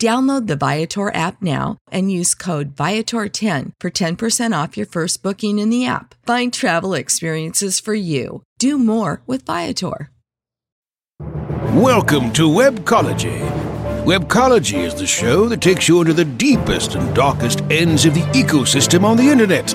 Download 0.00 0.46
the 0.48 0.56
Viator 0.56 1.14
app 1.14 1.40
now 1.40 1.78
and 1.92 2.10
use 2.10 2.34
code 2.34 2.74
Viator10 2.74 3.72
for 3.78 3.90
10% 3.90 4.62
off 4.62 4.76
your 4.76 4.86
first 4.86 5.22
booking 5.22 5.58
in 5.60 5.70
the 5.70 5.86
app. 5.86 6.16
Find 6.26 6.52
travel 6.52 6.94
experiences 6.94 7.78
for 7.78 7.94
you. 7.94 8.42
Do 8.58 8.78
more 8.78 9.22
with 9.26 9.46
Viator. 9.46 10.10
Welcome 11.20 12.32
to 12.32 12.48
Webcology. 12.48 13.38
Webcology 14.04 14.82
is 14.84 14.96
the 14.96 15.06
show 15.06 15.46
that 15.48 15.60
takes 15.60 15.88
you 15.88 16.00
into 16.00 16.12
the 16.12 16.24
deepest 16.24 16.96
and 16.96 17.14
darkest 17.14 17.60
ends 17.70 18.04
of 18.04 18.14
the 18.14 18.22
ecosystem 18.32 19.04
on 19.04 19.16
the 19.16 19.28
internet. 19.28 19.72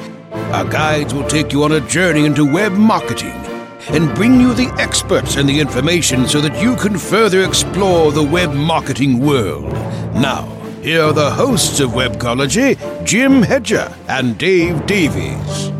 Our 0.51 0.65
guides 0.65 1.13
will 1.13 1.27
take 1.27 1.53
you 1.53 1.63
on 1.63 1.71
a 1.71 1.79
journey 1.87 2.25
into 2.25 2.43
web 2.43 2.73
marketing 2.73 3.46
and 3.89 4.13
bring 4.15 4.39
you 4.39 4.53
the 4.53 4.67
experts 4.79 5.35
and 5.37 5.47
the 5.47 5.59
information 5.59 6.27
so 6.27 6.41
that 6.41 6.61
you 6.61 6.75
can 6.75 6.97
further 6.97 7.43
explore 7.43 8.11
the 8.11 8.23
web 8.23 8.53
marketing 8.53 9.19
world. 9.19 9.71
Now, 10.13 10.43
here 10.81 11.03
are 11.03 11.13
the 11.13 11.31
hosts 11.31 11.79
of 11.79 11.91
Webcology, 11.91 12.77
Jim 13.05 13.41
Hedger 13.41 13.93
and 14.07 14.37
Dave 14.37 14.85
Davies. 14.85 15.71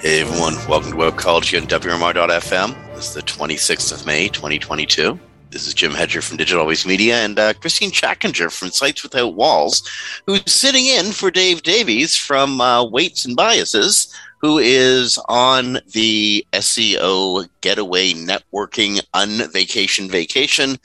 Hey 0.00 0.20
everyone, 0.22 0.54
welcome 0.68 0.92
to 0.92 0.96
Webcology 0.96 1.60
on 1.60 1.66
WMR.fm. 1.66 2.94
This 2.94 3.08
is 3.08 3.14
the 3.14 3.22
26th 3.22 3.92
of 3.92 4.06
May, 4.06 4.28
2022. 4.28 5.18
This 5.50 5.66
is 5.66 5.72
Jim 5.72 5.92
Hedger 5.92 6.20
from 6.20 6.36
Digital 6.36 6.60
Always 6.60 6.84
Media 6.84 7.16
and 7.24 7.38
uh, 7.38 7.54
Christine 7.54 7.90
Schachinger 7.90 8.52
from 8.52 8.70
Sites 8.70 9.02
Without 9.02 9.34
Walls, 9.34 9.82
who's 10.26 10.42
sitting 10.52 10.84
in 10.84 11.06
for 11.06 11.30
Dave 11.30 11.62
Davies 11.62 12.14
from 12.16 12.60
uh, 12.60 12.84
Weights 12.84 13.24
and 13.24 13.34
Biases, 13.34 14.14
who 14.42 14.58
is 14.58 15.18
on 15.26 15.78
the 15.92 16.46
SEO 16.52 17.48
getaway 17.62 18.12
networking 18.12 19.00
unvacation 19.14 20.10
vacation 20.10 20.78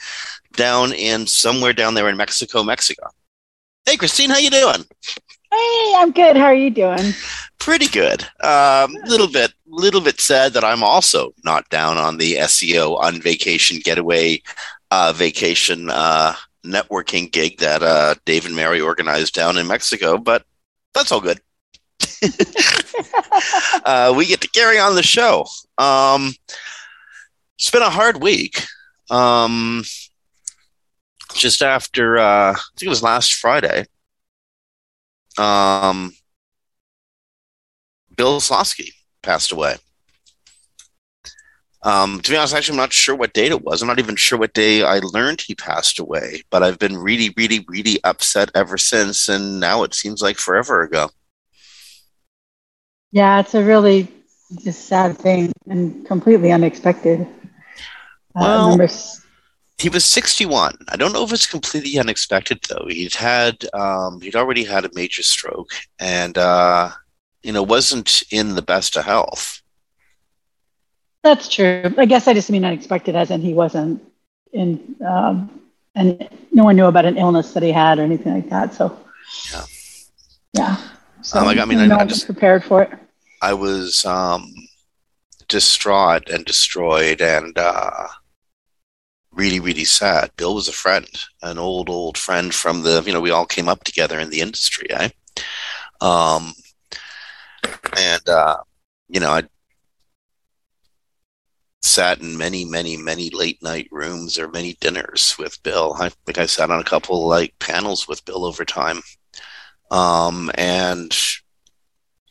down 0.55 0.93
in 0.93 1.27
somewhere 1.27 1.73
down 1.73 1.93
there 1.93 2.07
in 2.07 2.15
Mexico, 2.15 2.63
Mexico. 2.63 3.09
Hey 3.85 3.97
Christine, 3.97 4.29
how 4.29 4.37
you 4.37 4.49
doing? 4.49 4.85
Hey, 5.51 5.93
I'm 5.97 6.11
good. 6.11 6.37
How 6.37 6.45
are 6.45 6.55
you 6.55 6.69
doing? 6.69 7.13
Pretty 7.59 7.87
good. 7.87 8.27
A 8.41 8.85
um, 8.85 8.93
little 9.05 9.29
bit, 9.29 9.53
little 9.67 10.01
bit 10.01 10.19
sad 10.19 10.53
that 10.53 10.63
I'm 10.63 10.83
also 10.83 11.33
not 11.45 11.69
down 11.69 11.97
on 11.97 12.17
the 12.17 12.35
SEO 12.35 12.99
on 12.99 13.21
vacation 13.21 13.79
getaway 13.83 14.41
uh, 14.91 15.13
vacation 15.13 15.89
uh, 15.89 16.33
networking 16.65 17.31
gig 17.31 17.57
that 17.59 17.81
uh, 17.81 18.15
Dave 18.25 18.45
and 18.45 18.55
Mary 18.55 18.79
organized 18.79 19.33
down 19.33 19.57
in 19.57 19.67
Mexico, 19.67 20.17
but 20.17 20.45
that's 20.93 21.11
all 21.11 21.21
good. 21.21 21.39
uh, 23.85 24.13
we 24.15 24.25
get 24.25 24.41
to 24.41 24.49
carry 24.49 24.79
on 24.79 24.95
the 24.95 25.03
show. 25.03 25.45
Um, 25.77 26.33
it's 27.57 27.71
been 27.71 27.81
a 27.81 27.89
hard 27.89 28.21
week. 28.21 28.63
Um, 29.09 29.83
just 31.33 31.61
after, 31.61 32.17
uh, 32.17 32.53
I 32.53 32.61
think 32.77 32.87
it 32.87 32.89
was 32.89 33.03
last 33.03 33.33
Friday, 33.33 33.85
um, 35.37 36.13
Bill 38.15 38.39
Slawski 38.39 38.91
passed 39.21 39.51
away. 39.51 39.75
Um, 41.83 42.21
to 42.21 42.31
be 42.31 42.37
honest, 42.37 42.55
actually, 42.55 42.73
I'm 42.73 42.83
not 42.83 42.93
sure 42.93 43.15
what 43.15 43.33
date 43.33 43.51
it 43.51 43.63
was. 43.63 43.81
I'm 43.81 43.89
not 43.89 43.99
even 43.99 44.15
sure 44.15 44.39
what 44.39 44.53
day 44.53 44.83
I 44.83 44.99
learned 44.99 45.41
he 45.41 45.53
passed 45.53 45.99
away, 45.99 46.41
but 46.49 46.63
I've 46.63 46.79
been 46.79 46.95
really, 46.97 47.33
really, 47.35 47.65
really 47.67 47.99
upset 48.05 48.49
ever 48.55 48.77
since. 48.77 49.27
And 49.27 49.59
now 49.59 49.83
it 49.83 49.93
seems 49.93 50.21
like 50.21 50.37
forever 50.37 50.83
ago. 50.83 51.09
Yeah, 53.11 53.41
it's 53.41 53.53
a 53.53 53.63
really 53.63 54.07
just 54.63 54.85
sad 54.87 55.17
thing 55.17 55.51
and 55.69 56.05
completely 56.05 56.51
unexpected. 56.51 57.27
Uh, 58.35 58.75
well, 58.75 58.81
uh, 58.81 58.87
he 59.77 59.89
was 59.89 60.05
61. 60.05 60.77
I 60.89 60.95
don't 60.95 61.11
know 61.11 61.23
if 61.23 61.33
it's 61.33 61.45
completely 61.45 61.99
unexpected 61.99 62.59
though. 62.69 62.85
He'd 62.87 63.13
had 63.13 63.65
um, 63.73 64.21
he'd 64.21 64.35
already 64.35 64.63
had 64.63 64.85
a 64.85 64.89
major 64.93 65.23
stroke 65.23 65.71
and 65.99 66.37
uh, 66.37 66.91
you 67.43 67.51
know 67.51 67.63
wasn't 67.63 68.23
in 68.31 68.55
the 68.55 68.61
best 68.61 68.95
of 68.95 69.05
health. 69.05 69.61
That's 71.23 71.47
true. 71.47 71.93
I 71.97 72.05
guess 72.05 72.27
I 72.27 72.33
just 72.33 72.49
mean 72.49 72.65
unexpected, 72.65 73.15
as 73.15 73.31
in 73.31 73.41
he 73.41 73.53
wasn't 73.53 74.03
in, 74.51 74.95
um, 75.05 75.61
and 75.95 76.27
no 76.51 76.63
one 76.63 76.75
knew 76.75 76.85
about 76.85 77.05
an 77.05 77.17
illness 77.17 77.53
that 77.53 77.63
he 77.63 77.71
had 77.71 77.99
or 77.99 78.03
anything 78.03 78.33
like 78.33 78.49
that. 78.49 78.73
So 78.73 78.99
yeah, 79.51 79.65
yeah. 80.53 80.77
So 81.21 81.39
um, 81.39 81.45
like, 81.45 81.59
I 81.59 81.65
mean, 81.65 81.87
no 81.87 81.95
I, 81.95 82.01
I 82.01 82.05
just 82.05 82.25
prepared 82.25 82.63
for 82.63 82.83
it. 82.83 82.91
I 83.41 83.53
was 83.53 84.05
um, 84.05 84.53
distraught 85.47 86.29
and 86.29 86.45
destroyed 86.45 87.21
and. 87.21 87.57
Uh, 87.57 88.07
really, 89.35 89.59
really 89.59 89.85
sad. 89.85 90.31
Bill 90.37 90.55
was 90.55 90.67
a 90.67 90.73
friend, 90.73 91.07
an 91.41 91.57
old, 91.57 91.89
old 91.89 92.17
friend 92.17 92.53
from 92.53 92.83
the, 92.83 93.01
you 93.05 93.11
know, 93.11 93.21
we 93.21 93.31
all 93.31 93.45
came 93.45 93.67
up 93.67 93.83
together 93.83 94.19
in 94.19 94.29
the 94.29 94.41
industry, 94.41 94.87
eh? 94.91 95.09
Um, 96.01 96.53
and, 97.97 98.29
uh, 98.29 98.57
you 99.09 99.19
know, 99.19 99.31
I 99.31 99.43
sat 101.81 102.21
in 102.21 102.37
many, 102.37 102.65
many, 102.65 102.97
many 102.97 103.29
late 103.29 103.61
night 103.61 103.87
rooms 103.91 104.39
or 104.39 104.47
many 104.47 104.73
dinners 104.79 105.35
with 105.37 105.61
Bill. 105.63 105.95
I 105.99 106.09
think 106.25 106.37
I 106.37 106.45
sat 106.45 106.71
on 106.71 106.79
a 106.79 106.83
couple 106.83 107.27
like 107.27 107.53
panels 107.59 108.07
with 108.07 108.23
Bill 108.25 108.45
over 108.45 108.63
time. 108.65 109.01
Um, 109.91 110.49
and 110.55 111.11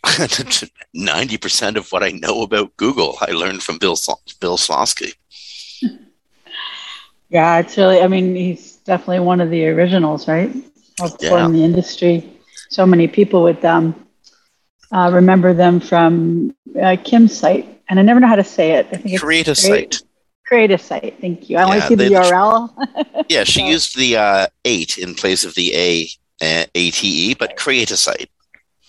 90% 0.05 1.77
of 1.77 1.93
what 1.93 2.03
I 2.03 2.11
know 2.11 2.43
about 2.43 2.77
Google, 2.77 3.19
I 3.21 3.33
learned 3.33 3.63
from 3.63 3.79
Bill, 3.79 3.97
Bill 4.41 4.57
Slawski. 4.57 5.15
Yeah, 7.29 7.59
it's 7.59 7.79
really, 7.79 8.01
I 8.01 8.09
mean, 8.09 8.35
he's 8.35 8.77
definitely 8.77 9.21
one 9.21 9.41
of 9.41 9.51
the 9.51 9.67
originals, 9.69 10.29
right? 10.29 10.55
Of 11.01 11.17
yeah. 11.21 11.47
in 11.47 11.53
the 11.53 11.65
industry. 11.65 12.29
So 12.69 12.85
many 12.85 13.09
people 13.09 13.43
would 13.45 13.65
um, 13.65 14.07
uh, 14.93 15.11
remember 15.13 15.55
them 15.55 15.81
from 15.81 16.55
uh, 16.81 16.97
Kim's 17.03 17.37
site. 17.37 17.69
And 17.89 17.99
I 17.99 18.03
never 18.03 18.21
know 18.21 18.29
how 18.29 18.37
to 18.37 18.45
say 18.45 18.73
it. 18.73 18.87
I 18.93 18.97
think 18.97 19.21
create 19.21 19.49
a 19.49 19.55
site. 19.55 20.03
Create 20.47 20.71
a 20.71 20.79
site. 20.79 21.19
Thank 21.21 21.51
you. 21.51 21.57
I 21.57 21.63
yeah, 21.63 21.67
want 21.67 21.83
see 21.85 21.95
the 21.95 22.05
URL. 22.05 23.27
yeah, 23.29 23.45
she 23.45 23.61
so. 23.61 23.67
used 23.67 23.97
the 23.97 24.17
uh, 24.17 24.47
eight 24.65 24.99
in 24.99 25.15
place 25.15 25.45
of 25.45 25.55
the 25.55 25.75
A, 25.75 26.09
uh, 26.41 26.67
ATE, 26.75 27.39
but 27.39 27.57
create 27.57 27.91
a 27.91 27.97
site. 27.97 28.31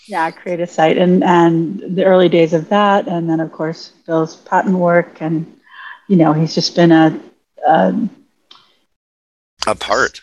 Yeah, 0.07 0.29
create 0.31 0.59
a 0.59 0.67
site. 0.67 0.97
And, 0.97 1.23
and 1.23 1.95
the 1.95 2.05
early 2.05 2.29
days 2.29 2.53
of 2.53 2.69
that. 2.69 3.07
And 3.07 3.29
then, 3.29 3.39
of 3.39 3.51
course, 3.51 3.93
Bill's 4.05 4.35
patent 4.35 4.75
work. 4.75 5.21
And, 5.21 5.59
you 6.07 6.17
know, 6.17 6.33
he's 6.33 6.53
just 6.53 6.75
been 6.75 6.91
a 6.91 7.19
um, 7.65 8.09
a 9.65 9.75
part. 9.75 10.21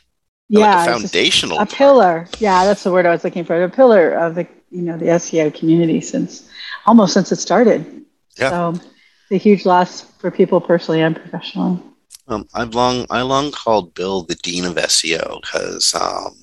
yeah, 0.49 0.61
like 0.61 0.89
a 0.89 0.93
foundational. 0.93 1.59
a 1.59 1.67
pillar. 1.67 2.29
Yeah, 2.39 2.65
that's 2.67 2.83
the 2.83 2.93
word 2.93 3.07
I 3.07 3.11
was 3.11 3.25
looking 3.25 3.45
for. 3.45 3.63
A 3.63 3.71
pillar 3.71 4.13
of 4.13 4.35
the 4.35 4.47
you 4.71 4.83
know 4.83 4.97
the 4.97 5.07
SEO 5.07 5.55
community 5.55 6.01
since 6.01 6.49
almost 6.87 7.15
since 7.15 7.33
it 7.33 7.37
started. 7.37 8.05
Yeah. 8.39 8.51
So 8.51 8.69
it's 8.71 9.33
a 9.33 9.37
huge 9.37 9.67
loss 9.67 10.03
for 10.03 10.31
people 10.31 10.61
personally 10.61 11.03
and 11.03 11.17
professionally. 11.17 11.83
Um, 12.29 12.47
I've 12.55 12.75
long 12.75 13.07
I 13.11 13.23
long 13.23 13.51
called 13.51 13.95
Bill 13.95 14.23
the 14.23 14.37
dean 14.37 14.65
of 14.65 14.77
SEO 14.77 15.41
because 15.43 15.95
um, 15.95 16.37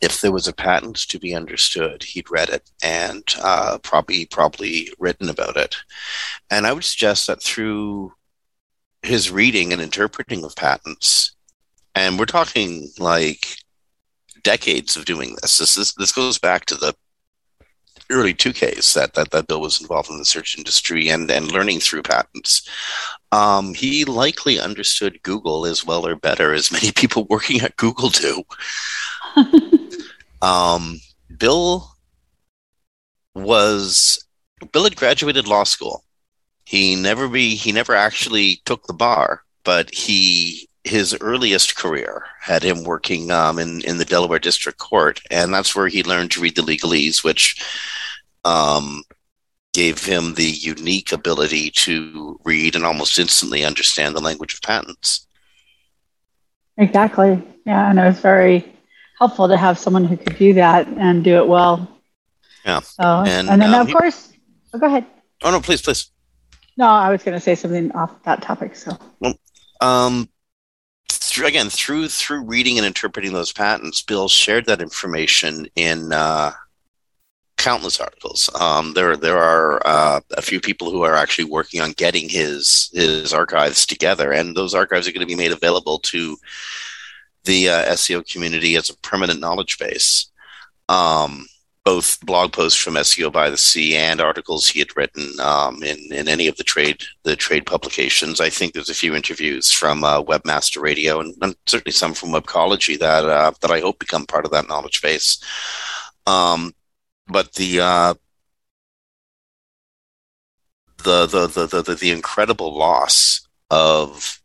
if 0.00 0.20
there 0.20 0.32
was 0.32 0.46
a 0.46 0.52
patent 0.52 0.96
to 1.08 1.18
be 1.18 1.34
understood, 1.34 2.02
he'd 2.02 2.30
read 2.30 2.50
it 2.50 2.70
and 2.82 3.24
uh, 3.42 3.78
probably 3.78 4.26
probably 4.26 4.90
written 4.98 5.28
about 5.28 5.56
it. 5.56 5.76
And 6.50 6.66
I 6.66 6.72
would 6.72 6.84
suggest 6.84 7.26
that 7.26 7.42
through 7.42 8.12
his 9.02 9.30
reading 9.30 9.72
and 9.72 9.82
interpreting 9.82 10.44
of 10.44 10.54
patents, 10.54 11.34
and 11.94 12.18
we're 12.18 12.26
talking 12.26 12.90
like 12.98 13.56
decades 14.44 14.96
of 14.96 15.04
doing 15.04 15.36
this. 15.42 15.58
This 15.58 15.74
this, 15.74 15.94
this 15.94 16.12
goes 16.12 16.38
back 16.38 16.66
to 16.66 16.76
the 16.76 16.94
early 18.10 18.34
2Ks 18.34 18.94
that, 18.94 19.14
that 19.14 19.30
that 19.30 19.46
Bill 19.46 19.60
was 19.60 19.80
involved 19.80 20.10
in 20.10 20.18
the 20.18 20.24
search 20.24 20.56
industry 20.56 21.08
and 21.08 21.28
and 21.30 21.50
learning 21.50 21.80
through 21.80 22.02
patents. 22.02 22.68
Um, 23.32 23.74
he 23.74 24.04
likely 24.04 24.60
understood 24.60 25.22
Google 25.22 25.66
as 25.66 25.84
well 25.84 26.06
or 26.06 26.14
better 26.14 26.52
as 26.52 26.70
many 26.70 26.92
people 26.96 27.26
working 27.28 27.60
at 27.62 27.76
Google 27.76 28.10
do. 28.10 28.44
um, 30.42 31.00
Bill 31.36 31.90
was 33.34 34.24
Bill 34.72 34.84
had 34.84 34.96
graduated 34.96 35.48
law 35.48 35.64
school. 35.64 36.04
He 36.64 36.94
never 36.96 37.28
be 37.28 37.56
he 37.56 37.72
never 37.72 37.94
actually 37.94 38.60
took 38.64 38.86
the 38.86 38.92
bar, 38.92 39.42
but 39.64 39.92
he 39.92 40.68
his 40.84 41.16
earliest 41.20 41.76
career 41.76 42.24
had 42.40 42.62
him 42.62 42.84
working 42.84 43.30
um, 43.30 43.58
in 43.58 43.80
in 43.82 43.98
the 43.98 44.04
Delaware 44.04 44.38
District 44.38 44.78
Court, 44.78 45.20
and 45.30 45.52
that's 45.52 45.74
where 45.74 45.88
he 45.88 46.02
learned 46.02 46.30
to 46.32 46.40
read 46.40 46.56
the 46.56 46.62
legalese, 46.62 47.24
which 47.24 47.62
um, 48.44 49.02
gave 49.72 50.04
him 50.04 50.34
the 50.34 50.44
unique 50.44 51.10
ability 51.12 51.70
to 51.70 52.38
read 52.44 52.76
and 52.76 52.84
almost 52.84 53.18
instantly 53.18 53.64
understand 53.64 54.14
the 54.14 54.20
language 54.20 54.54
of 54.54 54.62
patents. 54.62 55.26
Exactly. 56.76 57.42
Yeah, 57.64 57.90
and 57.90 57.98
it 57.98 58.04
was 58.04 58.20
very 58.20 58.74
helpful 59.18 59.48
to 59.48 59.56
have 59.56 59.78
someone 59.78 60.04
who 60.04 60.16
could 60.16 60.36
do 60.36 60.54
that 60.54 60.86
and 60.88 61.24
do 61.24 61.36
it 61.38 61.48
well. 61.48 61.88
Yeah. 62.64 62.80
So, 62.80 63.02
and, 63.02 63.48
And, 63.48 63.62
then 63.62 63.74
um, 63.74 63.80
of 63.82 63.86
he- 63.86 63.92
course, 63.92 64.32
oh, 64.72 64.78
go 64.78 64.86
ahead. 64.86 65.06
Oh 65.42 65.50
no, 65.50 65.60
please, 65.60 65.82
please. 65.82 66.10
No, 66.76 66.86
I 66.86 67.10
was 67.10 67.22
going 67.22 67.36
to 67.36 67.40
say 67.40 67.54
something 67.54 67.92
off 67.92 68.22
that 68.24 68.42
topic. 68.42 68.74
So 68.74 68.98
um, 69.80 70.28
through, 71.34 71.46
again 71.46 71.68
through 71.68 72.08
through 72.08 72.44
reading 72.44 72.78
and 72.78 72.86
interpreting 72.86 73.32
those 73.32 73.52
patents, 73.52 74.02
Bill 74.02 74.28
shared 74.28 74.66
that 74.66 74.80
information 74.80 75.66
in 75.74 76.12
uh, 76.12 76.52
countless 77.56 78.00
articles. 78.00 78.48
Um, 78.60 78.94
there 78.94 79.16
there 79.16 79.38
are 79.38 79.84
uh, 79.84 80.20
a 80.36 80.42
few 80.42 80.60
people 80.60 80.90
who 80.90 81.02
are 81.02 81.16
actually 81.16 81.46
working 81.46 81.80
on 81.80 81.92
getting 81.92 82.28
his 82.28 82.90
his 82.92 83.32
archives 83.32 83.84
together, 83.84 84.32
and 84.32 84.56
those 84.56 84.74
archives 84.74 85.08
are 85.08 85.12
going 85.12 85.26
to 85.26 85.34
be 85.34 85.34
made 85.34 85.52
available 85.52 85.98
to 86.00 86.36
the 87.44 87.68
uh, 87.68 87.84
SEO 87.92 88.30
community 88.30 88.76
as 88.76 88.88
a 88.88 88.96
permanent 88.98 89.40
knowledge 89.40 89.78
base. 89.78 90.30
Um, 90.88 91.46
both 91.84 92.18
blog 92.24 92.52
posts 92.52 92.80
from 92.80 92.94
SEO 92.94 93.30
by 93.30 93.50
the 93.50 93.58
Sea 93.58 93.94
and 93.96 94.20
articles 94.20 94.66
he 94.66 94.78
had 94.78 94.96
written 94.96 95.38
um, 95.40 95.82
in 95.82 95.98
in 96.12 96.28
any 96.28 96.46
of 96.48 96.56
the 96.56 96.64
trade 96.64 97.02
the 97.24 97.36
trade 97.36 97.66
publications. 97.66 98.40
I 98.40 98.48
think 98.50 98.72
there's 98.72 98.88
a 98.88 98.94
few 98.94 99.14
interviews 99.14 99.70
from 99.70 100.02
uh, 100.02 100.22
Webmaster 100.22 100.80
Radio 100.80 101.20
and, 101.20 101.34
and 101.42 101.54
certainly 101.66 101.92
some 101.92 102.14
from 102.14 102.30
Webcology 102.30 102.98
that 102.98 103.24
uh, 103.24 103.52
that 103.60 103.70
I 103.70 103.80
hope 103.80 103.98
become 103.98 104.26
part 104.26 104.46
of 104.46 104.50
that 104.52 104.68
knowledge 104.68 105.02
base. 105.02 105.38
Um, 106.26 106.72
but 107.28 107.52
the 107.54 107.80
uh, 107.80 108.14
the, 111.04 111.26
the, 111.26 111.66
the 111.66 111.82
the 111.82 111.94
the 111.94 112.10
incredible 112.10 112.76
loss 112.76 113.46
of 113.70 114.40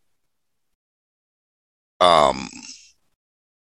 um 2.01 2.50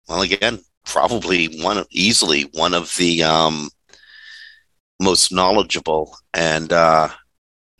well 0.08 0.22
again 0.22 0.60
probably 0.88 1.46
one 1.62 1.84
easily 1.90 2.42
one 2.54 2.74
of 2.74 2.94
the 2.96 3.22
um, 3.22 3.68
most 5.00 5.32
knowledgeable 5.32 6.16
and 6.34 6.72
uh, 6.72 7.08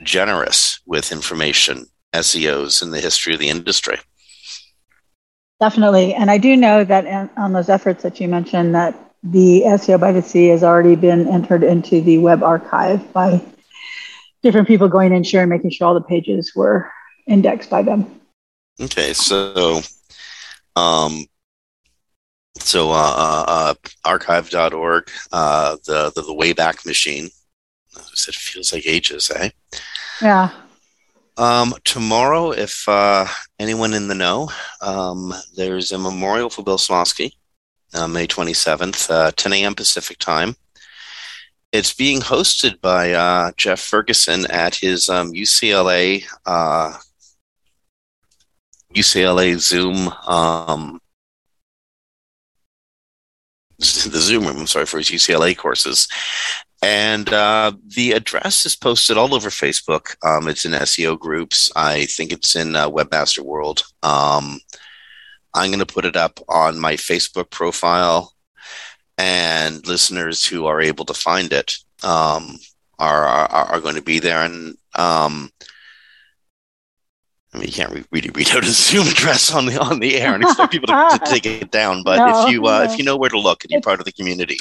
generous 0.03 0.81
with 0.87 1.11
information 1.11 1.87
SEOs 2.13 2.83
in 2.83 2.91
the 2.91 3.01
history 3.01 3.35
of 3.35 3.41
the 3.41 3.49
industry. 3.49 3.97
definitely. 5.61 6.15
And 6.15 6.31
I 6.31 6.39
do 6.39 6.57
know 6.57 6.85
that 6.85 7.31
on 7.37 7.53
those 7.53 7.69
efforts 7.69 8.03
that 8.03 8.21
you 8.21 8.29
mentioned, 8.29 8.75
that 8.75 8.95
the 9.23 9.63
SEO 9.67 9.99
by 9.99 10.13
the 10.13 10.23
Sea 10.23 10.49
has 10.49 10.63
already 10.63 10.95
been 10.95 11.27
entered 11.27 11.65
into 11.65 12.01
the 12.01 12.19
web 12.19 12.43
archive 12.43 13.13
by 13.13 13.41
different 14.43 14.69
people 14.69 14.89
going 14.89 15.13
in, 15.13 15.25
sharing, 15.25 15.49
making 15.49 15.71
sure 15.71 15.89
all 15.89 15.95
the 15.95 16.01
pages 16.01 16.55
were 16.55 16.91
indexed 17.27 17.69
by 17.69 17.83
them. 17.83 18.21
Okay, 18.81 19.13
so 19.13 19.81
um, 20.77 21.27
so 22.61 22.91
uh, 22.91 22.95
uh, 22.95 23.45
uh, 23.49 23.75
archive.org, 24.05 25.11
uh, 25.33 25.77
the, 25.87 26.13
the 26.15 26.23
the 26.23 26.35
Wayback 26.35 26.85
Machine. 26.87 27.29
I 27.97 28.01
said 28.15 28.35
it 28.35 28.41
feels 28.41 28.73
like 28.73 28.87
ages, 28.87 29.31
eh? 29.35 29.51
Yeah. 30.21 30.51
Um, 31.37 31.75
tomorrow, 31.85 32.51
if 32.51 32.89
uh, 32.89 33.27
anyone 33.59 33.95
in 33.95 34.09
the 34.09 34.15
know, 34.15 34.51
um, 34.81 35.33
there's 35.57 35.93
a 35.93 35.99
memorial 35.99 36.51
for 36.51 36.63
Bill 36.63 36.79
Slawski, 36.79 37.33
uh, 37.95 38.09
May 38.09 38.27
27th, 38.27 39.11
uh, 39.11 39.31
10 39.37 39.53
a.m. 39.53 39.75
Pacific 39.75 40.19
time. 40.19 40.57
It's 41.71 41.95
being 41.95 42.21
hosted 42.21 42.81
by 42.81 43.13
uh, 43.13 43.53
Jeff 43.57 43.81
Ferguson 43.81 44.51
at 44.51 44.75
his 44.75 45.09
um, 45.09 45.33
UCLA 45.33 46.25
uh, 46.47 46.97
UCLA 48.95 49.59
Zoom 49.59 50.09
um, 50.27 51.01
the 54.11 54.19
Zoom 54.19 54.45
room. 54.45 54.59
I'm 54.59 54.67
sorry 54.67 54.87
for 54.87 54.99
his 54.99 55.11
UCLA 55.11 55.57
courses. 55.57 56.09
And 56.83 57.33
uh, 57.33 57.73
the 57.97 58.13
address 58.13 58.67
is 58.67 58.75
posted 58.75 59.17
all 59.17 59.35
over 59.35 59.51
Facebook. 59.51 60.17
Um, 60.25 60.49
it's 60.49 60.65
in 60.65 60.73
SEO 60.73 61.19
groups. 61.19 61.71
I 61.77 62.07
think 62.07 62.33
it's 62.33 62.57
in 62.57 62.75
uh, 62.75 62.91
Webmaster 62.91 63.41
World. 63.41 63.85
Um, 64.03 64.61
I'm 65.55 65.71
going 65.71 65.79
to 65.79 65.87
put 65.87 66.05
it 66.05 66.17
up 66.17 66.41
on 66.49 66.79
my 66.79 66.95
Facebook 66.95 67.51
profile, 67.51 68.33
and 69.17 69.87
listeners 69.87 70.47
who 70.47 70.67
are 70.67 70.81
able 70.81 71.05
to 71.07 71.15
find 71.15 71.53
it 71.53 71.77
um, 72.05 72.59
are, 72.99 73.25
are 73.25 73.49
are 73.49 73.81
going 73.81 73.97
to 73.97 74.03
be 74.03 74.21
there. 74.21 74.45
And 74.45 74.77
um, 74.95 75.51
I 77.55 77.59
mean, 77.59 77.67
you 77.69 77.73
can't 77.73 77.93
re- 77.93 78.05
really 78.13 78.31
read 78.31 78.51
out 78.55 78.65
a 78.65 78.67
Zoom 78.73 79.09
address 79.09 79.53
on 79.55 79.67
the 79.67 79.79
on 79.81 80.01
the 80.01 80.17
air 80.21 80.35
and 80.35 80.43
expect 80.43 80.73
people 80.73 80.87
to, 80.89 81.19
to 81.19 81.19
take 81.25 81.47
it 81.47 81.71
down. 81.71 82.03
But 82.05 82.19
No, 82.19 82.29
if 82.45 82.53
you 82.53 82.67
uh, 82.67 82.79
no. 82.79 82.85
if 82.85 82.99
you 82.99 83.05
know 83.05 83.17
where 83.17 83.31
to 83.31 83.39
look 83.39 83.65
and 83.65 83.71
you're 83.71 83.81
part 83.81 84.01
of 84.01 84.05
the 84.07 84.13
community, 84.13 84.59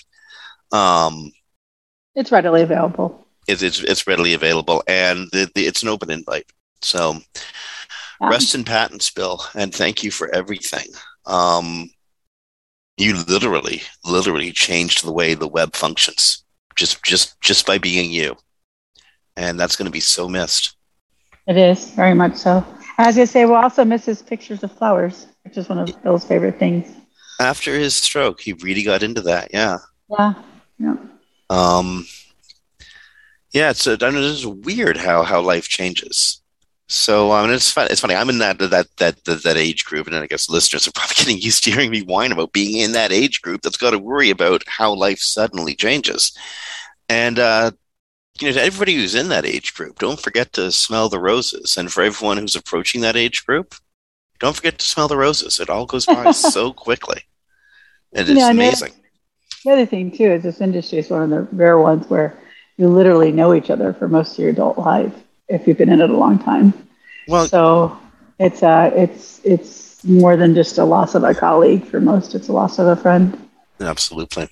um, 0.72 1.32
It's 2.16 2.32
readily 2.32 2.62
available. 2.62 3.28
it's 3.48 3.62
it's, 3.62 3.80
it's 3.82 4.08
readily 4.08 4.34
available 4.34 4.84
and 4.88 5.28
the, 5.32 5.50
the, 5.56 5.66
it's 5.66 5.84
an 5.84 5.90
open 5.90 6.12
invite. 6.12 6.50
So 6.82 7.20
Yeah. 8.22 8.30
rest 8.30 8.56
in 8.56 8.64
patents, 8.64 9.12
Bill, 9.12 9.44
and 9.54 9.74
thank 9.74 10.04
you 10.04 10.12
for 10.12 10.34
everything. 10.34 10.88
Um, 11.26 11.90
you 12.98 13.16
literally, 13.28 13.82
literally 14.06 14.52
changed 14.52 15.04
the 15.04 15.12
way 15.12 15.34
the 15.36 15.48
web 15.48 15.76
functions 15.76 16.44
just 16.76 17.04
just 17.04 17.40
just 17.42 17.66
by 17.68 17.78
being 17.78 18.12
you, 18.12 18.36
and 19.36 19.60
that's 19.60 19.76
going 19.76 19.86
to 19.86 19.92
be 19.92 20.00
so 20.00 20.28
missed. 20.28 20.76
It 21.48 21.58
is 21.58 21.92
very 21.92 22.14
much 22.14 22.36
so. 22.38 22.66
I 22.98 23.08
was 23.08 23.16
going 23.16 23.28
to 23.28 23.32
say, 23.32 23.46
we'll 23.46 23.56
also 23.56 23.86
miss 23.86 24.06
his 24.06 24.22
pictures 24.22 24.64
of 24.64 24.72
flowers, 24.72 25.28
which 25.44 25.58
is 25.58 25.70
one 25.70 25.78
of 25.78 26.04
Bill's 26.04 26.26
favorite 26.26 26.58
things. 26.58 26.92
After 27.40 27.78
his 27.78 27.96
stroke, 27.96 28.42
he 28.42 28.54
really 28.54 28.84
got 28.84 29.04
into 29.04 29.22
that. 29.22 29.50
Yeah. 29.54 29.78
Yeah. 30.10 30.34
Yeah. 30.80 30.96
Um, 31.50 32.08
yeah, 33.52 33.70
it's 33.70 33.88
a, 33.88 33.98
I 34.02 34.10
know 34.10 34.22
it's 34.22 34.46
weird 34.46 34.98
how 34.98 35.24
how 35.24 35.42
life 35.42 35.68
changes. 35.68 36.42
So 36.88 37.32
I 37.32 37.44
mean, 37.44 37.54
it's 37.54 37.72
fun. 37.72 37.88
It's 37.90 38.02
funny. 38.02 38.16
I'm 38.16 38.30
in 38.30 38.40
that 38.40 38.60
that 38.60 38.88
that 38.98 39.24
that, 39.26 39.44
that 39.44 39.58
age 39.58 39.86
group, 39.86 40.08
and 40.08 40.16
I 40.16 40.28
guess 40.28 40.50
listeners 40.50 40.88
are 40.88 40.92
probably 40.96 41.16
getting 41.16 41.40
used 41.40 41.64
to 41.64 41.72
hearing 41.72 41.92
me 41.92 42.02
whine 42.02 42.32
about 42.32 42.54
being 42.54 42.78
in 42.78 42.94
that 42.94 43.12
age 43.12 43.42
group 43.42 43.62
that's 43.62 43.78
got 43.78 43.92
to 43.92 44.00
worry 44.00 44.30
about 44.30 44.64
how 44.68 44.94
life 44.94 45.20
suddenly 45.20 45.76
changes. 45.76 46.32
And 47.10 47.40
uh, 47.40 47.72
you 48.42 48.48
know, 48.48 48.54
to 48.54 48.64
everybody 48.64 48.96
who's 48.96 49.16
in 49.16 49.30
that 49.30 49.46
age 49.46 49.74
group, 49.74 50.00
don't 50.00 50.20
forget 50.20 50.54
to 50.54 50.72
smell 50.72 51.10
the 51.10 51.20
roses. 51.20 51.78
And 51.78 51.92
for 51.92 52.04
everyone 52.04 52.38
who's 52.38 52.56
approaching 52.56 53.02
that 53.02 53.16
age 53.16 53.46
group, 53.46 53.76
don't 54.40 54.56
forget 54.56 54.78
to 54.80 54.86
smell 54.86 55.08
the 55.08 55.18
roses. 55.18 55.60
It 55.60 55.70
all 55.70 55.86
goes 55.86 56.06
by 56.06 56.32
so 56.54 56.74
quickly. 56.74 57.24
And 58.14 58.28
it's 58.30 58.40
Yeah, 58.40 58.52
amazing. 58.52 58.94
The 59.64 59.72
other 59.72 59.86
thing, 59.86 60.12
too, 60.12 60.32
is 60.32 60.44
this 60.44 60.62
industry 60.62 61.00
is 61.00 61.10
one 61.10 61.24
of 61.24 61.30
the 61.30 61.42
rare 61.56 61.80
ones 61.80 62.10
where 62.10 62.38
you 62.78 62.88
literally 62.88 63.32
know 63.32 63.54
each 63.54 63.70
other 63.70 63.94
for 63.94 64.08
most 64.08 64.34
of 64.34 64.40
your 64.40 64.50
adult 64.50 64.78
life 64.78 65.14
if 65.50 65.68
you've 65.68 65.78
been 65.78 65.90
in 65.90 66.02
it 66.02 66.10
a 66.10 66.18
long 66.18 66.40
time. 66.40 66.74
Well, 67.28 67.48
So 67.48 67.98
it's 68.40 68.64
uh, 68.64 68.92
it's 68.96 69.42
it's 69.44 70.04
more 70.04 70.38
than 70.38 70.54
just 70.54 70.78
a 70.78 70.86
loss 70.86 71.16
of 71.16 71.24
a 71.24 71.34
colleague. 71.34 71.86
For 71.86 72.00
most, 72.00 72.36
it's 72.36 72.48
a 72.48 72.54
loss 72.54 72.80
of 72.80 72.88
a 72.88 72.96
friend. 72.96 73.50
Absolutely. 73.80 74.50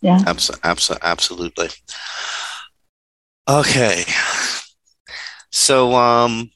Yeah. 0.00 0.20
Abs- 0.26 0.50
abs- 0.62 0.90
absolutely. 1.02 1.68
Okay. 3.48 4.04
So, 5.50 5.94
um, 5.94 6.50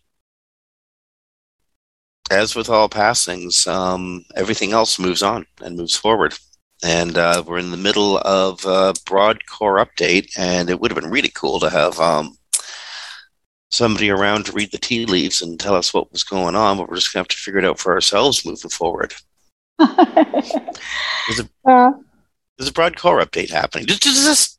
as 2.31 2.55
with 2.55 2.69
all 2.69 2.89
passings, 2.89 3.67
um, 3.67 4.25
everything 4.35 4.73
else 4.73 4.99
moves 4.99 5.23
on 5.23 5.47
and 5.63 5.77
moves 5.77 5.97
forward. 5.97 6.35
And 6.83 7.19
uh, 7.19 7.43
we're 7.47 7.59
in 7.59 7.71
the 7.71 7.77
middle 7.77 8.19
of 8.19 8.65
a 8.65 8.95
broad 9.05 9.45
core 9.47 9.85
update, 9.85 10.31
and 10.39 10.71
it 10.71 10.81
would 10.81 10.91
have 10.91 11.01
been 11.01 11.11
really 11.11 11.31
cool 11.35 11.59
to 11.61 11.71
have 11.71 11.99
um, 11.99 12.37
somebody 13.71 14.11
around 14.11 14.47
to 14.47 14.53
read 14.53 14.71
the 14.71 14.79
tea 14.79 15.05
leaves 15.05 15.43
and 15.43 15.59
tell 15.59 15.75
us 15.75 15.93
what 15.93 16.13
was 16.13 16.23
going 16.23 16.55
on, 16.55 16.77
but 16.77 16.89
we're 16.89 16.97
just 16.97 17.13
going 17.13 17.25
to 17.25 17.29
have 17.29 17.37
to 17.37 17.37
figure 17.37 17.59
it 17.59 17.65
out 17.65 17.79
for 17.79 17.93
ourselves 17.93 18.47
moving 18.47 18.71
forward. 18.71 19.13
there's, 19.79 21.41
a, 21.41 21.49
uh, 21.65 21.93
there's 22.57 22.69
a 22.69 22.73
broad 22.73 22.97
core 22.97 23.21
update 23.21 23.51
happening. 23.51 23.87
Does, 23.87 23.99
does 23.99 24.25
this, 24.25 24.58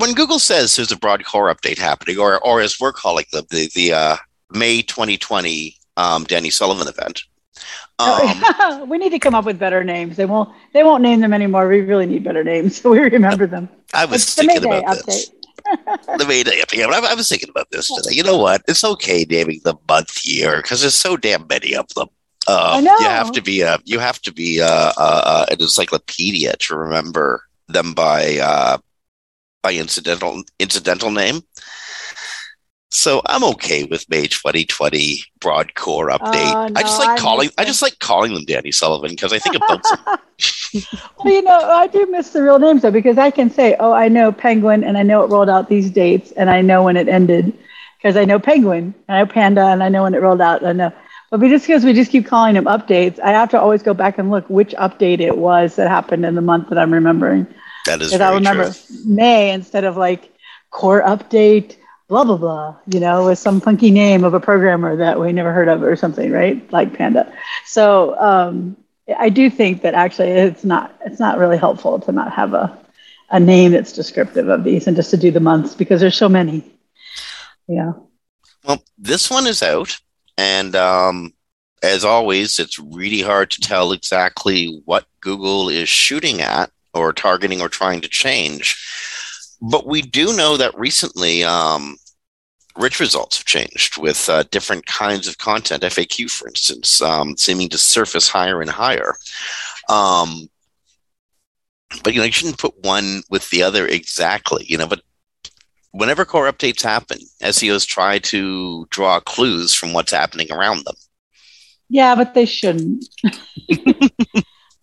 when 0.00 0.14
Google 0.14 0.38
says 0.38 0.76
there's 0.76 0.92
a 0.92 0.96
broad 0.96 1.24
core 1.24 1.54
update 1.54 1.78
happening, 1.78 2.18
or, 2.18 2.44
or 2.44 2.60
as 2.60 2.80
we're 2.80 2.92
calling 2.92 3.26
them, 3.32 3.44
the, 3.50 3.70
the 3.74 3.92
uh, 3.92 4.16
May 4.50 4.82
2020 4.82 5.76
um, 5.96 6.24
Danny 6.24 6.50
Sullivan 6.50 6.88
event. 6.88 7.22
Um, 7.98 8.88
we 8.88 8.98
need 8.98 9.10
to 9.10 9.18
come 9.18 9.34
up 9.34 9.44
with 9.44 9.58
better 9.58 9.84
names. 9.84 10.16
They 10.16 10.24
won't. 10.24 10.50
They 10.72 10.82
won't 10.82 11.02
name 11.02 11.20
them 11.20 11.34
anymore. 11.34 11.68
We 11.68 11.82
really 11.82 12.06
need 12.06 12.24
better 12.24 12.42
names, 12.42 12.80
so 12.80 12.90
we 12.92 12.98
remember 13.00 13.46
them. 13.46 13.68
I 13.92 14.06
was 14.06 14.22
it's 14.22 14.34
thinking 14.34 14.64
about 14.64 14.84
update. 14.84 15.06
this. 15.06 15.30
the 16.18 16.24
Mayday 16.26 16.62
update. 16.62 16.86
I, 16.86 17.12
I 17.12 17.14
was 17.14 17.28
thinking 17.28 17.50
about 17.50 17.70
this 17.70 17.88
today. 17.88 18.16
You 18.16 18.22
know 18.22 18.38
what? 18.38 18.62
It's 18.66 18.82
okay 18.82 19.26
naming 19.28 19.60
the 19.64 19.74
month 19.88 20.24
year 20.24 20.62
because 20.62 20.80
there's 20.80 20.94
so 20.94 21.16
damn 21.16 21.46
many 21.46 21.76
of 21.76 21.86
them. 21.94 22.08
Um, 22.48 22.56
I 22.56 22.80
know. 22.80 22.96
You 22.98 23.04
have 23.04 23.32
to 23.32 23.42
be 23.42 23.60
a 23.60 23.78
you 23.84 23.98
have 23.98 24.20
to 24.22 24.32
be 24.32 24.58
a, 24.58 24.66
a, 24.66 25.46
an 25.50 25.60
encyclopedia 25.60 26.56
to 26.56 26.76
remember 26.76 27.42
them 27.68 27.92
by 27.92 28.38
uh, 28.38 28.78
by 29.62 29.74
incidental 29.74 30.42
incidental 30.58 31.10
name. 31.10 31.42
So 32.92 33.22
I'm 33.26 33.44
okay 33.44 33.84
with 33.84 34.08
May 34.10 34.26
2020 34.26 35.22
broad 35.40 35.74
core 35.76 36.08
update. 36.08 36.54
Uh, 36.54 36.68
no, 36.68 36.80
I 36.80 36.82
just 36.82 36.98
like 36.98 37.10
I 37.10 37.18
calling. 37.18 37.50
I 37.56 37.64
just 37.64 37.82
like 37.82 37.98
calling 38.00 38.34
them 38.34 38.44
Danny 38.44 38.72
Sullivan 38.72 39.10
because 39.10 39.32
I 39.32 39.38
think 39.38 39.56
about 39.56 39.82
them. 39.84 39.98
well, 41.18 41.34
you 41.34 41.42
know, 41.42 41.58
I 41.70 41.86
do 41.86 42.04
miss 42.06 42.30
the 42.30 42.42
real 42.42 42.58
names 42.58 42.82
though 42.82 42.90
because 42.90 43.16
I 43.16 43.30
can 43.30 43.48
say, 43.48 43.76
"Oh, 43.78 43.92
I 43.92 44.08
know 44.08 44.32
Penguin, 44.32 44.82
and 44.82 44.98
I 44.98 45.04
know 45.04 45.22
it 45.22 45.30
rolled 45.30 45.48
out 45.48 45.68
these 45.68 45.90
dates, 45.90 46.32
and 46.32 46.50
I 46.50 46.62
know 46.62 46.82
when 46.82 46.96
it 46.96 47.08
ended 47.08 47.56
because 47.98 48.16
I 48.16 48.24
know 48.24 48.40
Penguin, 48.40 48.92
and 49.06 49.16
I 49.16 49.20
know 49.20 49.26
Panda, 49.26 49.66
and 49.66 49.82
I 49.84 49.88
know 49.88 50.02
when 50.02 50.14
it 50.14 50.22
rolled 50.22 50.40
out. 50.40 50.64
I 50.64 50.72
know." 50.72 50.92
But 51.30 51.38
we 51.38 51.48
just 51.48 51.64
because 51.64 51.84
we 51.84 51.92
just 51.92 52.10
keep 52.10 52.26
calling 52.26 52.54
them 52.54 52.64
updates, 52.64 53.20
I 53.20 53.30
have 53.30 53.50
to 53.50 53.60
always 53.60 53.84
go 53.84 53.94
back 53.94 54.18
and 54.18 54.32
look 54.32 54.50
which 54.50 54.74
update 54.74 55.20
it 55.20 55.38
was 55.38 55.76
that 55.76 55.88
happened 55.88 56.24
in 56.26 56.34
the 56.34 56.42
month 56.42 56.70
that 56.70 56.78
I'm 56.78 56.92
remembering. 56.92 57.46
That 57.86 58.02
is 58.02 58.12
very 58.12 58.22
I 58.22 58.34
remember 58.34 58.72
true. 58.72 58.96
May 59.06 59.52
instead 59.52 59.84
of 59.84 59.96
like 59.96 60.32
core 60.70 61.02
update 61.02 61.76
blah 62.08 62.24
blah 62.24 62.36
blah 62.36 62.76
you 62.92 62.98
know 62.98 63.26
with 63.26 63.38
some 63.38 63.60
funky 63.60 63.90
name 63.90 64.24
of 64.24 64.34
a 64.34 64.40
programmer 64.40 64.96
that 64.96 65.20
we 65.20 65.32
never 65.32 65.52
heard 65.52 65.68
of 65.68 65.82
or 65.82 65.96
something 65.96 66.30
right? 66.30 66.70
Like 66.72 66.94
panda. 66.94 67.32
So 67.64 68.18
um, 68.18 68.76
i 69.18 69.28
do 69.28 69.50
think 69.50 69.82
that 69.82 69.94
actually 69.94 70.28
it's 70.28 70.64
not 70.64 70.94
it's 71.04 71.18
not 71.18 71.38
really 71.38 71.56
helpful 71.56 71.98
to 71.98 72.12
not 72.12 72.32
have 72.32 72.54
a, 72.54 72.78
a 73.30 73.40
name 73.40 73.72
that's 73.72 73.92
descriptive 73.92 74.48
of 74.48 74.64
these 74.64 74.86
and 74.86 74.96
just 74.96 75.10
to 75.10 75.16
do 75.16 75.30
the 75.30 75.40
months 75.40 75.74
because 75.74 76.00
there's 76.00 76.16
so 76.16 76.28
many. 76.28 76.64
Yeah. 77.68 77.92
Well 78.64 78.82
this 78.98 79.30
one 79.30 79.46
is 79.46 79.62
out 79.62 79.98
and 80.36 80.74
um, 80.74 81.32
as 81.82 82.04
always 82.04 82.58
it's 82.58 82.78
really 82.78 83.22
hard 83.22 83.50
to 83.52 83.60
tell 83.60 83.92
exactly 83.92 84.82
what 84.84 85.06
google 85.20 85.68
is 85.68 85.88
shooting 85.88 86.40
at 86.40 86.70
or 86.94 87.12
targeting 87.12 87.60
or 87.60 87.68
trying 87.68 88.00
to 88.00 88.08
change 88.08 88.76
but 89.60 89.86
we 89.86 90.00
do 90.02 90.34
know 90.34 90.56
that 90.56 90.78
recently 90.78 91.44
um, 91.44 91.96
rich 92.76 92.98
results 92.98 93.38
have 93.38 93.46
changed 93.46 93.98
with 93.98 94.28
uh, 94.28 94.44
different 94.50 94.86
kinds 94.86 95.28
of 95.28 95.38
content, 95.38 95.82
FAQ, 95.82 96.30
for 96.30 96.48
instance, 96.48 97.02
um, 97.02 97.36
seeming 97.36 97.68
to 97.68 97.78
surface 97.78 98.28
higher 98.28 98.60
and 98.60 98.70
higher. 98.70 99.16
Um, 99.88 100.48
but 102.02 102.14
you 102.14 102.20
know, 102.20 102.26
you 102.26 102.32
shouldn't 102.32 102.58
put 102.58 102.82
one 102.84 103.22
with 103.30 103.50
the 103.50 103.62
other 103.62 103.86
exactly. 103.86 104.64
You 104.66 104.78
know, 104.78 104.86
but 104.86 105.02
whenever 105.90 106.24
core 106.24 106.50
updates 106.50 106.82
happen, 106.82 107.18
SEOs 107.42 107.86
try 107.86 108.18
to 108.20 108.86
draw 108.90 109.20
clues 109.20 109.74
from 109.74 109.92
what's 109.92 110.12
happening 110.12 110.50
around 110.50 110.84
them. 110.84 110.94
Yeah, 111.88 112.14
but 112.14 112.34
they 112.34 112.46
shouldn't. 112.46 113.04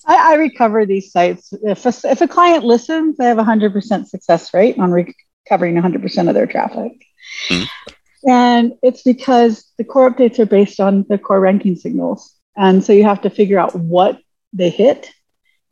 I, 0.07 0.33
I, 0.33 0.35
recover 0.35 0.85
these 0.85 1.11
sites. 1.11 1.53
If 1.61 1.85
a, 1.85 1.93
if 2.09 2.21
a 2.21 2.27
client 2.27 2.63
listens, 2.63 3.17
they 3.17 3.25
have 3.25 3.39
a 3.39 3.43
100% 3.43 4.07
success 4.07 4.53
rate 4.53 4.79
on 4.79 4.91
recovering 4.91 5.75
100% 5.75 6.27
of 6.27 6.33
their 6.33 6.47
traffic. 6.47 7.05
Mm-hmm. 7.49 7.93
And 8.29 8.73
it's 8.81 9.03
because 9.03 9.71
the 9.77 9.83
core 9.83 10.09
updates 10.11 10.39
are 10.39 10.45
based 10.45 10.79
on 10.79 11.05
the 11.09 11.17
core 11.17 11.39
ranking 11.39 11.75
signals. 11.75 12.33
And 12.55 12.83
so 12.83 12.93
you 12.93 13.03
have 13.03 13.21
to 13.21 13.29
figure 13.29 13.59
out 13.59 13.75
what 13.75 14.19
they 14.53 14.69
hit 14.69 15.11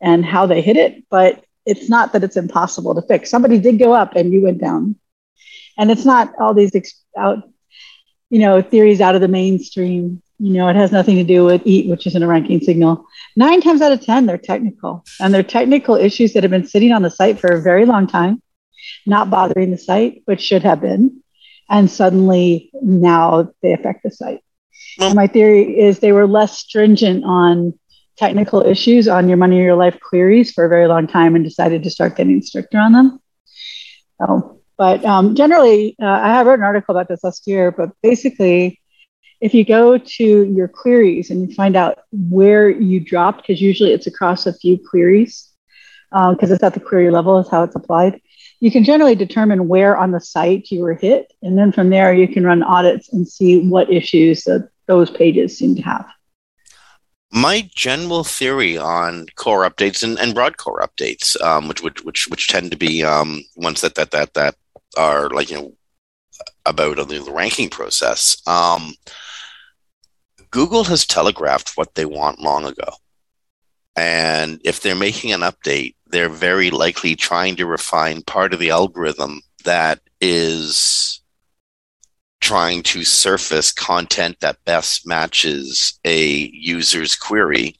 and 0.01 0.24
how 0.24 0.46
they 0.46 0.62
hit 0.62 0.77
it. 0.77 1.04
But 1.10 1.44
it's 1.65 1.89
not 1.89 2.13
that 2.13 2.24
it's 2.24 2.38
impossible 2.38 2.94
to 2.96 3.01
fix. 3.01 3.30
Somebody 3.30 3.58
did 3.58 3.80
go 3.80 3.94
up 3.94 4.15
and 4.15 4.32
you 4.32 4.44
went 4.44 4.60
down. 4.60 4.98
And 5.77 5.92
it's 5.92 6.06
not 6.06 6.34
all 6.39 6.54
these 6.54 6.75
ex- 6.75 7.01
out, 7.18 7.44
you 8.30 8.39
know, 8.39 8.62
theories 8.62 9.01
out 9.01 9.15
of 9.15 9.22
the 9.22 9.27
mainstream. 9.27 10.22
You 10.38 10.54
know, 10.54 10.68
it 10.68 10.75
has 10.75 10.92
nothing 10.92 11.15
to 11.15 11.24
do 11.24 11.46
with 11.46 11.65
EAT, 11.65 11.89
which 11.89 12.08
isn't 12.08 12.22
a 12.22 12.27
ranking 12.27 12.60
signal. 12.60 13.06
Nine 13.36 13.62
times 13.62 13.82
out 13.82 13.92
of 13.92 14.01
10, 14.01 14.25
they're 14.25 14.38
technical. 14.38 15.06
And 15.20 15.34
they're 15.34 15.44
technical 15.44 15.96
issues 15.96 16.34
that 16.34 16.44
have 16.44 16.51
been 16.51 16.68
sitting 16.68 16.92
on 16.92 17.01
the 17.04 17.10
site 17.10 17.39
for 17.39 17.51
a 17.51 17.62
very 17.62 17.86
long 17.86 18.06
time, 18.06 18.42
not 19.06 19.30
bothering 19.30 19.72
the 19.72 19.77
site, 19.77 20.24
which 20.25 20.42
should 20.42 20.63
have 20.63 20.82
been 20.82 21.22
and 21.70 21.89
suddenly 21.89 22.70
now 22.82 23.51
they 23.62 23.74
affect 23.74 24.04
the 24.04 24.12
site. 24.12 24.42
My 25.00 25.27
theory 25.27 25.80
is 25.80 26.00
they 26.00 26.12
were 26.12 26.27
less 26.27 26.58
stringent 26.58 27.24
on 27.25 27.77
technical 28.18 28.62
issues 28.65 29.08
on 29.08 29.27
your 29.27 29.38
money 29.38 29.60
or 29.60 29.63
your 29.63 29.75
life 29.75 30.00
queries 30.00 30.51
for 30.51 30.65
a 30.65 30.70
very 30.70 30.88
long 30.88 31.08
time 31.08 31.36
and 31.36 31.44
decided 31.44 31.84
to 31.84 31.89
start 31.89 32.15
getting 32.15 32.42
stricter 32.42 32.77
on 32.77 32.94
them. 32.94 33.20
So, 34.20 34.62
but 34.77 35.04
um, 35.04 35.36
generally, 35.36 35.96
uh, 36.01 36.06
I 36.06 36.30
have 36.30 36.48
wrote 36.48 36.60
an 36.60 36.65
article 36.65 36.96
about 36.96 37.10
this 37.10 37.24
last 37.24 37.46
year, 37.48 37.72
but 37.72 37.89
basically, 38.01 38.80
if 39.42 39.54
you 39.54 39.65
go 39.65 39.98
to 39.98 40.44
your 40.44 40.68
queries 40.68 41.30
and 41.30 41.48
you 41.48 41.56
find 41.56 41.75
out 41.75 42.00
where 42.12 42.70
you 42.70 43.00
dropped, 43.00 43.42
because 43.42 43.62
usually 43.62 43.92
it's 43.92 44.08
across 44.08 44.46
a 44.46 44.54
few 44.54 44.77
queries, 44.77 45.50
because 46.12 46.51
uh, 46.51 46.54
it's 46.56 46.63
at 46.63 46.74
the 46.74 46.80
query 46.80 47.12
level, 47.12 47.39
is 47.39 47.50
how 47.50 47.63
it's 47.63 47.75
applied 47.75 48.22
you 48.60 48.72
can 48.72 48.84
generally 48.84 49.15
determine 49.15 49.68
where 49.68 49.98
on 49.98 50.12
the 50.12 50.20
site 50.20 50.72
you 50.72 50.82
were 50.82 50.96
hit. 50.96 51.34
And 51.42 51.58
then 51.58 51.72
from 51.72 51.89
there, 51.89 52.13
you 52.13 52.27
can 52.27 52.46
run 52.46 52.63
audits 52.63 53.12
and 53.12 53.27
see 53.27 53.68
what 53.68 53.92
issues 53.92 54.44
that 54.46 54.70
those 54.88 55.12
pages 55.12 55.58
seem 55.58 55.75
to 55.75 55.82
have. 55.82 56.08
My 57.32 57.70
general 57.75 58.24
theory 58.24 58.77
on 58.77 59.27
core 59.36 59.70
updates 59.70 60.04
and, 60.04 60.18
and 60.20 60.34
broad 60.34 60.58
core 60.58 60.82
updates, 60.82 61.39
um, 61.42 61.68
which, 61.68 61.84
which, 61.84 62.04
which, 62.04 62.27
which 62.27 62.48
tend 62.48 62.72
to 62.72 62.77
be 62.77 63.04
um, 63.04 63.44
ones 63.56 63.82
that, 63.82 63.96
that, 63.96 64.12
that, 64.12 64.34
that 64.36 64.56
are 64.98 65.30
like, 65.30 65.50
you 65.50 65.58
know, 65.58 65.74
about 66.65 66.96
the, 67.08 67.32
ranking 67.32 67.70
process. 67.70 68.42
Um, 68.48 68.94
Google 70.56 70.86
has 70.86 71.06
telegraphed 71.06 71.76
what 71.76 71.96
they 71.96 72.06
want 72.06 72.40
long 72.40 72.64
ago. 72.64 72.90
And 73.98 74.62
if 74.64 74.80
they're 74.80 74.96
making 74.96 75.34
an 75.34 75.42
update, 75.42 75.96
they're 76.08 76.30
very 76.30 76.72
likely 76.72 77.14
trying 77.18 77.58
to 77.58 77.66
refine 77.66 78.22
part 78.22 78.54
of 78.54 78.60
the 78.62 78.70
algorithm 78.70 79.42
that 79.66 80.00
is 80.22 81.22
trying 82.40 82.84
to 82.84 83.04
surface 83.04 83.74
content 83.74 84.40
that 84.40 84.64
best 84.64 85.06
matches 85.06 86.00
a 86.06 86.50
user's 86.54 87.18
query 87.18 87.76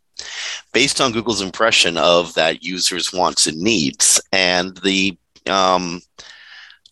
based 0.74 1.00
on 1.00 1.14
Google's 1.14 1.42
impression 1.42 1.96
of 1.96 2.34
that 2.34 2.62
user's 2.62 3.14
wants 3.14 3.48
and 3.48 3.58
needs. 3.58 4.20
And 4.34 4.76
the 4.84 5.18
um, 5.48 6.02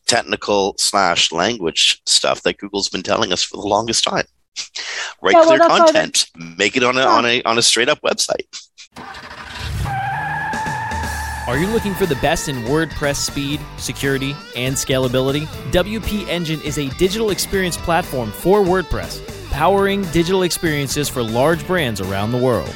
technical 0.07 0.75
slash 0.77 1.33
language 1.33 2.01
stuff 2.05 2.43
that 2.43 2.57
Google's 2.57 2.87
been 2.87 3.03
telling 3.03 3.33
us 3.33 3.43
for 3.43 3.57
the 3.57 3.67
longest 3.67 4.05
time. 4.05 4.27
Write 5.21 5.33
yeah, 5.33 5.39
well, 5.39 5.57
clear 5.57 5.59
content, 5.59 6.29
make 6.57 6.75
it 6.75 6.83
on 6.83 6.97
a, 6.97 7.01
yeah. 7.01 7.07
on 7.07 7.25
a 7.25 7.41
on 7.43 7.57
a 7.57 7.61
straight 7.61 7.89
up 7.89 8.01
website. 8.01 8.47
Are 11.45 11.57
you 11.57 11.67
looking 11.67 11.93
for 11.93 12.05
the 12.05 12.15
best 12.15 12.47
in 12.47 12.55
WordPress 12.63 13.17
speed, 13.17 13.59
security, 13.77 14.33
and 14.55 14.75
scalability? 14.75 15.45
WP 15.71 16.25
Engine 16.29 16.61
is 16.61 16.77
a 16.77 16.87
digital 16.91 17.31
experience 17.31 17.75
platform 17.75 18.31
for 18.31 18.61
WordPress, 18.61 19.51
powering 19.51 20.03
digital 20.11 20.43
experiences 20.43 21.09
for 21.09 21.21
large 21.21 21.67
brands 21.67 21.99
around 21.99 22.31
the 22.31 22.37
world. 22.37 22.73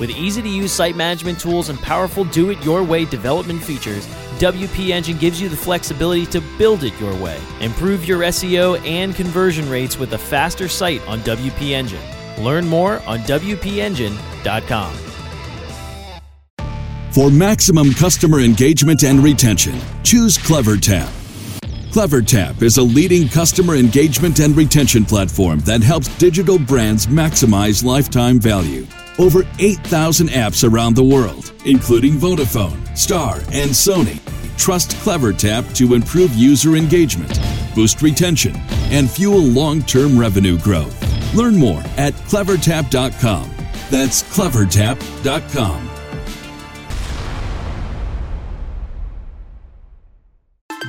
With 0.00 0.10
easy 0.10 0.42
to 0.42 0.48
use 0.48 0.72
site 0.72 0.96
management 0.96 1.38
tools 1.38 1.68
and 1.68 1.78
powerful 1.78 2.24
do 2.24 2.50
it 2.50 2.62
your 2.64 2.82
way 2.82 3.04
development 3.04 3.62
features, 3.62 4.04
WP 4.38 4.90
Engine 4.90 5.18
gives 5.18 5.40
you 5.40 5.48
the 5.48 5.56
flexibility 5.56 6.26
to 6.26 6.40
build 6.58 6.84
it 6.84 6.98
your 7.00 7.14
way. 7.22 7.40
Improve 7.60 8.06
your 8.06 8.20
SEO 8.20 8.80
and 8.86 9.14
conversion 9.14 9.68
rates 9.68 9.98
with 9.98 10.12
a 10.12 10.18
faster 10.18 10.68
site 10.68 11.06
on 11.06 11.20
WP 11.20 11.70
Engine. 11.70 12.02
Learn 12.38 12.66
more 12.66 13.00
on 13.06 13.20
WPEngine.com. 13.20 14.94
For 17.12 17.30
maximum 17.30 17.92
customer 17.92 18.40
engagement 18.40 19.04
and 19.04 19.22
retention, 19.22 19.78
choose 20.02 20.38
CleverTap. 20.38 21.10
CleverTap 21.92 22.62
is 22.62 22.78
a 22.78 22.82
leading 22.82 23.28
customer 23.28 23.74
engagement 23.74 24.40
and 24.40 24.56
retention 24.56 25.04
platform 25.04 25.58
that 25.60 25.82
helps 25.82 26.08
digital 26.16 26.58
brands 26.58 27.06
maximize 27.06 27.84
lifetime 27.84 28.40
value. 28.40 28.86
Over 29.18 29.46
8,000 29.58 30.28
apps 30.28 30.68
around 30.68 30.96
the 30.96 31.04
world, 31.04 31.52
including 31.64 32.12
Vodafone, 32.14 32.96
Star, 32.96 33.36
and 33.52 33.70
Sony, 33.70 34.18
trust 34.56 34.92
CleverTap 34.96 35.74
to 35.76 35.94
improve 35.94 36.34
user 36.34 36.76
engagement, 36.76 37.38
boost 37.74 38.00
retention, 38.00 38.54
and 38.90 39.10
fuel 39.10 39.42
long 39.42 39.82
term 39.82 40.18
revenue 40.18 40.58
growth. 40.58 41.34
Learn 41.34 41.56
more 41.56 41.82
at 41.96 42.14
clevertap.com. 42.14 43.50
That's 43.90 44.22
clevertap.com. 44.22 45.88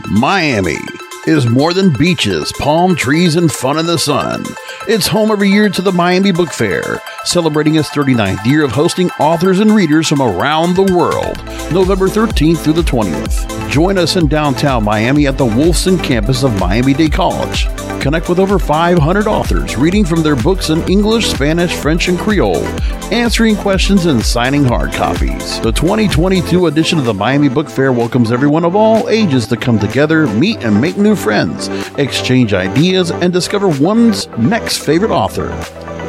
Miami 0.09 0.77
is 1.25 1.47
more 1.47 1.73
than 1.73 1.93
beaches, 1.93 2.51
palm 2.53 2.95
trees, 2.95 3.35
and 3.35 3.51
fun 3.51 3.79
in 3.79 3.85
the 3.85 3.97
sun. 3.97 4.43
It's 4.85 5.07
home 5.07 5.31
every 5.31 5.49
year 5.49 5.69
to 5.69 5.81
the 5.81 5.93
Miami 5.93 6.33
Book 6.33 6.51
Fair, 6.51 7.01
celebrating 7.23 7.75
its 7.75 7.89
39th 7.91 8.45
year 8.45 8.65
of 8.65 8.71
hosting 8.71 9.09
authors 9.11 9.61
and 9.61 9.71
readers 9.71 10.09
from 10.09 10.21
around 10.21 10.75
the 10.75 10.93
world, 10.93 11.37
November 11.71 12.09
13th 12.09 12.57
through 12.57 12.73
the 12.73 12.81
20th. 12.81 13.69
Join 13.69 13.97
us 13.97 14.17
in 14.17 14.27
downtown 14.27 14.83
Miami 14.83 15.25
at 15.25 15.37
the 15.37 15.45
Wolfson 15.45 16.03
campus 16.03 16.43
of 16.43 16.59
Miami 16.59 16.93
Dade 16.93 17.13
College. 17.13 17.67
Connect 18.03 18.27
with 18.27 18.37
over 18.37 18.59
500 18.59 19.27
authors 19.27 19.77
reading 19.77 20.03
from 20.03 20.23
their 20.23 20.35
books 20.35 20.69
in 20.69 20.85
English, 20.89 21.27
Spanish, 21.27 21.73
French, 21.73 22.09
and 22.09 22.19
Creole, 22.19 22.65
answering 23.13 23.55
questions 23.55 24.07
and 24.07 24.21
signing 24.21 24.65
hard 24.65 24.91
copies. 24.91 25.61
The 25.61 25.71
2022 25.71 26.67
edition 26.67 26.99
of 26.99 27.05
the 27.05 27.13
Miami 27.13 27.47
Book 27.47 27.69
Fair 27.69 27.93
welcomes 27.93 28.33
everyone 28.33 28.65
of 28.65 28.75
all 28.75 29.07
ages 29.07 29.47
to 29.47 29.55
come 29.55 29.79
together, 29.79 30.27
meet, 30.27 30.65
and 30.65 30.81
make 30.81 30.97
new 30.97 31.15
friends, 31.15 31.69
exchange 31.97 32.53
ideas, 32.53 33.09
and 33.09 33.31
discover 33.31 33.69
one's 33.69 34.27
next 34.37 34.79
favorite 34.79 35.11
author. 35.11 35.47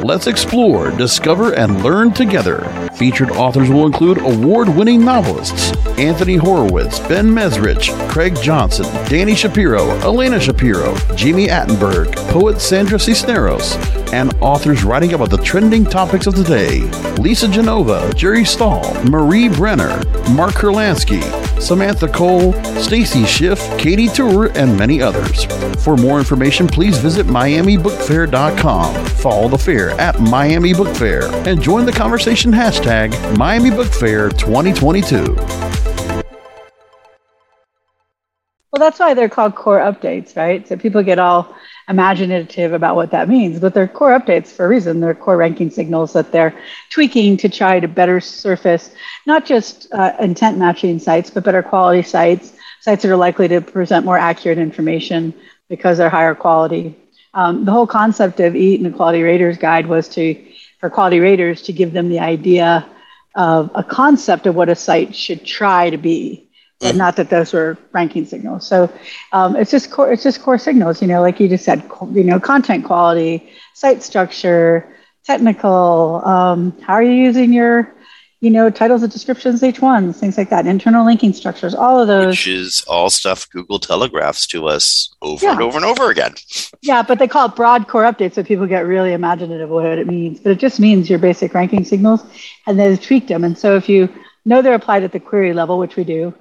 Let's 0.03 0.27
explore, 0.27 0.91
discover, 0.91 1.55
and 1.55 1.83
learn 1.83 2.13
together. 2.13 2.61
Featured 2.95 3.31
authors 3.31 3.71
will 3.71 3.87
include 3.87 4.19
award 4.19 4.69
winning 4.69 5.05
novelists 5.05 5.73
Anthony 5.99 6.37
Horowitz, 6.37 6.99
Ben 7.01 7.27
Mezrich, 7.27 7.91
Craig 8.09 8.37
Johnson, 8.43 8.87
Dani 9.07 9.37
Shapiro, 9.37 9.89
Elena 10.01 10.41
Shapiro, 10.41 10.95
Jami 11.15 11.47
Attenberg, 11.47 12.15
poet 12.31 12.61
Sandra 12.61 12.99
Cisneros, 12.99 13.77
and 14.13 14.35
authors 14.41 14.85
writing 14.85 15.15
about 15.15 15.31
the 15.31 15.39
trending 15.39 15.85
topics 15.85 16.27
of 16.27 16.35
the 16.35 16.45
day 16.45 16.81
Lisa 17.23 17.49
Genova, 17.49 18.13
Jerry 18.15 18.45
Stahl, 18.45 18.83
Marie 19.05 19.49
Brenner, 19.49 19.97
Mark 20.31 20.55
Kurlansky, 20.55 21.23
Samantha 21.61 22.09
Cole, 22.09 22.53
Stacy 22.81 23.25
Schiff, 23.25 23.59
Katy 23.79 24.09
Tur, 24.09 24.49
and 24.51 24.77
many 24.77 25.01
others. 25.01 25.45
For 25.83 25.97
more 25.97 26.19
information, 26.19 26.67
please 26.67 26.99
visit 26.99 27.27
MiamiBookFair.com. 27.27 29.07
Follow 29.07 29.49
the 29.49 29.59
fair 29.59 29.91
at 30.01 30.21
Miami 30.21 30.75
Book 30.75 30.95
Fair 30.97 31.25
and 31.49 31.63
join 31.63 31.87
the 31.87 31.93
conversation 31.93 32.53
hashtag 32.53 33.39
Miami 33.39 33.71
Book 33.71 33.89
Fair 33.89 34.29
2022. 34.31 35.74
That's 38.85 38.99
why 38.99 39.14
they're 39.14 39.29
called 39.29 39.55
core 39.55 39.79
updates, 39.79 40.37
right? 40.37 40.67
So 40.69 40.76
people 40.76 41.03
get 41.03 41.19
all 41.19 41.57
imaginative 41.88 42.73
about 42.73 42.97
what 42.97 43.11
that 43.11 43.29
means, 43.29 43.61
but 43.61 43.75
they're 43.75 43.88
core 43.88 44.19
updates 44.19 44.49
for 44.49 44.67
a 44.67 44.69
reason. 44.69 45.00
They're 45.00 45.14
core 45.14 45.37
ranking 45.37 45.71
signals 45.71 46.12
that 46.12 46.33
they're 46.33 46.55
tweaking 46.91 47.37
to 47.38 47.49
try 47.49 47.81
to 47.81 47.88
better 47.88 48.21
surface 48.21 48.90
not 49.27 49.47
just 49.47 49.92
uh, 49.92 50.12
intent 50.20 50.59
matching 50.59 50.99
sites, 50.99 51.31
but 51.31 51.44
better 51.44 51.62
quality 51.62 52.03
sites, 52.03 52.53
sites 52.81 53.03
that 53.03 53.11
are 53.11 53.16
likely 53.16 53.49
to 53.49 53.61
present 53.61 54.05
more 54.05 54.18
accurate 54.18 54.59
information 54.59 55.35
because 55.68 55.99
they're 55.99 56.11
higher 56.11 56.35
quality. 56.35 56.94
Um, 57.33 57.64
the 57.64 57.73
whole 57.73 57.87
concept 57.87 58.40
of 58.40 58.55
EAT 58.55 58.81
and 58.81 58.92
the 58.92 58.97
Quality 58.97 59.23
Raters 59.23 59.59
Guide 59.59 59.87
was 59.87 60.09
to, 60.11 60.40
for 60.79 60.90
quality 60.90 61.20
raters, 61.20 61.62
to 61.62 61.73
give 61.73 61.92
them 61.92 62.09
the 62.09 62.20
idea 62.20 62.87
of 63.35 63.70
a 63.75 63.83
concept 63.83 64.47
of 64.47 64.55
what 64.55 64.68
a 64.68 64.77
site 64.77 65.14
should 65.16 65.44
try 65.44 65.90
to 65.90 65.97
be 65.97 66.43
but 66.85 66.97
not 66.97 67.16
that 67.16 67.31
those 67.31 67.53
were 67.53 67.79
ranking 67.92 68.27
signals. 68.27 68.66
So 68.66 68.92
um, 69.33 69.57
it's 69.57 69.70
just 69.70 69.90
core, 69.90 70.12
it's 70.12 70.23
just 70.23 70.42
core 70.42 70.59
signals. 70.59 71.01
You 71.01 71.09
know, 71.09 71.23
like 71.23 71.40
you 71.40 71.49
just 71.49 71.64
said, 71.64 71.83
you 72.12 72.25
know, 72.25 72.38
content 72.38 72.85
quality, 72.85 73.49
site 73.73 74.03
structure, 74.03 74.94
technical. 75.25 76.23
Um, 76.25 76.79
how 76.83 76.92
are 76.92 77.03
you 77.03 77.12
using 77.12 77.53
your, 77.53 77.94
you 78.40 78.51
know, 78.51 78.68
titles 78.68 79.03
and 79.03 79.11
descriptions, 79.11 79.62
H1s, 79.62 80.16
things 80.16 80.37
like 80.37 80.51
that, 80.51 80.66
internal 80.66 81.07
linking 81.07 81.33
structures, 81.33 81.75
all 81.75 81.99
of 81.99 82.07
those. 82.07 82.27
Which 82.27 82.47
is 82.47 82.85
all 82.87 83.09
stuff 83.09 83.49
Google 83.49 83.79
telegraphs 83.79 84.47
to 84.49 84.66
us 84.66 85.14
over 85.23 85.47
yeah. 85.47 85.53
and 85.53 85.62
over 85.62 85.77
and 85.79 85.87
over 85.87 86.11
again. 86.11 86.35
Yeah, 86.83 87.03
but 87.03 87.18
they 87.18 87.27
call 87.27 87.47
it 87.47 87.57
broad 87.57 87.88
core 87.88 88.03
updates 88.03 88.35
so 88.35 88.44
people 88.44 88.66
get 88.66 88.85
really 88.85 89.14
imaginative 89.14 89.70
what 89.70 89.87
it 89.87 90.07
means. 90.07 90.38
But 90.38 90.53
it 90.53 90.59
just 90.59 90.79
means 90.79 91.09
your 91.09 91.18
basic 91.18 91.55
ranking 91.55 91.83
signals, 91.83 92.23
and 92.66 92.79
they've 92.79 93.01
tweaked 93.01 93.29
them. 93.29 93.42
And 93.42 93.57
so 93.57 93.75
if 93.75 93.88
you 93.88 94.12
know 94.44 94.61
they're 94.61 94.75
applied 94.75 95.03
at 95.03 95.12
the 95.12 95.18
query 95.18 95.55
level, 95.55 95.79
which 95.79 95.97
we 95.97 96.05
do, 96.05 96.35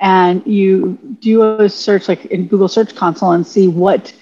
and 0.00 0.44
you 0.46 0.98
do 1.20 1.42
a 1.60 1.68
search 1.68 2.08
like 2.08 2.24
in 2.26 2.48
Google 2.48 2.68
Search 2.68 2.94
Console 2.94 3.32
and 3.32 3.46
see 3.46 3.68
what 3.68 4.12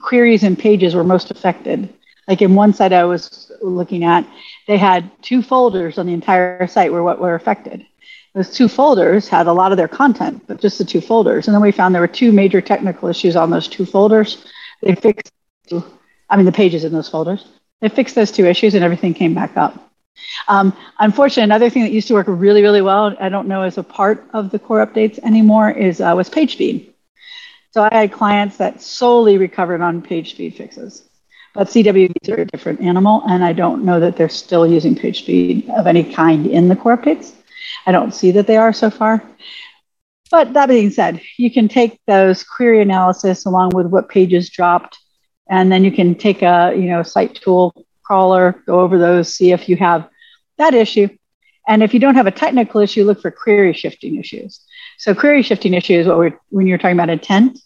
queries 0.00 0.42
and 0.42 0.58
pages 0.58 0.94
were 0.94 1.04
most 1.04 1.30
affected. 1.30 1.88
Like 2.28 2.42
in 2.42 2.54
one 2.54 2.74
site 2.74 2.92
I 2.92 3.04
was 3.04 3.50
looking 3.62 4.04
at, 4.04 4.26
they 4.68 4.76
had 4.76 5.10
two 5.22 5.42
folders 5.42 5.98
on 5.98 6.06
the 6.06 6.12
entire 6.12 6.66
site 6.66 6.92
were 6.92 7.02
what 7.02 7.18
were 7.18 7.34
affected. 7.34 7.86
Those 8.34 8.50
two 8.50 8.68
folders 8.68 9.28
had 9.28 9.46
a 9.46 9.52
lot 9.52 9.72
of 9.72 9.78
their 9.78 9.88
content, 9.88 10.44
but 10.46 10.60
just 10.60 10.78
the 10.78 10.84
two 10.84 11.00
folders. 11.00 11.48
And 11.48 11.54
then 11.54 11.62
we 11.62 11.72
found 11.72 11.94
there 11.94 12.00
were 12.00 12.08
two 12.08 12.32
major 12.32 12.60
technical 12.60 13.08
issues 13.08 13.36
on 13.36 13.50
those 13.50 13.68
two 13.68 13.84
folders. 13.84 14.44
They 14.82 14.94
fixed, 14.94 15.32
I 16.30 16.36
mean, 16.36 16.46
the 16.46 16.52
pages 16.52 16.84
in 16.84 16.92
those 16.92 17.08
folders. 17.08 17.46
They 17.80 17.88
fixed 17.88 18.14
those 18.14 18.32
two 18.32 18.46
issues 18.46 18.74
and 18.74 18.84
everything 18.84 19.14
came 19.14 19.34
back 19.34 19.56
up. 19.56 19.91
Um, 20.48 20.76
unfortunately, 20.98 21.44
another 21.44 21.70
thing 21.70 21.82
that 21.82 21.92
used 21.92 22.08
to 22.08 22.14
work 22.14 22.26
really, 22.28 22.62
really 22.62 22.82
well, 22.82 23.16
I 23.20 23.28
don't 23.28 23.48
know 23.48 23.62
as 23.62 23.78
a 23.78 23.82
part 23.82 24.24
of 24.32 24.50
the 24.50 24.58
core 24.58 24.84
updates 24.84 25.18
anymore, 25.20 25.70
is 25.70 26.00
uh, 26.00 26.12
was 26.16 26.28
page 26.28 26.52
speed. 26.52 26.92
So 27.72 27.82
I 27.90 27.94
had 27.94 28.12
clients 28.12 28.58
that 28.58 28.82
solely 28.82 29.38
recovered 29.38 29.80
on 29.80 30.02
page 30.02 30.32
speed 30.32 30.56
fixes. 30.56 31.08
But 31.54 31.68
CWVs 31.68 32.30
are 32.30 32.40
a 32.40 32.46
different 32.46 32.80
animal, 32.80 33.22
and 33.28 33.44
I 33.44 33.52
don't 33.52 33.84
know 33.84 34.00
that 34.00 34.16
they're 34.16 34.28
still 34.28 34.66
using 34.66 34.94
page 34.96 35.18
speed 35.20 35.68
of 35.70 35.86
any 35.86 36.02
kind 36.02 36.46
in 36.46 36.68
the 36.68 36.76
core 36.76 36.96
updates. 36.96 37.32
I 37.86 37.92
don't 37.92 38.14
see 38.14 38.30
that 38.32 38.46
they 38.46 38.56
are 38.56 38.72
so 38.72 38.90
far. 38.90 39.22
But 40.30 40.54
that 40.54 40.68
being 40.68 40.90
said, 40.90 41.20
you 41.36 41.50
can 41.50 41.68
take 41.68 42.00
those 42.06 42.42
query 42.42 42.80
analysis 42.80 43.44
along 43.44 43.72
with 43.74 43.86
what 43.86 44.08
pages 44.08 44.48
dropped, 44.48 44.98
and 45.50 45.70
then 45.70 45.84
you 45.84 45.92
can 45.92 46.14
take 46.14 46.40
a 46.40 46.72
you 46.74 46.88
know 46.88 47.02
site 47.02 47.34
tool 47.34 47.86
crawler, 48.04 48.62
go 48.66 48.80
over 48.80 48.98
those, 48.98 49.34
see 49.34 49.52
if 49.52 49.68
you 49.68 49.76
have 49.76 50.08
that 50.58 50.74
issue. 50.74 51.08
And 51.66 51.82
if 51.82 51.94
you 51.94 52.00
don't 52.00 52.16
have 52.16 52.26
a 52.26 52.32
technical 52.32 52.80
issue, 52.80 53.04
look 53.04 53.22
for 53.22 53.30
query 53.30 53.72
shifting 53.72 54.16
issues. 54.16 54.60
So 54.98 55.14
query 55.14 55.42
shifting 55.42 55.74
issues, 55.74 56.06
what 56.06 56.18
we're 56.18 56.38
when 56.50 56.66
you're 56.66 56.78
talking 56.78 56.96
about 56.96 57.10
intent. 57.10 57.58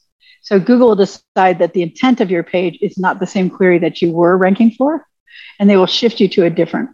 So 0.43 0.61
Google 0.61 0.89
will 0.89 0.97
decide 0.97 1.59
that 1.59 1.73
the 1.73 1.83
intent 1.83 2.21
of 2.21 2.31
your 2.31 2.45
page 2.45 2.79
is 2.81 2.99
not 2.99 3.19
the 3.19 3.27
same 3.27 3.51
query 3.51 3.79
that 3.81 4.01
you 4.01 4.13
were 4.13 4.37
ranking 4.37 4.71
for, 4.71 5.05
and 5.59 5.69
they 5.69 5.77
will 5.77 5.87
shift 5.87 6.21
you 6.21 6.29
to 6.29 6.45
a 6.45 6.51
different 6.51 6.91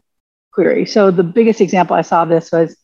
query. 0.52 0.86
So 0.86 1.10
the 1.10 1.22
biggest 1.22 1.60
example 1.60 1.96
I 1.96 2.02
saw 2.02 2.24
this 2.24 2.50
was 2.52 2.76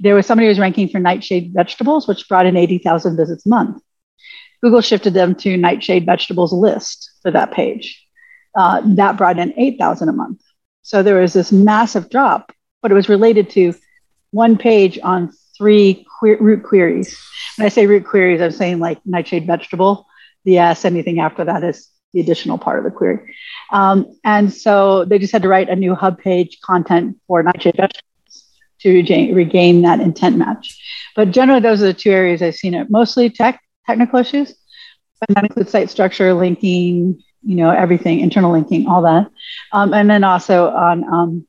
there 0.00 0.14
was 0.14 0.26
somebody 0.26 0.46
who 0.46 0.50
was 0.50 0.58
ranking 0.58 0.88
for 0.88 0.98
nightshade 0.98 1.52
vegetables, 1.54 2.08
which 2.08 2.28
brought 2.28 2.46
in 2.46 2.56
80,000 2.56 3.16
visits 3.16 3.46
a 3.46 3.48
month. 3.48 3.82
Google 4.62 4.80
shifted 4.80 5.14
them 5.14 5.34
to 5.36 5.56
nightshade 5.56 6.06
vegetables 6.06 6.52
list 6.52 7.12
for 7.22 7.30
that 7.30 7.52
page. 7.52 8.04
Uh, 8.54 8.80
that 8.84 9.16
brought 9.16 9.38
in 9.38 9.52
8,000 9.56 10.08
a 10.08 10.12
month. 10.12 10.40
So 10.82 11.02
there 11.02 11.20
was 11.20 11.32
this 11.32 11.52
massive 11.52 12.08
drop, 12.10 12.52
but 12.82 12.90
it 12.90 12.94
was 12.94 13.08
related 13.08 13.50
to 13.50 13.74
one 14.30 14.56
page 14.56 14.98
on 15.02 15.32
three 15.56 16.06
que- 16.20 16.36
root 16.36 16.62
queries. 16.62 17.18
When 17.56 17.66
I 17.66 17.68
say 17.68 17.86
root 17.86 18.06
queries, 18.06 18.40
I'm 18.40 18.52
saying 18.52 18.78
like 18.78 18.98
nightshade 19.04 19.46
vegetable. 19.46 20.06
The 20.44 20.52
yes, 20.52 20.84
anything 20.84 21.20
after 21.20 21.44
that 21.44 21.62
is 21.64 21.88
the 22.12 22.20
additional 22.20 22.58
part 22.58 22.78
of 22.78 22.84
the 22.84 22.90
query. 22.90 23.34
Um, 23.70 24.18
and 24.24 24.52
so 24.52 25.04
they 25.04 25.18
just 25.18 25.32
had 25.32 25.42
to 25.42 25.48
write 25.48 25.68
a 25.68 25.76
new 25.76 25.94
hub 25.94 26.18
page 26.18 26.58
content 26.62 27.18
for 27.26 27.42
nightshade 27.42 27.76
vegetables 27.76 28.44
to 28.80 28.94
regain, 28.94 29.34
regain 29.34 29.82
that 29.82 30.00
intent 30.00 30.36
match. 30.38 30.80
But 31.14 31.32
generally, 31.32 31.60
those 31.60 31.82
are 31.82 31.86
the 31.86 31.94
two 31.94 32.10
areas 32.10 32.40
I've 32.40 32.54
seen 32.54 32.74
it. 32.74 32.90
Mostly 32.90 33.28
tech, 33.28 33.60
technical 33.86 34.20
issues, 34.20 34.54
but 35.20 35.34
that 35.34 35.44
includes 35.44 35.70
site 35.70 35.90
structure, 35.90 36.32
linking, 36.32 37.22
you 37.42 37.56
know, 37.56 37.70
everything, 37.70 38.20
internal 38.20 38.52
linking, 38.52 38.86
all 38.86 39.02
that. 39.02 39.30
Um, 39.72 39.94
and 39.94 40.08
then 40.10 40.24
also 40.24 40.70
on, 40.70 41.04
um, 41.04 41.46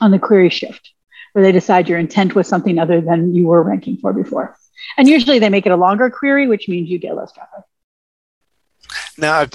on 0.00 0.10
the 0.10 0.18
query 0.18 0.50
shift, 0.50 0.92
where 1.32 1.44
they 1.44 1.52
decide 1.52 1.88
your 1.88 1.98
intent 1.98 2.34
was 2.34 2.48
something 2.48 2.78
other 2.78 3.00
than 3.00 3.34
you 3.34 3.46
were 3.46 3.62
ranking 3.62 3.96
for 3.98 4.12
before. 4.12 4.56
And 4.96 5.08
usually 5.08 5.38
they 5.38 5.48
make 5.48 5.66
it 5.66 5.72
a 5.72 5.76
longer 5.76 6.10
query, 6.10 6.46
which 6.46 6.68
means 6.68 6.88
you 6.88 6.98
get 6.98 7.16
less 7.16 7.32
traffic. 7.32 7.64
Now, 9.18 9.46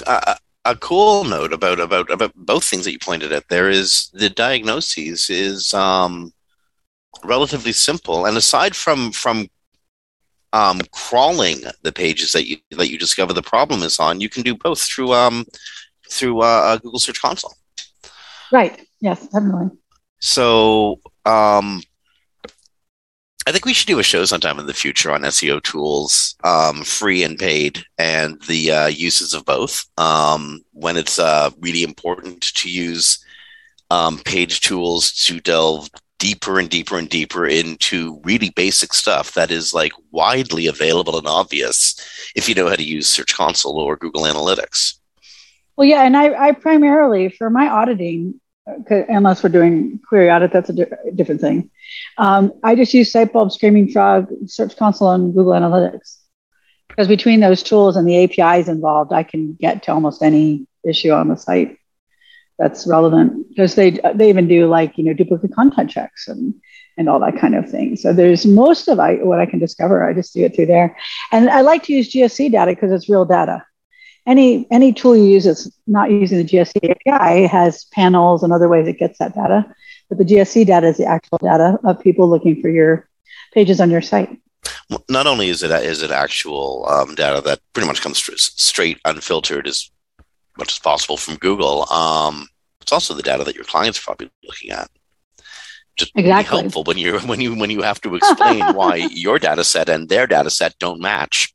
a 0.65 0.75
cool 0.75 1.23
note 1.23 1.53
about 1.53 1.79
about 1.79 2.09
about 2.11 2.33
both 2.35 2.63
things 2.63 2.85
that 2.85 2.91
you 2.91 2.99
pointed 2.99 3.31
at 3.31 3.47
there 3.49 3.69
is 3.69 4.09
the 4.13 4.29
diagnoses 4.29 5.29
is 5.29 5.73
um, 5.73 6.33
relatively 7.23 7.71
simple, 7.71 8.25
and 8.25 8.37
aside 8.37 8.75
from 8.75 9.11
from 9.11 9.47
um, 10.53 10.81
crawling 10.91 11.61
the 11.83 11.91
pages 11.91 12.31
that 12.33 12.47
you 12.47 12.57
that 12.71 12.89
you 12.89 12.97
discover 12.97 13.33
the 13.33 13.41
problem 13.41 13.83
is 13.83 13.99
on, 13.99 14.21
you 14.21 14.29
can 14.29 14.43
do 14.43 14.55
both 14.55 14.81
through 14.81 15.13
um, 15.13 15.45
through 16.09 16.41
uh, 16.41 16.77
Google 16.77 16.99
Search 16.99 17.21
Console. 17.21 17.53
Right. 18.51 18.85
Yes, 18.99 19.27
definitely. 19.27 19.77
So 20.19 20.99
um, 21.25 21.81
I 23.47 23.51
think 23.51 23.65
we 23.65 23.73
should 23.73 23.87
do 23.87 23.99
a 23.99 24.03
show 24.03 24.23
sometime 24.25 24.59
in 24.59 24.67
the 24.67 24.73
future 24.73 25.11
on 25.11 25.21
SEO 25.21 25.63
tools, 25.63 26.35
um, 26.43 26.83
free 26.83 27.23
and 27.23 27.39
paid, 27.39 27.83
and 27.97 28.39
the 28.47 28.71
uh, 28.71 28.87
uses 28.87 29.33
of 29.33 29.45
both. 29.45 29.85
Um, 29.97 30.63
when 30.73 30.97
it's 30.97 31.17
uh, 31.17 31.49
really 31.59 31.83
important 31.83 32.41
to 32.55 32.69
use 32.69 33.23
um, 33.89 34.19
page 34.19 34.61
tools 34.61 35.11
to 35.25 35.39
delve 35.39 35.89
deeper 36.21 36.59
and 36.59 36.69
deeper 36.69 36.99
and 36.99 37.09
deeper 37.09 37.47
into 37.47 38.21
really 38.23 38.51
basic 38.51 38.93
stuff 38.93 39.33
that 39.33 39.49
is 39.49 39.73
like 39.73 39.91
widely 40.11 40.67
available 40.67 41.17
and 41.17 41.25
obvious 41.25 41.99
if 42.35 42.47
you 42.47 42.53
know 42.53 42.69
how 42.69 42.75
to 42.75 42.83
use 42.83 43.07
Search 43.07 43.35
Console 43.35 43.79
or 43.79 43.97
Google 43.97 44.21
Analytics. 44.21 44.99
Well, 45.75 45.87
yeah, 45.87 46.03
and 46.03 46.15
I, 46.15 46.49
I 46.49 46.51
primarily 46.51 47.29
for 47.29 47.49
my 47.49 47.67
auditing, 47.67 48.39
unless 48.87 49.41
we're 49.41 49.49
doing 49.49 49.99
query 50.07 50.29
audit, 50.29 50.53
that's 50.53 50.69
a 50.69 50.73
di- 50.73 51.11
different 51.15 51.41
thing. 51.41 51.71
Um, 52.19 52.53
I 52.63 52.75
just 52.75 52.93
use 52.93 53.11
Sitebulb, 53.11 53.51
Screaming 53.51 53.89
Frog, 53.89 54.27
Search 54.45 54.77
Console, 54.77 55.11
and 55.11 55.33
Google 55.33 55.53
Analytics. 55.53 56.17
Because 56.87 57.07
between 57.07 57.39
those 57.39 57.63
tools 57.63 57.95
and 57.95 58.07
the 58.07 58.23
APIs 58.23 58.67
involved, 58.67 59.11
I 59.11 59.23
can 59.23 59.53
get 59.53 59.81
to 59.83 59.91
almost 59.91 60.21
any 60.21 60.67
issue 60.85 61.11
on 61.11 61.29
the 61.29 61.35
site 61.35 61.79
that's 62.61 62.87
relevant. 62.87 63.49
Because 63.49 63.75
they 63.75 63.99
they 64.15 64.29
even 64.29 64.47
do 64.47 64.67
like 64.67 64.97
you 64.97 65.03
know 65.03 65.13
duplicate 65.13 65.53
content 65.53 65.89
checks 65.89 66.27
and 66.27 66.53
and 66.97 67.09
all 67.09 67.19
that 67.19 67.39
kind 67.39 67.55
of 67.55 67.69
thing. 67.69 67.95
So 67.95 68.13
there's 68.13 68.45
most 68.45 68.87
of 68.87 68.99
I, 68.99 69.15
what 69.15 69.39
I 69.39 69.45
can 69.45 69.59
discover. 69.59 70.07
I 70.07 70.13
just 70.13 70.33
do 70.33 70.45
it 70.45 70.55
through 70.55 70.67
there, 70.67 70.95
and 71.31 71.49
I 71.49 71.61
like 71.61 71.83
to 71.83 71.93
use 71.93 72.13
GSC 72.13 72.51
data 72.51 72.71
because 72.71 72.91
it's 72.91 73.09
real 73.09 73.25
data 73.25 73.65
any 74.25 74.67
any 74.71 74.93
tool 74.93 75.15
you 75.15 75.23
use 75.23 75.45
that's 75.45 75.69
not 75.87 76.11
using 76.11 76.37
the 76.37 76.43
GSC 76.43 76.95
API 77.07 77.47
has 77.47 77.85
panels 77.85 78.43
and 78.43 78.53
other 78.53 78.67
ways 78.67 78.87
it 78.87 78.99
gets 78.99 79.17
that 79.19 79.33
data. 79.33 79.65
But 80.09 80.17
the 80.17 80.25
GSC 80.25 80.65
data 80.65 80.87
is 80.87 80.97
the 80.97 81.05
actual 81.05 81.37
data 81.39 81.79
of 81.83 81.99
people 81.99 82.29
looking 82.29 82.61
for 82.61 82.69
your 82.69 83.09
pages 83.53 83.81
on 83.81 83.89
your 83.89 84.01
site. 84.01 84.39
Not 85.09 85.25
only 85.25 85.49
is 85.49 85.63
it 85.63 85.71
is 85.71 86.03
it 86.03 86.11
actual 86.11 86.85
um, 86.87 87.15
data 87.15 87.41
that 87.41 87.59
pretty 87.73 87.87
much 87.87 88.01
comes 88.01 88.19
straight 88.37 88.99
unfiltered 89.05 89.67
as 89.67 89.89
much 90.57 90.71
as 90.71 90.79
possible 90.79 91.17
from 91.17 91.37
Google. 91.37 91.91
Um, 91.91 92.47
it's 92.81 92.91
also 92.91 93.13
the 93.13 93.21
data 93.21 93.43
that 93.43 93.55
your 93.55 93.65
clients 93.65 93.99
are 93.99 94.03
probably 94.03 94.31
looking 94.43 94.71
at 94.71 94.89
just 95.97 96.11
exactly. 96.15 96.59
helpful 96.59 96.83
when 96.83 96.97
you 96.97 97.19
when 97.19 97.41
you 97.41 97.55
when 97.55 97.69
you 97.69 97.81
have 97.81 98.01
to 98.01 98.15
explain 98.15 98.61
why 98.75 98.95
your 99.11 99.37
data 99.39 99.63
set 99.63 99.89
and 99.89 100.09
their 100.09 100.25
data 100.27 100.49
set 100.49 100.77
don't 100.79 101.01
match. 101.01 101.51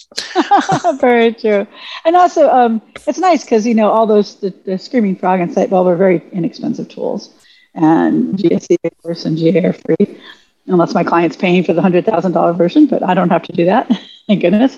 very 1.00 1.32
true, 1.32 1.66
and 2.04 2.16
also 2.16 2.48
um, 2.50 2.82
it's 3.06 3.18
nice 3.18 3.44
because 3.44 3.66
you 3.66 3.74
know 3.74 3.90
all 3.90 4.06
those 4.06 4.36
the, 4.36 4.50
the 4.64 4.78
Screaming 4.78 5.16
Frog 5.16 5.40
and 5.40 5.50
Sitebulb 5.54 5.86
are 5.86 5.96
very 5.96 6.22
inexpensive 6.32 6.88
tools, 6.88 7.34
and 7.74 8.34
GSC 8.34 8.76
of 8.84 9.02
course 9.02 9.24
and 9.24 9.36
GA 9.36 9.64
are 9.64 9.72
free, 9.72 10.20
unless 10.66 10.94
my 10.94 11.02
client's 11.02 11.36
paying 11.36 11.64
for 11.64 11.72
the 11.72 11.82
hundred 11.82 12.04
thousand 12.04 12.32
dollar 12.32 12.52
version, 12.52 12.86
but 12.86 13.02
I 13.02 13.14
don't 13.14 13.30
have 13.30 13.42
to 13.44 13.52
do 13.52 13.64
that. 13.64 13.88
Thank 14.26 14.42
goodness. 14.42 14.76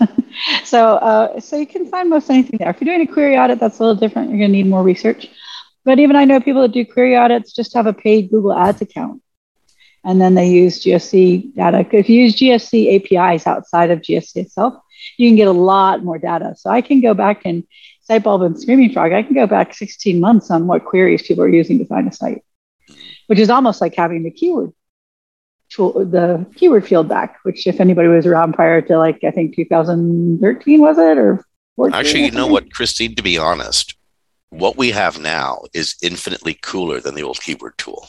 so 0.64 0.96
uh, 0.96 1.40
so 1.40 1.56
you 1.56 1.66
can 1.66 1.86
find 1.86 2.08
most 2.08 2.30
anything 2.30 2.58
there. 2.58 2.70
If 2.70 2.80
you're 2.80 2.94
doing 2.94 3.08
a 3.08 3.12
query 3.12 3.36
audit, 3.36 3.58
that's 3.58 3.78
a 3.78 3.82
little 3.82 3.96
different. 3.96 4.30
You're 4.30 4.38
going 4.38 4.50
to 4.50 4.56
need 4.56 4.66
more 4.66 4.82
research. 4.82 5.28
But 5.84 5.98
even 5.98 6.16
I 6.16 6.24
know 6.24 6.40
people 6.40 6.62
that 6.62 6.72
do 6.72 6.84
query 6.84 7.16
audits 7.16 7.52
just 7.52 7.74
have 7.74 7.86
a 7.86 7.92
paid 7.92 8.30
Google 8.30 8.52
Ads 8.52 8.82
account 8.82 9.22
and 10.04 10.20
then 10.20 10.34
they 10.34 10.48
use 10.48 10.82
GSC 10.82 11.54
data. 11.54 11.86
If 11.92 12.08
you 12.08 12.22
use 12.22 12.36
GSC 12.36 13.12
APIs 13.12 13.46
outside 13.46 13.90
of 13.90 14.00
GSC 14.00 14.36
itself, 14.36 14.74
you 15.16 15.28
can 15.28 15.36
get 15.36 15.48
a 15.48 15.52
lot 15.52 16.04
more 16.04 16.18
data. 16.18 16.54
So 16.56 16.70
I 16.70 16.80
can 16.80 17.00
go 17.00 17.14
back 17.14 17.42
and 17.44 17.64
Sitebulb 18.08 18.44
and 18.44 18.58
Screaming 18.58 18.92
Frog, 18.92 19.12
I 19.12 19.22
can 19.22 19.34
go 19.34 19.46
back 19.46 19.74
16 19.74 20.18
months 20.18 20.50
on 20.50 20.66
what 20.66 20.84
queries 20.84 21.22
people 21.22 21.44
are 21.44 21.48
using 21.48 21.78
to 21.78 21.84
find 21.84 22.08
a 22.08 22.12
site, 22.12 22.42
which 23.26 23.38
is 23.38 23.50
almost 23.50 23.80
like 23.82 23.94
having 23.94 24.22
the 24.22 24.30
keyword 24.30 24.72
tool, 25.68 26.06
the 26.06 26.46
keyword 26.56 26.86
field 26.86 27.08
back, 27.08 27.36
which 27.42 27.66
if 27.66 27.80
anybody 27.80 28.08
was 28.08 28.24
around 28.24 28.54
prior 28.54 28.80
to 28.80 28.96
like, 28.96 29.22
I 29.24 29.30
think 29.30 29.54
2013 29.54 30.80
was 30.80 30.96
it 30.96 31.18
or 31.18 31.44
14? 31.76 31.94
Actually, 31.94 32.24
you 32.24 32.30
know 32.30 32.46
what, 32.54 32.72
Christine, 32.72 33.14
to 33.14 33.22
be 33.22 33.36
honest, 33.36 33.94
what 34.50 34.76
we 34.76 34.90
have 34.90 35.20
now 35.20 35.62
is 35.74 35.96
infinitely 36.02 36.58
cooler 36.62 37.00
than 37.00 37.14
the 37.14 37.22
old 37.22 37.40
keyword 37.40 37.76
tool. 37.78 38.08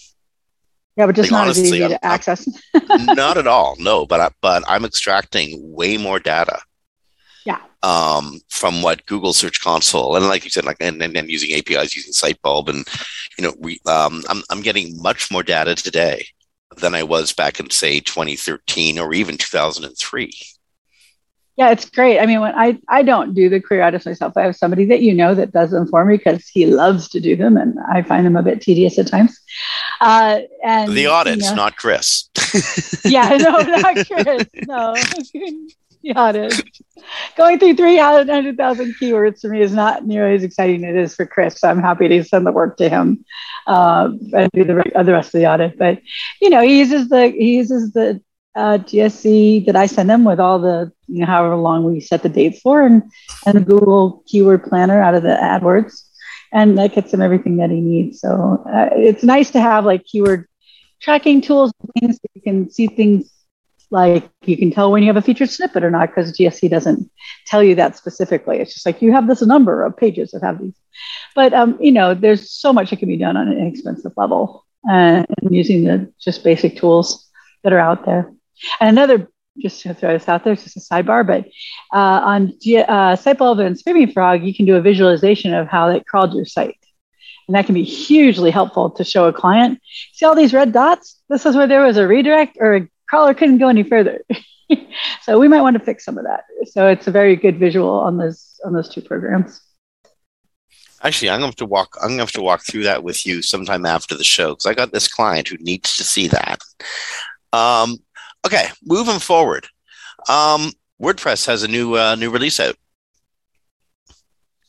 Yeah, 0.96 1.06
but 1.06 1.16
just 1.16 1.32
like, 1.32 1.40
not 1.40 1.46
honestly, 1.46 1.64
as 1.64 1.74
easy 1.74 1.84
I'm, 1.84 1.90
to 1.92 2.06
access. 2.06 2.48
not 2.90 3.38
at 3.38 3.48
all. 3.48 3.76
No, 3.80 4.06
but 4.06 4.20
I, 4.20 4.30
but 4.42 4.64
I'm 4.68 4.86
extracting 4.86 5.58
way 5.74 5.98
more 5.98 6.20
data. 6.20 6.60
Yeah. 7.46 7.62
Um, 7.84 8.42
from 8.50 8.82
what 8.82 9.06
Google 9.06 9.32
Search 9.32 9.62
Console 9.62 10.18
and 10.18 10.28
like 10.28 10.44
you 10.44 10.50
said, 10.50 10.66
like 10.66 10.78
and, 10.82 11.02
and, 11.02 11.16
and 11.16 11.30
using 11.30 11.58
APIs, 11.58 11.96
using 11.96 12.12
Sitebulb, 12.12 12.68
and 12.68 12.86
you 13.38 13.46
know, 13.46 13.54
we 13.58 13.80
um, 13.86 14.24
I'm 14.28 14.44
I'm 14.50 14.62
getting 14.62 15.02
much 15.02 15.32
more 15.32 15.44
data 15.44 15.76
today 15.76 16.26
than 16.78 16.94
I 16.94 17.04
was 17.04 17.34
back 17.34 17.60
in 17.60 17.70
say 17.70 18.00
2013 18.02 19.00
or 19.00 19.14
even 19.14 19.38
2003 19.38 20.32
yeah, 21.60 21.72
it's 21.72 21.90
great. 21.90 22.22
I 22.22 22.26
mean, 22.26 22.40
when 22.40 22.56
I 22.56 22.80
I 22.88 23.04
don't 23.04 23.34
do 23.34 23.50
the 23.50 23.60
query 23.60 23.82
audits 23.82 24.06
myself, 24.06 24.38
I 24.38 24.44
have 24.44 24.56
somebody 24.56 24.86
that 24.86 25.02
you 25.02 25.14
know 25.14 25.36
that 25.36 25.52
does 25.52 25.72
them 25.72 25.88
for 25.88 26.06
me 26.06 26.16
because 26.16 26.48
he 26.48 26.66
loves 26.66 27.10
to 27.10 27.20
do 27.20 27.36
them, 27.36 27.58
and 27.58 27.78
I 27.92 28.02
find 28.02 28.26
them 28.26 28.38
a 28.38 28.42
bit 28.42 28.62
tedious 28.62 28.98
at 28.98 29.08
times. 29.08 29.38
Uh, 30.00 30.40
and 30.64 30.94
the 30.94 31.08
audits, 31.08 31.44
you 31.44 31.50
know, 31.50 31.56
not 31.56 31.76
Chris. 31.76 32.30
yeah, 33.04 33.36
no, 33.36 33.60
not 33.60 34.08
Chris. 34.08 34.48
No, 34.68 34.94
the 36.02 36.14
audit. 36.16 36.54
Going 37.36 37.60
through 37.60 37.76
three 37.76 37.98
hundred 37.98 38.56
thousand 38.56 38.96
keywords 38.96 39.42
for 39.42 39.50
me 39.50 39.62
is 39.62 39.74
not 39.74 40.08
nearly 40.08 40.36
as 40.36 40.44
exciting 40.44 40.86
as 40.86 40.96
it 40.96 41.02
is 41.02 41.16
for 41.16 41.26
Chris. 41.26 41.60
So 41.60 41.68
I'm 41.68 41.82
happy 41.82 42.08
to 42.08 42.24
send 42.24 42.48
the 42.48 42.54
work 42.54 42.78
to 42.78 42.88
him 42.88 43.26
uh, 43.68 44.12
and 44.34 44.50
do 44.54 44.64
the, 44.64 44.76
the 45.04 45.12
rest 45.12 45.36
of 45.36 45.42
the 45.42 45.48
audit. 45.48 45.78
But 45.78 46.00
you 46.40 46.50
know, 46.50 46.62
he 46.62 46.80
uses 46.80 47.10
the 47.10 47.28
he 47.32 47.58
uses 47.58 47.92
the 47.92 48.22
uh, 48.60 48.78
GSC 48.80 49.66
that 49.66 49.78
I 49.78 49.86
send 49.86 50.10
them 50.10 50.26
with 50.26 50.40
all 50.40 50.60
the, 50.60 50.92
you 51.08 51.20
know, 51.20 51.26
however 51.26 51.56
long 51.56 51.86
we 51.86 52.02
set 52.02 52.24
the 52.24 52.30
dates 52.30 52.60
for, 52.60 52.82
and 52.82 53.04
and 53.46 53.56
the 53.56 53.62
Google 53.62 54.24
Keyword 54.28 54.66
Planner 54.66 55.02
out 55.02 55.16
of 55.16 55.24
the 55.24 55.38
AdWords, 55.42 56.04
and 56.52 56.78
that 56.78 56.94
gets 56.94 57.14
him 57.14 57.22
everything 57.22 57.58
that 57.58 57.70
he 57.70 57.80
needs. 57.80 58.20
So 58.20 58.64
uh, 58.70 58.90
it's 58.92 59.24
nice 59.24 59.50
to 59.52 59.62
have 59.62 59.86
like 59.86 60.04
keyword 60.04 60.46
tracking 61.00 61.40
tools, 61.40 61.72
things 62.00 62.20
that 62.20 62.32
you 62.34 62.42
can 62.42 62.70
see 62.70 62.88
things 62.88 63.32
like 63.92 64.30
you 64.46 64.58
can 64.58 64.72
tell 64.72 64.92
when 64.92 65.04
you 65.04 65.08
have 65.08 65.18
a 65.18 65.22
featured 65.22 65.50
snippet 65.50 65.84
or 65.84 65.90
not 65.90 66.10
because 66.10 66.38
GSC 66.38 66.70
doesn't 66.70 67.10
tell 67.46 67.64
you 67.64 67.76
that 67.76 67.96
specifically. 67.96 68.58
It's 68.60 68.74
just 68.74 68.86
like 68.86 69.02
you 69.02 69.14
have 69.14 69.28
this 69.28 69.42
number 69.42 69.86
of 69.86 69.96
pages 69.96 70.32
that 70.32 70.44
have 70.44 70.62
these. 70.62 70.76
But 71.34 71.54
um, 71.54 71.78
you 71.80 71.94
know, 71.94 72.14
there's 72.14 72.52
so 72.52 72.74
much 72.74 72.90
that 72.90 73.00
can 73.00 73.08
be 73.08 73.18
done 73.18 73.38
on 73.38 73.48
an 73.48 73.58
inexpensive 73.58 74.12
level 74.18 74.66
uh, 74.88 75.24
and 75.42 75.56
using 75.56 75.86
the 75.86 76.12
just 76.20 76.44
basic 76.44 76.76
tools 76.76 77.26
that 77.64 77.72
are 77.72 77.80
out 77.80 78.06
there. 78.06 78.32
And 78.80 78.90
another, 78.90 79.30
just 79.58 79.82
to 79.82 79.94
throw 79.94 80.14
this 80.14 80.28
out 80.28 80.44
there, 80.44 80.54
it's 80.54 80.64
just 80.64 80.78
a 80.78 80.80
sidebar, 80.80 81.26
but 81.26 81.46
uh, 81.94 82.22
on 82.24 82.54
G- 82.60 82.78
uh, 82.78 83.18
and 83.26 83.80
Screaming 83.80 84.12
Frog, 84.12 84.44
you 84.44 84.54
can 84.54 84.66
do 84.66 84.76
a 84.76 84.82
visualization 84.82 85.54
of 85.54 85.68
how 85.68 85.90
it 85.90 86.06
crawled 86.06 86.34
your 86.34 86.46
site. 86.46 86.78
And 87.48 87.56
that 87.56 87.66
can 87.66 87.74
be 87.74 87.84
hugely 87.84 88.52
helpful 88.52 88.92
to 88.92 89.04
show 89.04 89.26
a 89.28 89.34
client. 89.34 89.80
See 90.14 90.26
all 90.26 90.36
these 90.36 90.54
red 90.54 90.72
dots? 90.72 91.20
This 91.30 91.46
is 91.46 91.56
where 91.56 91.66
there 91.66 91.84
was 91.84 91.98
a 91.98 92.08
redirect 92.08 92.58
or 92.60 92.76
a 92.76 92.90
crawler 93.10 93.34
couldn't 93.34 93.58
go 93.58 93.70
any 93.70 93.82
further. 93.82 94.24
so 95.24 95.40
we 95.40 95.48
might 95.48 95.62
want 95.62 95.78
to 95.78 95.84
fix 95.84 96.06
some 96.06 96.18
of 96.18 96.26
that. 96.26 96.44
So 96.68 96.88
it's 96.88 97.08
a 97.08 97.12
very 97.12 97.36
good 97.36 97.58
visual 97.58 97.90
on 97.90 98.18
those 98.18 98.60
on 98.64 98.74
those 98.74 98.90
two 98.90 99.02
programs. 99.02 99.62
Actually, 101.02 101.30
I'm 101.30 101.40
going 101.40 101.52
to 101.52 101.54
have 101.54 101.56
to 101.56 101.66
walk. 101.66 101.98
I'm 102.02 102.10
going 102.10 102.18
to 102.18 102.24
have 102.24 102.32
to 102.34 102.42
walk 102.42 102.62
through 102.64 102.84
that 102.84 103.04
with 103.04 103.26
you 103.26 103.42
sometime 103.42 103.86
after 103.86 104.16
the 104.16 104.24
show 104.24 104.50
because 104.50 104.66
I 104.66 104.74
got 104.74 104.92
this 104.92 105.08
client 105.08 105.48
who 105.48 105.58
needs 105.58 105.96
to 105.98 106.04
see 106.04 106.28
that. 106.28 106.60
Um, 107.54 107.98
Okay, 108.46 108.68
moving 108.84 109.20
forward. 109.20 109.68
Um, 110.28 110.72
WordPress 111.02 111.46
has 111.48 111.64
a 111.64 111.68
new 111.68 111.96
uh, 111.96 112.16
new 112.16 112.30
release 112.30 112.60
out. 112.60 112.76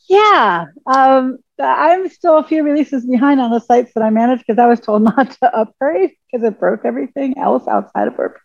Yeah, 0.09 0.65
um, 0.85 1.37
I'm 1.59 2.09
still 2.09 2.37
a 2.37 2.43
few 2.43 2.63
releases 2.63 3.05
behind 3.05 3.39
on 3.39 3.51
the 3.51 3.59
sites 3.59 3.93
that 3.95 4.03
I 4.03 4.09
manage 4.09 4.39
because 4.39 4.59
I 4.59 4.67
was 4.67 4.79
told 4.79 5.03
not 5.17 5.31
to 5.31 5.55
upgrade 5.55 6.11
because 6.31 6.45
it 6.45 6.59
broke 6.59 6.85
everything 6.85 7.37
else 7.37 7.67
outside 7.67 8.07
of 8.07 8.15
WordPress. 8.15 8.39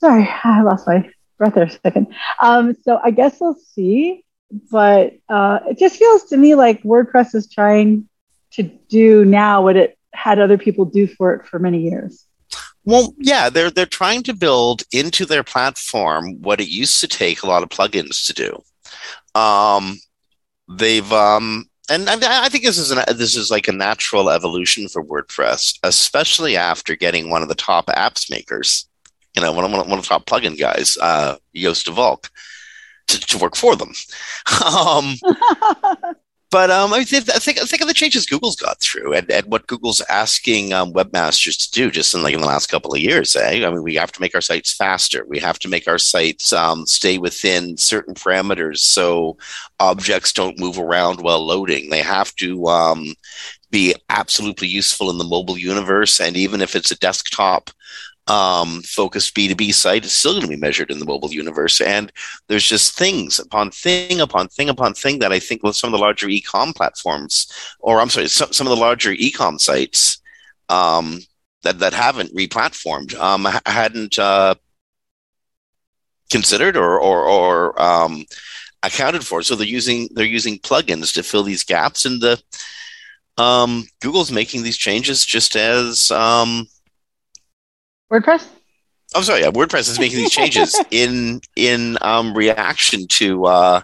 Sorry, 0.00 0.28
I 0.44 0.62
lost 0.62 0.86
my 0.86 1.08
breath 1.38 1.54
there 1.54 1.64
a 1.64 1.70
second. 1.70 2.14
Um, 2.40 2.74
so 2.82 3.00
I 3.02 3.10
guess 3.10 3.38
we'll 3.40 3.54
see, 3.54 4.24
but 4.70 5.14
uh, 5.28 5.60
it 5.68 5.78
just 5.78 5.96
feels 5.96 6.24
to 6.24 6.36
me 6.36 6.54
like 6.54 6.82
WordPress 6.82 7.34
is 7.34 7.48
trying 7.48 8.08
to 8.52 8.62
do 8.62 9.24
now 9.24 9.62
what 9.62 9.76
it 9.76 9.98
had 10.12 10.38
other 10.38 10.58
people 10.58 10.84
do 10.84 11.06
for 11.06 11.34
it 11.34 11.46
for 11.46 11.58
many 11.58 11.88
years. 11.88 12.25
Well, 12.86 13.14
yeah, 13.18 13.50
they're 13.50 13.70
they're 13.70 13.84
trying 13.84 14.22
to 14.22 14.32
build 14.32 14.84
into 14.92 15.26
their 15.26 15.42
platform 15.42 16.40
what 16.40 16.60
it 16.60 16.68
used 16.68 17.00
to 17.00 17.08
take 17.08 17.42
a 17.42 17.46
lot 17.46 17.64
of 17.64 17.68
plugins 17.68 18.24
to 18.26 18.32
do. 18.32 18.62
Um, 19.38 19.98
they've 20.68 21.12
um, 21.12 21.68
and 21.90 22.08
I, 22.08 22.44
I 22.44 22.48
think 22.48 22.64
this 22.64 22.78
is 22.78 22.92
an, 22.92 23.04
this 23.16 23.36
is 23.36 23.50
like 23.50 23.66
a 23.66 23.72
natural 23.72 24.30
evolution 24.30 24.88
for 24.88 25.04
WordPress, 25.04 25.78
especially 25.82 26.56
after 26.56 26.94
getting 26.94 27.28
one 27.28 27.42
of 27.42 27.48
the 27.48 27.54
top 27.56 27.86
apps 27.86 28.30
makers, 28.30 28.88
you 29.34 29.42
know, 29.42 29.52
one 29.52 29.64
of, 29.64 29.70
one 29.72 29.98
of 29.98 30.02
the 30.04 30.08
top 30.08 30.26
plugin 30.26 30.58
guys, 30.58 30.96
uh, 31.02 31.36
Joost 31.54 31.86
de 31.86 31.92
Valk, 31.92 32.30
to, 33.08 33.20
to 33.20 33.38
work 33.38 33.56
for 33.56 33.74
them. 33.74 33.92
um, 34.64 35.16
but 36.50 36.70
um, 36.70 36.92
I, 36.92 37.04
think, 37.04 37.28
I 37.28 37.38
think 37.38 37.58
think 37.58 37.82
of 37.82 37.88
the 37.88 37.94
changes 37.94 38.24
Google's 38.24 38.56
got 38.56 38.80
through 38.80 39.14
and, 39.14 39.30
and 39.30 39.46
what 39.46 39.66
Google's 39.66 40.00
asking 40.08 40.72
um, 40.72 40.92
webmasters 40.92 41.58
to 41.58 41.70
do 41.72 41.90
just 41.90 42.14
in 42.14 42.22
like 42.22 42.34
in 42.34 42.40
the 42.40 42.46
last 42.46 42.68
couple 42.68 42.94
of 42.94 43.00
years. 43.00 43.34
Eh? 43.34 43.66
I 43.66 43.70
mean, 43.70 43.82
we 43.82 43.96
have 43.96 44.12
to 44.12 44.20
make 44.20 44.34
our 44.34 44.40
sites 44.40 44.72
faster. 44.72 45.24
We 45.26 45.38
have 45.40 45.58
to 45.60 45.68
make 45.68 45.88
our 45.88 45.98
sites 45.98 46.52
um, 46.52 46.86
stay 46.86 47.18
within 47.18 47.76
certain 47.76 48.14
parameters 48.14 48.78
so 48.78 49.36
objects 49.80 50.32
don't 50.32 50.60
move 50.60 50.78
around 50.78 51.20
while 51.20 51.44
loading. 51.44 51.90
They 51.90 52.02
have 52.02 52.34
to 52.36 52.66
um, 52.68 53.14
be 53.70 53.94
absolutely 54.08 54.68
useful 54.68 55.10
in 55.10 55.18
the 55.18 55.24
mobile 55.24 55.58
universe, 55.58 56.20
and 56.20 56.36
even 56.36 56.60
if 56.60 56.76
it's 56.76 56.90
a 56.90 56.98
desktop 56.98 57.70
um, 58.28 58.82
focused 58.82 59.34
B2B 59.34 59.72
site 59.72 60.04
is 60.04 60.12
still 60.12 60.32
going 60.32 60.42
to 60.42 60.48
be 60.48 60.56
measured 60.56 60.90
in 60.90 60.98
the 60.98 61.04
mobile 61.04 61.32
universe. 61.32 61.80
And 61.80 62.12
there's 62.48 62.66
just 62.66 62.98
things 62.98 63.38
upon 63.38 63.70
thing 63.70 64.20
upon 64.20 64.48
thing 64.48 64.68
upon 64.68 64.94
thing 64.94 65.20
that 65.20 65.32
I 65.32 65.38
think 65.38 65.62
with 65.62 65.76
some 65.76 65.88
of 65.88 65.92
the 65.92 66.04
larger 66.04 66.28
e-com 66.28 66.72
platforms, 66.72 67.50
or 67.78 68.00
I'm 68.00 68.10
sorry, 68.10 68.28
some, 68.28 68.52
some 68.52 68.66
of 68.66 68.70
the 68.70 68.76
larger 68.76 69.12
e-com 69.12 69.58
sites 69.58 70.20
um, 70.68 71.20
that, 71.62 71.78
that 71.78 71.94
haven't 71.94 72.34
replatformed, 72.34 73.14
um, 73.14 73.46
hadn't 73.64 74.18
uh, 74.18 74.54
considered 76.30 76.76
or, 76.76 76.98
or, 76.98 77.28
or 77.28 77.80
um, 77.80 78.24
accounted 78.82 79.24
for. 79.24 79.42
So 79.42 79.54
they're 79.54 79.66
using, 79.66 80.08
they're 80.12 80.24
using 80.24 80.58
plugins 80.58 81.14
to 81.14 81.22
fill 81.22 81.44
these 81.44 81.64
gaps 81.64 82.04
and 82.04 82.20
the, 82.20 82.42
um, 83.38 83.86
Google's 84.00 84.32
making 84.32 84.62
these 84.62 84.78
changes 84.78 85.24
just 85.24 85.56
as, 85.56 86.10
um, 86.10 86.66
WordPress? 88.10 88.46
I'm 89.14 89.22
sorry, 89.22 89.40
yeah, 89.40 89.50
WordPress 89.50 89.88
is 89.88 89.98
making 89.98 90.18
these 90.18 90.32
changes 90.32 90.78
in 90.90 91.40
in 91.56 91.96
um, 92.00 92.34
reaction 92.34 93.06
to 93.08 93.46
uh, 93.46 93.80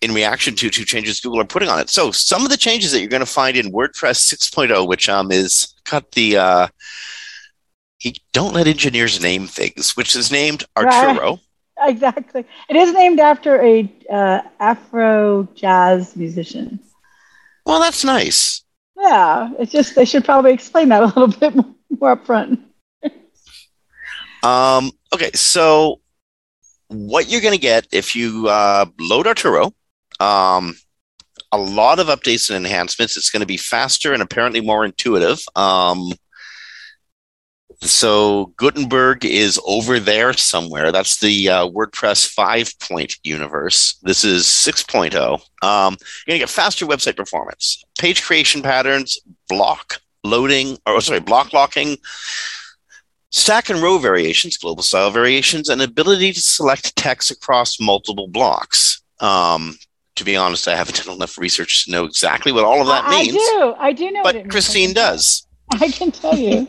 in 0.00 0.12
reaction 0.12 0.54
to 0.56 0.68
to 0.68 0.84
changes 0.84 1.20
Google 1.20 1.40
are 1.40 1.44
putting 1.44 1.68
on 1.68 1.80
it. 1.80 1.88
So 1.88 2.10
some 2.10 2.44
of 2.44 2.50
the 2.50 2.56
changes 2.56 2.92
that 2.92 3.00
you're 3.00 3.08
going 3.08 3.20
to 3.20 3.26
find 3.26 3.56
in 3.56 3.72
WordPress 3.72 4.32
6.0, 4.32 4.86
which 4.86 5.08
um 5.08 5.30
is 5.32 5.74
cut 5.84 6.12
the 6.12 6.36
uh, 6.36 6.68
he 7.98 8.16
don't 8.32 8.54
let 8.54 8.66
engineers 8.66 9.22
name 9.22 9.46
things, 9.46 9.96
which 9.96 10.14
is 10.16 10.30
named 10.30 10.64
Arturo. 10.76 11.30
Right. 11.30 11.38
Exactly, 11.84 12.44
it 12.68 12.76
is 12.76 12.92
named 12.92 13.18
after 13.18 13.60
a 13.60 13.92
uh, 14.08 14.42
Afro 14.60 15.48
jazz 15.54 16.14
musician. 16.14 16.78
Well, 17.66 17.80
that's 17.80 18.04
nice. 18.04 18.61
Yeah, 19.02 19.50
it's 19.58 19.72
just 19.72 19.96
they 19.96 20.04
should 20.04 20.24
probably 20.24 20.52
explain 20.52 20.88
that 20.90 21.02
a 21.02 21.06
little 21.06 21.26
bit 21.40 21.54
more 21.56 22.16
upfront. 22.16 22.62
um, 24.44 24.92
okay, 25.12 25.32
so 25.32 26.00
what 26.86 27.28
you're 27.28 27.40
going 27.40 27.54
to 27.54 27.60
get 27.60 27.88
if 27.90 28.14
you 28.14 28.46
uh, 28.48 28.86
load 29.00 29.26
Arturo, 29.26 29.72
um, 30.20 30.76
a 31.50 31.58
lot 31.58 31.98
of 31.98 32.06
updates 32.06 32.48
and 32.48 32.64
enhancements. 32.64 33.16
It's 33.16 33.30
going 33.30 33.40
to 33.40 33.46
be 33.46 33.56
faster 33.56 34.12
and 34.12 34.22
apparently 34.22 34.60
more 34.60 34.84
intuitive. 34.84 35.40
Um, 35.56 36.12
so 37.80 38.52
Gutenberg 38.56 39.24
is 39.24 39.60
over 39.66 39.98
there 39.98 40.32
somewhere. 40.32 40.92
That's 40.92 41.18
the 41.18 41.48
uh, 41.48 41.68
WordPress 41.68 42.28
5 42.28 42.78
point 42.80 43.16
universe. 43.22 43.98
This 44.02 44.24
is 44.24 44.44
6.0. 44.44 45.14
Um, 45.14 45.96
you're 46.00 46.32
going 46.32 46.38
to 46.38 46.38
get 46.38 46.48
faster 46.48 46.86
website 46.86 47.16
performance, 47.16 47.84
page 47.98 48.22
creation 48.22 48.62
patterns, 48.62 49.18
block 49.48 50.00
loading, 50.24 50.78
or 50.86 51.00
sorry, 51.00 51.20
block 51.20 51.52
locking, 51.52 51.96
stack 53.30 53.70
and 53.70 53.82
row 53.82 53.98
variations, 53.98 54.56
global 54.56 54.82
style 54.82 55.10
variations, 55.10 55.68
and 55.68 55.82
ability 55.82 56.32
to 56.32 56.40
select 56.40 56.94
text 56.96 57.30
across 57.30 57.80
multiple 57.80 58.28
blocks. 58.28 59.02
Um, 59.20 59.76
to 60.16 60.24
be 60.24 60.36
honest, 60.36 60.68
I 60.68 60.76
haven't 60.76 61.04
done 61.04 61.14
enough 61.14 61.38
research 61.38 61.84
to 61.84 61.90
know 61.90 62.04
exactly 62.04 62.52
what 62.52 62.64
all 62.64 62.80
of 62.80 62.86
that 62.86 63.08
means. 63.08 63.34
I 63.34 63.38
do. 63.38 63.74
I 63.78 63.92
do 63.92 64.10
know. 64.10 64.22
But 64.22 64.50
Christine 64.50 64.92
does. 64.92 65.46
I 65.80 65.88
can 65.90 66.10
tell 66.10 66.36
you. 66.36 66.66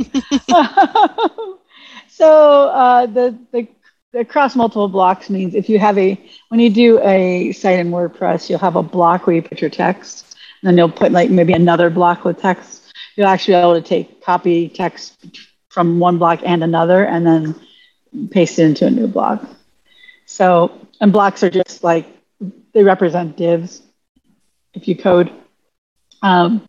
so 2.08 2.70
uh, 2.70 3.06
the, 3.08 3.38
the 3.52 3.68
the 4.14 4.24
cross 4.24 4.56
multiple 4.56 4.88
blocks 4.88 5.30
means 5.30 5.56
if 5.56 5.68
you 5.68 5.80
have 5.80 5.98
a 5.98 6.20
when 6.50 6.60
you 6.60 6.70
do 6.70 7.00
a 7.02 7.52
site 7.52 7.80
in 7.80 7.90
WordPress, 7.90 8.50
you'll 8.50 8.60
have 8.60 8.76
a 8.76 8.84
block 8.84 9.26
where 9.26 9.36
you 9.36 9.42
put 9.42 9.60
your 9.60 9.72
text, 9.72 10.36
and 10.62 10.68
then 10.68 10.78
you'll 10.78 10.92
put 10.92 11.12
like 11.12 11.30
maybe 11.30 11.54
another 11.54 11.90
block 11.90 12.24
with 12.24 12.40
text. 12.40 12.94
You'll 13.16 13.28
actually 13.28 13.56
be 13.56 13.60
able 13.60 13.74
to 13.74 13.82
take 13.82 14.24
copy 14.24 14.70
text 14.70 15.26
from 15.70 16.00
one 16.00 16.20
block 16.20 16.42
and 16.46 16.64
another, 16.64 17.04
and 17.04 17.26
then 17.26 17.60
paste 18.30 18.60
it 18.60 18.66
into 18.66 18.86
a 18.86 18.92
new 18.92 19.08
block. 19.08 19.44
So 20.28 20.80
and 21.02 21.12
blocks 21.12 21.44
are 21.44 21.50
just 21.50 21.84
like 21.84 22.06
they 22.74 22.84
represent 22.84 23.36
divs 23.36 23.82
if 24.74 24.88
you 24.88 24.96
code. 24.96 25.32
Um, 26.22 26.68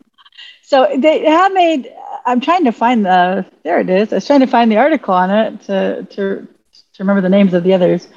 so 0.62 0.88
they 0.96 1.24
have 1.26 1.52
made 1.52 1.92
I'm 2.24 2.40
trying 2.40 2.64
to 2.64 2.72
find 2.72 3.04
the 3.04 3.46
there 3.62 3.80
it 3.80 3.90
is. 3.90 4.12
I 4.12 4.16
was 4.16 4.26
trying 4.26 4.40
to 4.40 4.46
find 4.46 4.70
the 4.70 4.78
article 4.78 5.14
on 5.14 5.30
it 5.30 5.60
to 5.62 6.06
to 6.10 6.48
to 6.94 6.98
remember 6.98 7.20
the 7.20 7.28
names 7.28 7.54
of 7.54 7.64
the 7.64 7.74
others. 7.74 8.08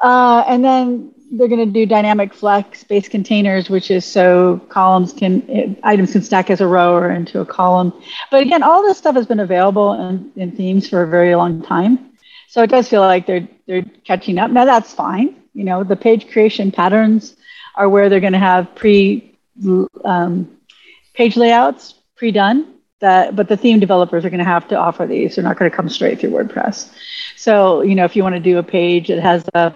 Uh, 0.00 0.44
and 0.46 0.64
then 0.64 1.14
they're 1.32 1.48
going 1.48 1.64
to 1.64 1.72
do 1.72 1.86
dynamic 1.86 2.34
flex 2.34 2.82
based 2.84 3.10
containers, 3.10 3.70
which 3.70 3.90
is 3.90 4.04
so 4.04 4.58
columns 4.68 5.12
can 5.12 5.78
items 5.82 6.12
can 6.12 6.22
stack 6.22 6.50
as 6.50 6.60
a 6.60 6.66
row 6.66 6.94
or 6.94 7.10
into 7.10 7.40
a 7.40 7.46
column. 7.46 7.92
But 8.30 8.42
again, 8.42 8.62
all 8.62 8.82
this 8.82 8.98
stuff 8.98 9.14
has 9.14 9.26
been 9.26 9.40
available 9.40 9.92
in, 9.94 10.32
in 10.36 10.52
themes 10.52 10.88
for 10.88 11.02
a 11.02 11.08
very 11.08 11.34
long 11.34 11.62
time. 11.62 12.10
So 12.48 12.62
it 12.62 12.70
does 12.70 12.88
feel 12.88 13.00
like 13.00 13.26
they're 13.26 13.48
they're 13.66 13.84
catching 14.04 14.38
up. 14.38 14.50
Now 14.50 14.64
that's 14.64 14.92
fine. 14.92 15.36
You 15.54 15.64
know, 15.64 15.84
the 15.84 15.96
page 15.96 16.30
creation 16.30 16.72
patterns 16.72 17.36
are 17.76 17.88
where 17.88 18.08
they're 18.08 18.20
going 18.20 18.32
to 18.32 18.38
have 18.38 18.74
pre 18.74 19.38
um, 20.04 20.56
page 21.14 21.36
layouts 21.36 21.94
pre-done 22.16 22.74
that 23.00 23.36
but 23.36 23.48
the 23.48 23.56
theme 23.56 23.80
developers 23.80 24.24
are 24.24 24.30
going 24.30 24.38
to 24.38 24.44
have 24.44 24.68
to 24.68 24.76
offer 24.76 25.06
these. 25.06 25.36
They're 25.36 25.44
not 25.44 25.58
going 25.58 25.70
to 25.70 25.76
come 25.76 25.88
straight 25.88 26.20
through 26.20 26.30
wordpress. 26.30 26.90
So 27.36 27.82
you 27.82 27.94
know 27.94 28.04
if 28.04 28.16
you 28.16 28.22
want 28.22 28.34
to 28.36 28.40
do 28.40 28.58
a 28.58 28.62
page 28.62 29.08
that 29.08 29.20
has 29.20 29.44
a 29.54 29.74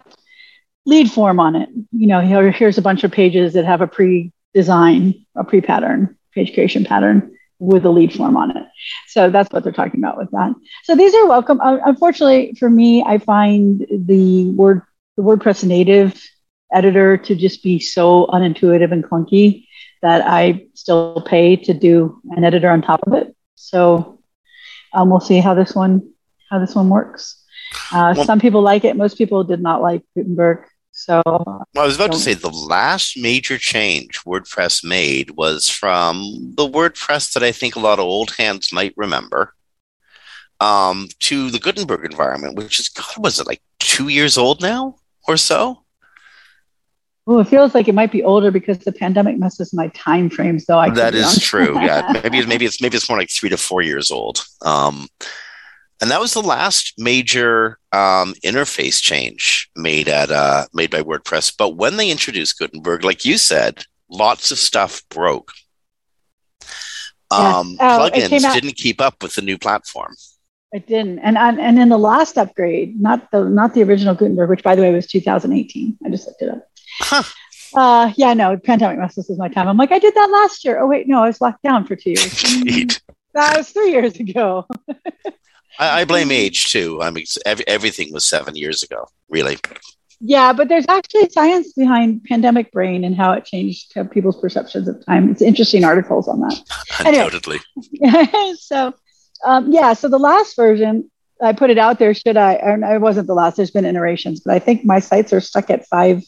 lead 0.86 1.10
form 1.10 1.40
on 1.40 1.56
it 1.56 1.70
you 1.92 2.06
know 2.06 2.20
here, 2.20 2.50
here's 2.50 2.78
a 2.78 2.82
bunch 2.82 3.04
of 3.04 3.10
pages 3.12 3.54
that 3.54 3.64
have 3.64 3.80
a 3.80 3.86
pre-design 3.86 5.14
a 5.34 5.44
pre-pattern 5.44 6.16
page 6.32 6.52
creation 6.54 6.84
pattern 6.84 7.30
with 7.60 7.86
a 7.86 7.90
lead 7.90 8.12
form 8.12 8.36
on 8.36 8.54
it. 8.56 8.66
So 9.08 9.30
that's 9.30 9.50
what 9.52 9.62
they're 9.62 9.72
talking 9.72 10.00
about 10.00 10.18
with 10.18 10.30
that. 10.32 10.52
So 10.82 10.96
these 10.96 11.14
are 11.14 11.26
welcome. 11.26 11.60
Unfortunately 11.62 12.54
for 12.58 12.68
me 12.70 13.02
i 13.06 13.18
find 13.18 13.86
the 13.90 14.50
word 14.50 14.82
the 15.16 15.22
wordpress 15.22 15.64
native 15.64 16.20
editor 16.72 17.16
to 17.16 17.34
just 17.34 17.62
be 17.62 17.78
so 17.78 18.26
unintuitive 18.26 18.92
and 18.92 19.04
clunky 19.04 19.66
that 20.02 20.22
I 20.26 20.66
still 20.84 21.22
pay 21.26 21.56
to 21.56 21.72
do 21.72 22.20
an 22.36 22.44
editor 22.44 22.68
on 22.68 22.82
top 22.82 23.00
of 23.06 23.14
it. 23.14 23.34
So 23.54 24.20
um, 24.92 25.08
we'll 25.08 25.18
see 25.18 25.38
how 25.38 25.54
this 25.54 25.74
one 25.74 26.12
how 26.50 26.58
this 26.58 26.74
one 26.74 26.90
works. 26.90 27.42
Uh, 27.90 28.12
well, 28.14 28.26
some 28.26 28.38
people 28.38 28.60
like 28.60 28.84
it. 28.84 28.94
Most 28.94 29.16
people 29.16 29.42
did 29.44 29.62
not 29.62 29.80
like 29.80 30.02
Gutenberg. 30.14 30.66
So 30.92 31.22
well, 31.24 31.66
I 31.74 31.86
was 31.86 31.96
about 31.96 32.12
to 32.12 32.18
say 32.18 32.34
the 32.34 32.50
last 32.50 33.16
major 33.16 33.56
change 33.56 34.20
WordPress 34.24 34.84
made 34.84 35.30
was 35.30 35.70
from 35.70 36.52
the 36.54 36.68
WordPress 36.68 37.32
that 37.32 37.42
I 37.42 37.50
think 37.50 37.76
a 37.76 37.80
lot 37.80 37.98
of 37.98 38.04
old 38.04 38.32
hands 38.36 38.70
might 38.70 38.92
remember 38.96 39.54
um, 40.60 41.08
to 41.20 41.50
the 41.50 41.58
Gutenberg 41.58 42.04
environment, 42.04 42.56
which 42.56 42.78
is 42.78 42.90
God, 42.90 43.16
was 43.18 43.40
it 43.40 43.46
like 43.46 43.62
two 43.80 44.08
years 44.08 44.36
old 44.36 44.60
now 44.60 44.96
or 45.26 45.38
so? 45.38 45.83
Well, 47.26 47.40
it 47.40 47.48
feels 47.48 47.74
like 47.74 47.88
it 47.88 47.94
might 47.94 48.12
be 48.12 48.22
older 48.22 48.50
because 48.50 48.78
the 48.78 48.92
pandemic 48.92 49.38
messes 49.38 49.72
my 49.72 49.88
time 49.88 50.28
frames, 50.28 50.66
though. 50.66 50.78
I 50.78 50.90
that 50.90 51.14
is 51.14 51.40
true. 51.40 51.74
Yeah, 51.80 52.12
maybe 52.22 52.44
maybe 52.44 52.66
it's 52.66 52.82
maybe 52.82 52.96
it's 52.96 53.08
more 53.08 53.18
like 53.18 53.30
three 53.30 53.48
to 53.48 53.56
four 53.56 53.80
years 53.80 54.10
old. 54.10 54.44
Um, 54.60 55.08
and 56.02 56.10
that 56.10 56.20
was 56.20 56.34
the 56.34 56.42
last 56.42 56.94
major 56.98 57.78
um, 57.92 58.34
interface 58.44 59.00
change 59.00 59.70
made 59.74 60.06
at 60.06 60.30
uh, 60.30 60.66
made 60.74 60.90
by 60.90 61.00
WordPress. 61.00 61.54
But 61.56 61.76
when 61.76 61.96
they 61.96 62.10
introduced 62.10 62.58
Gutenberg, 62.58 63.04
like 63.04 63.24
you 63.24 63.38
said, 63.38 63.84
lots 64.10 64.50
of 64.50 64.58
stuff 64.58 65.02
broke. 65.08 65.50
Um, 67.30 67.78
oh, 67.80 68.10
plugins 68.12 68.52
didn't 68.52 68.76
keep 68.76 69.00
up 69.00 69.22
with 69.22 69.34
the 69.34 69.42
new 69.42 69.56
platform. 69.56 70.14
It 70.72 70.86
didn't, 70.86 71.20
and 71.20 71.38
and 71.38 71.58
and 71.58 71.78
in 71.78 71.88
the 71.88 71.98
last 71.98 72.36
upgrade, 72.36 73.00
not 73.00 73.30
the 73.30 73.48
not 73.48 73.72
the 73.72 73.82
original 73.82 74.14
Gutenberg, 74.14 74.50
which 74.50 74.62
by 74.62 74.74
the 74.74 74.82
way 74.82 74.92
was 74.92 75.06
2018. 75.06 75.96
I 76.04 76.10
just 76.10 76.26
looked 76.26 76.42
it 76.42 76.50
up. 76.50 76.68
Huh. 77.00 77.22
Uh, 77.74 78.12
yeah, 78.16 78.34
no, 78.34 78.56
pandemic 78.56 78.98
messes 78.98 79.28
with 79.28 79.38
my 79.38 79.48
time. 79.48 79.66
I'm 79.66 79.76
like, 79.76 79.90
I 79.90 79.98
did 79.98 80.14
that 80.14 80.30
last 80.30 80.64
year. 80.64 80.78
Oh 80.80 80.86
wait, 80.86 81.08
no, 81.08 81.24
I 81.24 81.26
was 81.26 81.40
locked 81.40 81.62
down 81.62 81.84
for 81.86 81.96
two 81.96 82.10
years. 82.10 82.42
that 83.34 83.56
was 83.56 83.70
three 83.70 83.90
years 83.90 84.16
ago. 84.16 84.66
I, 85.78 86.02
I, 86.02 86.04
blame 86.04 86.30
age 86.30 86.70
too. 86.70 87.02
I 87.02 87.10
mean, 87.10 87.24
every, 87.44 87.66
everything 87.66 88.12
was 88.12 88.28
seven 88.28 88.54
years 88.54 88.84
ago, 88.84 89.08
really. 89.28 89.58
Yeah, 90.20 90.52
but 90.52 90.68
there's 90.68 90.86
actually 90.88 91.28
science 91.30 91.72
behind 91.72 92.22
pandemic 92.24 92.70
brain 92.70 93.02
and 93.02 93.16
how 93.16 93.32
it 93.32 93.44
changed 93.44 93.92
people's 94.12 94.40
perceptions 94.40 94.86
of 94.86 95.04
time. 95.04 95.28
It's 95.28 95.42
interesting 95.42 95.82
articles 95.82 96.28
on 96.28 96.40
that. 96.40 96.60
Undoubtedly. 97.04 97.58
Anyway, 98.00 98.54
so 98.58 98.94
um, 99.44 99.72
yeah, 99.72 99.94
so 99.94 100.08
the 100.08 100.18
last 100.18 100.54
version, 100.54 101.10
I 101.42 101.52
put 101.52 101.70
it 101.70 101.78
out 101.78 101.98
there. 101.98 102.14
Should 102.14 102.36
I? 102.36 102.54
I 102.54 102.98
wasn't 102.98 103.26
the 103.26 103.34
last. 103.34 103.56
There's 103.56 103.72
been 103.72 103.84
iterations, 103.84 104.40
but 104.40 104.54
I 104.54 104.60
think 104.60 104.84
my 104.84 105.00
sites 105.00 105.32
are 105.32 105.40
stuck 105.40 105.70
at 105.70 105.86
five 105.88 106.22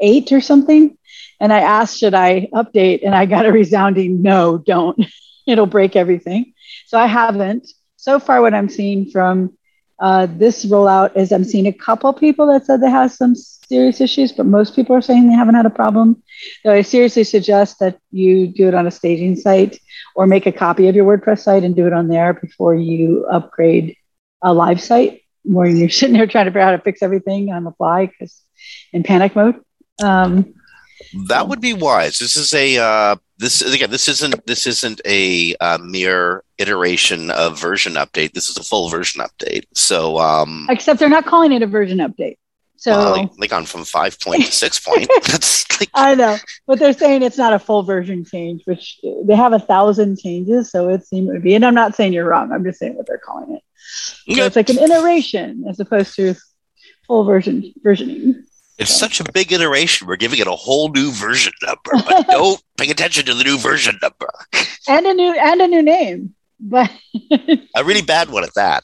eight 0.00 0.32
or 0.32 0.40
something. 0.40 0.96
And 1.40 1.52
I 1.52 1.60
asked, 1.60 1.98
should 1.98 2.14
I 2.14 2.48
update? 2.52 3.00
And 3.04 3.14
I 3.14 3.26
got 3.26 3.46
a 3.46 3.52
resounding 3.52 4.22
no, 4.22 4.58
don't. 4.58 5.04
It'll 5.46 5.66
break 5.66 5.96
everything. 5.96 6.54
So 6.86 6.98
I 6.98 7.06
haven't. 7.06 7.68
So 7.96 8.18
far, 8.18 8.40
what 8.40 8.54
I'm 8.54 8.68
seeing 8.68 9.10
from 9.10 9.56
uh, 9.98 10.26
this 10.26 10.64
rollout 10.64 11.16
is 11.16 11.32
I'm 11.32 11.44
seeing 11.44 11.66
a 11.66 11.72
couple 11.72 12.12
people 12.12 12.46
that 12.48 12.66
said 12.66 12.80
they 12.80 12.90
have 12.90 13.12
some 13.12 13.34
serious 13.34 14.00
issues, 14.00 14.32
but 14.32 14.46
most 14.46 14.74
people 14.74 14.94
are 14.96 15.00
saying 15.00 15.28
they 15.28 15.34
haven't 15.34 15.54
had 15.54 15.66
a 15.66 15.70
problem. 15.70 16.22
So 16.62 16.72
I 16.72 16.82
seriously 16.82 17.24
suggest 17.24 17.78
that 17.80 17.98
you 18.10 18.48
do 18.48 18.68
it 18.68 18.74
on 18.74 18.86
a 18.86 18.90
staging 18.90 19.36
site 19.36 19.78
or 20.14 20.26
make 20.26 20.46
a 20.46 20.52
copy 20.52 20.88
of 20.88 20.96
your 20.96 21.04
WordPress 21.06 21.40
site 21.40 21.64
and 21.64 21.74
do 21.76 21.86
it 21.86 21.92
on 21.92 22.08
there 22.08 22.34
before 22.34 22.74
you 22.74 23.26
upgrade 23.26 23.96
a 24.42 24.52
live 24.52 24.80
site 24.80 25.22
where 25.44 25.66
you're 25.66 25.88
sitting 26.00 26.16
there 26.16 26.26
trying 26.26 26.46
to 26.46 26.50
figure 26.50 26.60
out 26.60 26.70
how 26.70 26.76
to 26.76 26.82
fix 26.82 27.02
everything 27.02 27.52
on 27.52 27.64
the 27.64 27.72
fly 27.72 28.06
because 28.06 28.40
in 28.92 29.02
panic 29.02 29.34
mode. 29.36 29.60
Um, 30.02 30.54
that 31.28 31.48
would 31.48 31.60
be 31.60 31.72
wise. 31.72 32.18
This 32.18 32.36
is 32.36 32.52
a 32.54 32.78
uh, 32.78 33.16
this 33.38 33.62
again. 33.62 33.90
This 33.90 34.08
isn't 34.08 34.46
this 34.46 34.66
isn't 34.66 35.00
a 35.04 35.54
uh, 35.60 35.78
mere 35.78 36.42
iteration 36.58 37.30
of 37.30 37.60
version 37.60 37.94
update. 37.94 38.32
This 38.32 38.48
is 38.48 38.56
a 38.56 38.62
full 38.62 38.88
version 38.88 39.22
update. 39.22 39.64
So, 39.74 40.18
um, 40.18 40.66
except 40.70 40.98
they're 40.98 41.08
not 41.08 41.26
calling 41.26 41.52
it 41.52 41.62
a 41.62 41.66
version 41.66 41.98
update. 41.98 42.36
So 42.76 42.92
uh, 42.92 43.46
gone 43.46 43.64
from 43.64 43.84
five 43.84 44.20
point 44.20 44.44
to 44.44 44.52
six 44.52 44.78
point. 44.78 45.08
That's 45.26 45.80
like 45.80 45.88
I 45.94 46.14
know, 46.14 46.36
but 46.66 46.78
they're 46.78 46.92
saying 46.92 47.22
it's 47.22 47.38
not 47.38 47.54
a 47.54 47.58
full 47.58 47.82
version 47.82 48.26
change, 48.26 48.62
which 48.66 49.00
they 49.24 49.34
have 49.34 49.54
a 49.54 49.58
thousand 49.58 50.18
changes, 50.18 50.70
so 50.70 50.90
it 50.90 51.06
seems 51.06 51.32
to 51.32 51.40
be. 51.40 51.54
And 51.54 51.64
I'm 51.64 51.74
not 51.74 51.94
saying 51.94 52.12
you're 52.12 52.28
wrong. 52.28 52.52
I'm 52.52 52.62
just 52.62 52.78
saying 52.78 52.96
what 52.96 53.06
they're 53.06 53.16
calling 53.16 53.54
it. 53.54 53.62
So 54.36 54.44
it's 54.44 54.56
like 54.56 54.68
an 54.68 54.78
iteration 54.78 55.64
as 55.66 55.80
opposed 55.80 56.14
to 56.16 56.34
full 57.06 57.24
version 57.24 57.72
versioning. 57.84 58.42
It's 58.78 58.94
such 58.94 59.20
a 59.20 59.24
big 59.32 59.52
iteration. 59.52 60.08
We're 60.08 60.16
giving 60.16 60.40
it 60.40 60.46
a 60.46 60.52
whole 60.52 60.90
new 60.90 61.12
version 61.12 61.52
number, 61.62 61.92
but 61.92 62.26
don't 62.30 62.62
pay 62.76 62.90
attention 62.90 63.24
to 63.26 63.34
the 63.34 63.44
new 63.44 63.58
version 63.58 63.98
number. 64.02 64.30
and 64.88 65.06
a 65.06 65.14
new 65.14 65.32
and 65.32 65.60
a 65.60 65.68
new 65.68 65.82
name, 65.82 66.34
but 66.58 66.90
a 67.76 67.84
really 67.84 68.02
bad 68.02 68.30
one 68.30 68.42
at 68.42 68.54
that. 68.54 68.82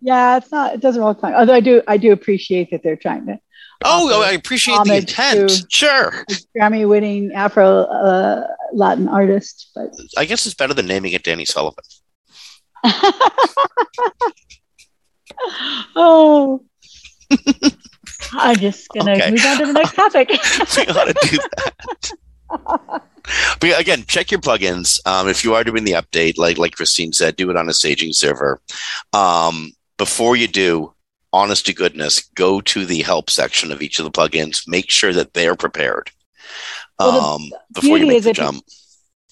Yeah, 0.00 0.38
it's 0.38 0.50
not. 0.50 0.74
It 0.74 0.80
doesn't 0.80 1.02
the 1.02 1.14
time. 1.14 1.34
Although 1.34 1.54
I 1.54 1.60
do, 1.60 1.82
I 1.86 1.96
do 1.98 2.12
appreciate 2.12 2.70
that 2.70 2.82
they're 2.82 2.96
trying 2.96 3.26
to. 3.26 3.38
Oh, 3.84 4.22
I 4.22 4.32
appreciate 4.32 4.82
the 4.84 4.96
intent. 4.96 5.52
Sure. 5.68 6.24
Grammy-winning 6.56 7.32
Afro 7.32 7.82
uh, 7.82 8.46
Latin 8.72 9.08
artist, 9.08 9.70
but 9.74 9.90
I 10.16 10.24
guess 10.24 10.46
it's 10.46 10.54
better 10.54 10.74
than 10.74 10.86
naming 10.86 11.12
it 11.12 11.22
Danny 11.22 11.44
Sullivan. 11.44 11.84
oh. 15.94 16.64
I'm 18.32 18.56
just 18.56 18.88
gonna 18.90 19.12
okay. 19.12 19.30
move 19.30 19.44
on 19.46 19.58
to 19.58 19.66
the 19.66 19.72
next 19.72 19.94
topic. 19.94 20.28
we 20.30 20.36
ought 20.36 21.06
to 21.06 21.28
do 21.28 21.38
that. 21.38 22.12
but 23.60 23.80
again, 23.80 24.04
check 24.06 24.30
your 24.30 24.40
plugins. 24.40 25.00
Um, 25.06 25.28
if 25.28 25.44
you 25.44 25.54
are 25.54 25.64
doing 25.64 25.84
the 25.84 25.92
update, 25.92 26.38
like 26.38 26.58
like 26.58 26.74
Christine 26.74 27.12
said, 27.12 27.36
do 27.36 27.50
it 27.50 27.56
on 27.56 27.68
a 27.68 27.74
staging 27.74 28.12
server. 28.12 28.60
Um, 29.12 29.72
before 29.96 30.36
you 30.36 30.48
do, 30.48 30.94
honest 31.32 31.66
to 31.66 31.74
goodness, 31.74 32.28
go 32.34 32.60
to 32.62 32.86
the 32.86 33.02
help 33.02 33.30
section 33.30 33.72
of 33.72 33.82
each 33.82 33.98
of 33.98 34.04
the 34.04 34.10
plugins. 34.10 34.62
Make 34.66 34.90
sure 34.90 35.12
that 35.12 35.34
they're 35.34 35.56
prepared 35.56 36.10
um, 36.98 37.50
before 37.72 37.98
you 37.98 38.06
make 38.06 38.22
the 38.22 38.32
jump. 38.32 38.64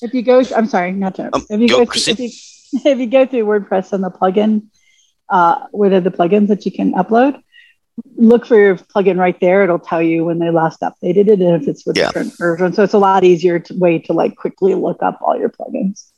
If 0.02 0.12
you 0.12 0.22
go, 0.22 0.42
I'm 0.54 0.66
sorry, 0.66 0.92
not 0.92 1.14
to. 1.16 1.35
Um, 1.35 1.46
if 1.48 1.61
you 1.61 1.68
go, 1.68 1.85
go 1.85 1.92
through, 1.92 2.12
if, 2.12 2.18
you, 2.20 2.30
if 2.85 2.98
you 2.98 3.06
go 3.06 3.26
through 3.26 3.46
WordPress 3.46 3.92
and 3.92 4.04
the 4.04 4.11
plugin, 4.11 4.66
uh, 5.28 5.66
what 5.70 5.92
are 5.92 6.00
the 6.00 6.11
plugins 6.11 6.48
that 6.48 6.66
you 6.66 6.72
can 6.72 6.92
upload? 6.92 7.42
Look 8.16 8.46
for 8.46 8.59
your 8.59 8.76
plugin 8.76 9.18
right 9.18 9.38
there. 9.40 9.62
It'll 9.62 9.78
tell 9.78 10.02
you 10.02 10.24
when 10.24 10.38
they 10.38 10.50
last 10.50 10.80
updated 10.80 11.28
it 11.28 11.40
and 11.40 11.62
if 11.62 11.68
it's 11.68 11.87
with 11.87 11.96
yeah. 11.96 12.09
the 12.09 12.12
current 12.12 12.38
version. 12.38 12.72
So 12.72 12.82
it's 12.82 12.94
a 12.94 12.98
lot 12.98 13.24
easier 13.24 13.59
to 13.59 13.74
way 13.74 13.98
to 14.00 14.12
like 14.12 14.37
quickly 14.37 14.74
look 14.74 15.02
up 15.02 15.18
all 15.22 15.38
your 15.38 15.50
plugins. 15.50 16.11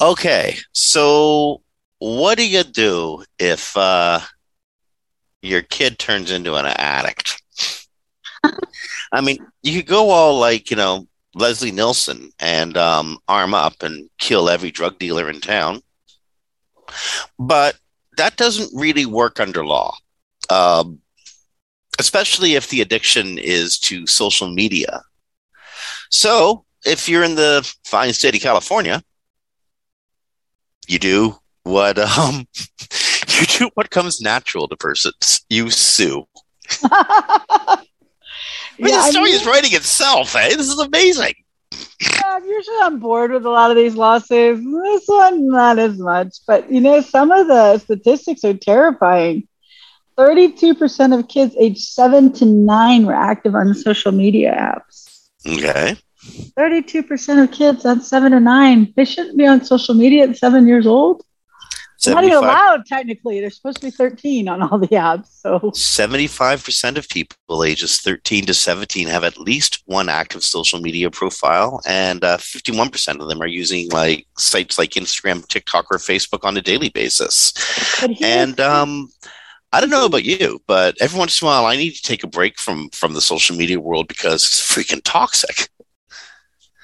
Okay. 0.00 0.56
So 0.72 1.62
what 1.98 2.38
do 2.38 2.46
you 2.46 2.64
do 2.64 3.24
if 3.38 3.76
uh, 3.76 4.20
your 5.42 5.62
kid 5.62 5.98
turns 5.98 6.30
into 6.30 6.54
an 6.54 6.66
addict? 6.66 7.42
I 9.12 9.20
mean, 9.20 9.38
you 9.62 9.78
could 9.78 9.88
go 9.88 10.10
all 10.10 10.38
like, 10.38 10.70
you 10.70 10.76
know, 10.76 11.06
Leslie 11.34 11.70
Nielsen 11.70 12.30
and 12.38 12.76
um, 12.76 13.18
arm 13.28 13.54
up 13.54 13.82
and 13.82 14.08
kill 14.18 14.48
every 14.48 14.70
drug 14.70 14.98
dealer 14.98 15.30
in 15.30 15.40
town. 15.40 15.82
But 17.38 17.76
that 18.16 18.36
doesn't 18.36 18.78
really 18.78 19.06
work 19.06 19.40
under 19.40 19.64
law 19.64 19.96
um, 20.50 21.00
especially 21.98 22.54
if 22.54 22.68
the 22.68 22.80
addiction 22.80 23.38
is 23.38 23.78
to 23.80 24.06
social 24.06 24.48
media. 24.48 25.02
So, 26.10 26.64
if 26.84 27.08
you're 27.08 27.24
in 27.24 27.34
the 27.34 27.68
fine 27.84 28.12
state 28.12 28.34
of 28.34 28.40
California, 28.40 29.02
you 30.86 30.98
do 30.98 31.36
what 31.64 31.98
um, 31.98 32.46
you 33.40 33.46
do 33.46 33.70
what 33.74 33.90
comes 33.90 34.20
natural 34.20 34.68
to 34.68 34.76
persons. 34.76 35.44
You 35.48 35.70
sue. 35.70 36.26
I 38.78 38.82
mean, 38.82 38.92
yeah, 38.92 39.06
the 39.06 39.10
story 39.10 39.30
I 39.30 39.32
mean, 39.32 39.34
is 39.34 39.46
writing 39.46 39.72
itself. 39.72 40.36
Eh? 40.36 40.50
This 40.50 40.68
is 40.68 40.78
amazing. 40.78 41.34
Yeah, 42.00 42.38
usually 42.38 42.76
I'm 42.82 42.98
bored 42.98 43.32
with 43.32 43.46
a 43.46 43.50
lot 43.50 43.70
of 43.70 43.76
these 43.76 43.94
lawsuits. 43.94 44.60
This 44.60 45.02
one, 45.06 45.48
not 45.48 45.78
as 45.78 45.98
much. 45.98 46.36
But 46.46 46.70
you 46.70 46.80
know, 46.80 47.00
some 47.00 47.30
of 47.30 47.46
the 47.46 47.78
statistics 47.78 48.44
are 48.44 48.54
terrifying. 48.54 49.48
32% 50.18 51.18
of 51.18 51.28
kids 51.28 51.54
aged 51.58 51.80
seven 51.80 52.32
to 52.34 52.44
nine 52.44 53.06
were 53.06 53.14
active 53.14 53.54
on 53.54 53.74
social 53.74 54.12
media 54.12 54.54
apps. 54.54 55.28
Okay. 55.46 55.96
32% 56.56 57.44
of 57.44 57.52
kids 57.52 57.84
on 57.84 58.00
seven 58.00 58.32
to 58.32 58.40
nine, 58.40 58.92
they 58.96 59.04
shouldn't 59.04 59.36
be 59.36 59.46
on 59.46 59.64
social 59.64 59.94
media 59.94 60.28
at 60.28 60.36
seven 60.36 60.66
years 60.66 60.86
old. 60.86 61.22
They're 62.04 62.14
not 62.14 62.24
even 62.24 62.36
allowed 62.36 62.86
technically. 62.86 63.40
They're 63.40 63.50
supposed 63.50 63.78
to 63.78 63.86
be 63.86 63.90
13 63.90 64.48
on 64.48 64.62
all 64.62 64.78
the 64.78 64.88
apps. 64.88 65.28
So 65.40 65.58
75% 65.58 66.98
of 66.98 67.08
people 67.08 67.64
ages 67.64 67.98
13 68.00 68.46
to 68.46 68.54
17 68.54 69.08
have 69.08 69.24
at 69.24 69.38
least 69.38 69.82
one 69.86 70.08
active 70.08 70.44
social 70.44 70.80
media 70.80 71.10
profile, 71.10 71.80
and 71.86 72.22
uh, 72.22 72.36
51% 72.36 73.20
of 73.20 73.28
them 73.28 73.40
are 73.40 73.46
using 73.46 73.88
like 73.90 74.26
sites 74.36 74.78
like 74.78 74.90
Instagram, 74.90 75.46
TikTok, 75.48 75.86
or 75.90 75.98
Facebook 75.98 76.44
on 76.44 76.56
a 76.56 76.62
daily 76.62 76.90
basis. 76.90 77.52
And 78.22 78.60
um, 78.60 79.08
I 79.76 79.80
don't 79.80 79.90
know 79.90 80.06
about 80.06 80.24
you, 80.24 80.62
but 80.66 80.96
every 81.02 81.18
once 81.18 81.42
in 81.42 81.46
a 81.46 81.50
while 81.50 81.66
I 81.66 81.76
need 81.76 81.90
to 81.90 82.02
take 82.02 82.24
a 82.24 82.26
break 82.26 82.58
from 82.58 82.88
from 82.90 83.12
the 83.12 83.20
social 83.20 83.54
media 83.54 83.78
world 83.78 84.08
because 84.08 84.42
it's 84.42 84.58
freaking 84.58 85.02
toxic. 85.04 85.68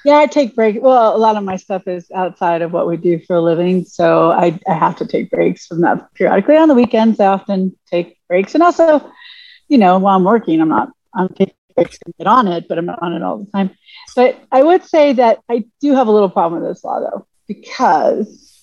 Yeah, 0.05 0.17
I 0.17 0.27
take 0.27 0.53
breaks. 0.53 0.77
Well, 0.79 1.15
a 1.15 1.17
lot 1.17 1.35
of 1.35 1.43
my 1.43 1.55
stuff 1.55 1.87
is 1.87 2.11
outside 2.13 2.61
of 2.61 2.71
what 2.71 2.87
we 2.87 2.97
do 2.97 3.17
for 3.25 3.37
a 3.37 3.41
living, 3.41 3.83
so 3.83 4.29
I, 4.29 4.59
I 4.67 4.75
have 4.75 4.95
to 4.97 5.07
take 5.07 5.31
breaks 5.31 5.65
from 5.65 5.81
that 5.81 6.13
periodically. 6.13 6.55
On 6.55 6.67
the 6.67 6.75
weekends, 6.75 7.19
I 7.19 7.25
often 7.25 7.75
take 7.89 8.19
breaks, 8.27 8.53
and 8.53 8.61
also, 8.61 9.11
you 9.69 9.79
know, 9.79 9.97
while 9.97 10.15
I'm 10.15 10.23
working, 10.23 10.61
I'm 10.61 10.69
not 10.69 10.91
I'm 11.15 11.29
taking 11.29 11.55
breaks 11.75 11.97
to 11.97 12.13
get 12.19 12.27
on 12.27 12.47
it, 12.47 12.67
but 12.67 12.77
I'm 12.77 12.85
not 12.85 12.99
on 13.01 13.13
it 13.13 13.23
all 13.23 13.39
the 13.39 13.49
time. 13.49 13.71
But 14.15 14.39
I 14.51 14.61
would 14.61 14.83
say 14.83 15.13
that 15.13 15.39
I 15.49 15.63
do 15.81 15.95
have 15.95 16.05
a 16.05 16.11
little 16.11 16.29
problem 16.29 16.61
with 16.61 16.69
this 16.69 16.83
law, 16.83 16.99
though, 16.99 17.25
because 17.47 18.61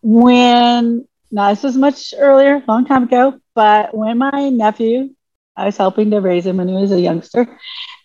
when 0.00 1.08
not 1.32 1.64
as 1.64 1.76
much 1.76 2.14
earlier, 2.16 2.62
long 2.68 2.86
time 2.86 3.02
ago, 3.02 3.40
but 3.54 3.94
when 3.94 4.18
my 4.18 4.50
nephew, 4.50 5.10
I 5.56 5.66
was 5.66 5.76
helping 5.76 6.10
to 6.10 6.20
raise 6.20 6.46
him 6.46 6.56
when 6.58 6.68
he 6.68 6.74
was 6.74 6.92
a 6.92 7.00
youngster, 7.00 7.46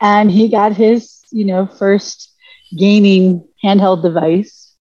and 0.01 0.30
he 0.32 0.49
got 0.49 0.73
his, 0.73 1.21
you 1.32 1.45
know, 1.45 1.65
first 1.65 2.34
gaming 2.78 3.47
handheld 3.63 4.03
device. 4.03 4.76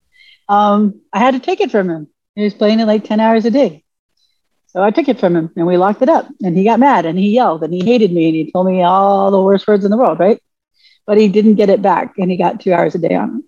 Um, 0.50 1.02
I 1.14 1.20
had 1.20 1.34
to 1.34 1.40
take 1.40 1.62
it 1.62 1.72
from 1.72 1.90
him. 1.90 2.08
He 2.36 2.44
was 2.44 2.54
playing 2.54 2.80
it 2.80 2.86
like 2.86 3.04
10 3.04 3.20
hours 3.20 3.46
a 3.46 3.52
day. 3.52 3.84
So 4.68 4.84
I 4.84 4.92
took 4.92 5.08
it 5.08 5.20
from 5.20 5.36
him 5.36 5.50
and 5.56 5.66
we 5.66 5.78
locked 5.78 6.02
it 6.02 6.10
up. 6.10 6.28
And 6.44 6.56
he 6.56 6.64
got 6.64 6.80
mad 6.80 7.06
and 7.06 7.18
he 7.18 7.30
yelled 7.32 7.64
and 7.64 7.74
he 7.74 7.84
hated 7.84 8.12
me 8.12 8.28
and 8.28 8.36
he 8.36 8.52
told 8.52 8.68
me 8.68 8.84
all 8.84 9.32
the 9.32 9.42
worst 9.42 9.68
words 9.68 9.86
in 9.86 9.92
the 9.92 9.98
world, 9.98 10.20
right? 10.20 10.42
But 11.06 11.18
he 11.18 11.28
didn't 11.30 11.56
get 11.56 11.70
it 11.70 11.82
back 11.82 12.16
and 12.18 12.30
he 12.30 12.38
got 12.38 12.60
two 12.60 12.74
hours 12.74 12.94
a 12.96 13.00
day 13.00 13.16
on 13.16 13.40
it 13.40 13.46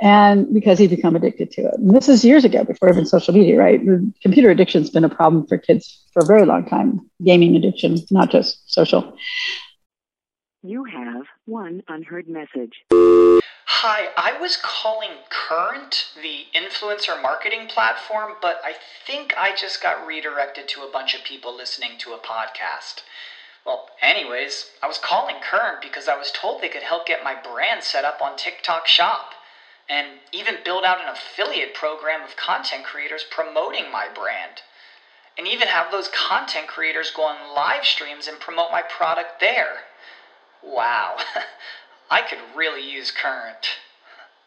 and 0.00 0.52
because 0.52 0.78
he'd 0.78 0.90
become 0.90 1.16
addicted 1.16 1.50
to 1.52 1.62
it. 1.62 1.74
And 1.74 1.94
this 1.94 2.08
is 2.08 2.24
years 2.24 2.44
ago, 2.44 2.64
before 2.64 2.88
even 2.88 3.06
social 3.06 3.32
media, 3.32 3.58
right? 3.58 3.80
Computer 4.22 4.50
addiction's 4.50 4.90
been 4.90 5.04
a 5.04 5.08
problem 5.08 5.46
for 5.46 5.58
kids 5.58 6.04
for 6.12 6.22
a 6.22 6.26
very 6.26 6.44
long 6.44 6.66
time. 6.66 7.08
Gaming 7.24 7.56
addiction, 7.56 7.98
not 8.10 8.30
just 8.30 8.70
social. 8.70 9.16
You 10.62 10.84
have 10.84 11.26
one 11.44 11.82
unheard 11.88 12.28
message. 12.28 12.82
Hi, 13.68 14.08
I 14.16 14.38
was 14.40 14.58
calling 14.60 15.10
Current, 15.30 16.06
the 16.20 16.44
influencer 16.54 17.20
marketing 17.20 17.68
platform, 17.68 18.32
but 18.42 18.60
I 18.64 18.74
think 19.06 19.34
I 19.38 19.54
just 19.54 19.82
got 19.82 20.06
redirected 20.06 20.66
to 20.68 20.80
a 20.80 20.90
bunch 20.90 21.14
of 21.14 21.22
people 21.24 21.56
listening 21.56 21.92
to 21.98 22.12
a 22.12 22.18
podcast. 22.18 23.02
Well, 23.64 23.88
anyways, 24.00 24.70
I 24.82 24.88
was 24.88 24.98
calling 24.98 25.36
Current 25.42 25.82
because 25.82 26.08
I 26.08 26.16
was 26.16 26.32
told 26.32 26.62
they 26.62 26.68
could 26.68 26.82
help 26.82 27.06
get 27.06 27.24
my 27.24 27.34
brand 27.34 27.82
set 27.82 28.04
up 28.04 28.20
on 28.22 28.36
TikTok 28.36 28.86
Shop 28.86 29.32
and 29.88 30.18
even 30.32 30.56
build 30.64 30.84
out 30.84 31.00
an 31.00 31.08
affiliate 31.08 31.74
program 31.74 32.22
of 32.22 32.36
content 32.36 32.84
creators 32.84 33.24
promoting 33.30 33.90
my 33.90 34.08
brand. 34.12 34.62
And 35.38 35.46
even 35.46 35.68
have 35.68 35.92
those 35.92 36.08
content 36.08 36.66
creators 36.66 37.12
go 37.14 37.22
on 37.22 37.54
live 37.54 37.84
streams 37.84 38.26
and 38.26 38.40
promote 38.40 38.72
my 38.72 38.82
product 38.82 39.38
there. 39.40 39.84
Wow, 40.62 41.16
I 42.10 42.22
could 42.22 42.38
really 42.56 42.90
use 42.90 43.10
Current. 43.10 43.68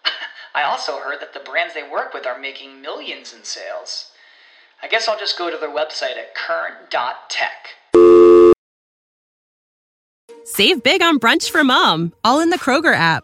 I 0.56 0.64
also 0.64 1.00
heard 1.00 1.22
that 1.22 1.34
the 1.34 1.40
brands 1.40 1.74
they 1.74 1.88
work 1.88 2.14
with 2.14 2.26
are 2.26 2.40
making 2.40 2.82
millions 2.82 3.34
in 3.34 3.44
sales. 3.44 4.12
I 4.82 4.88
guess 4.88 5.08
I'll 5.08 5.20
just 5.20 5.38
go 5.38 5.50
to 5.52 5.58
their 5.58 5.70
website 5.70 6.18
at 6.18 6.34
current.tech. 6.34 7.68
Save 10.46 10.82
big 10.82 11.02
on 11.02 11.20
brunch 11.20 11.50
for 11.50 11.64
mom, 11.64 12.14
all 12.24 12.40
in 12.40 12.50
the 12.50 12.58
Kroger 12.58 12.96
app. 12.96 13.24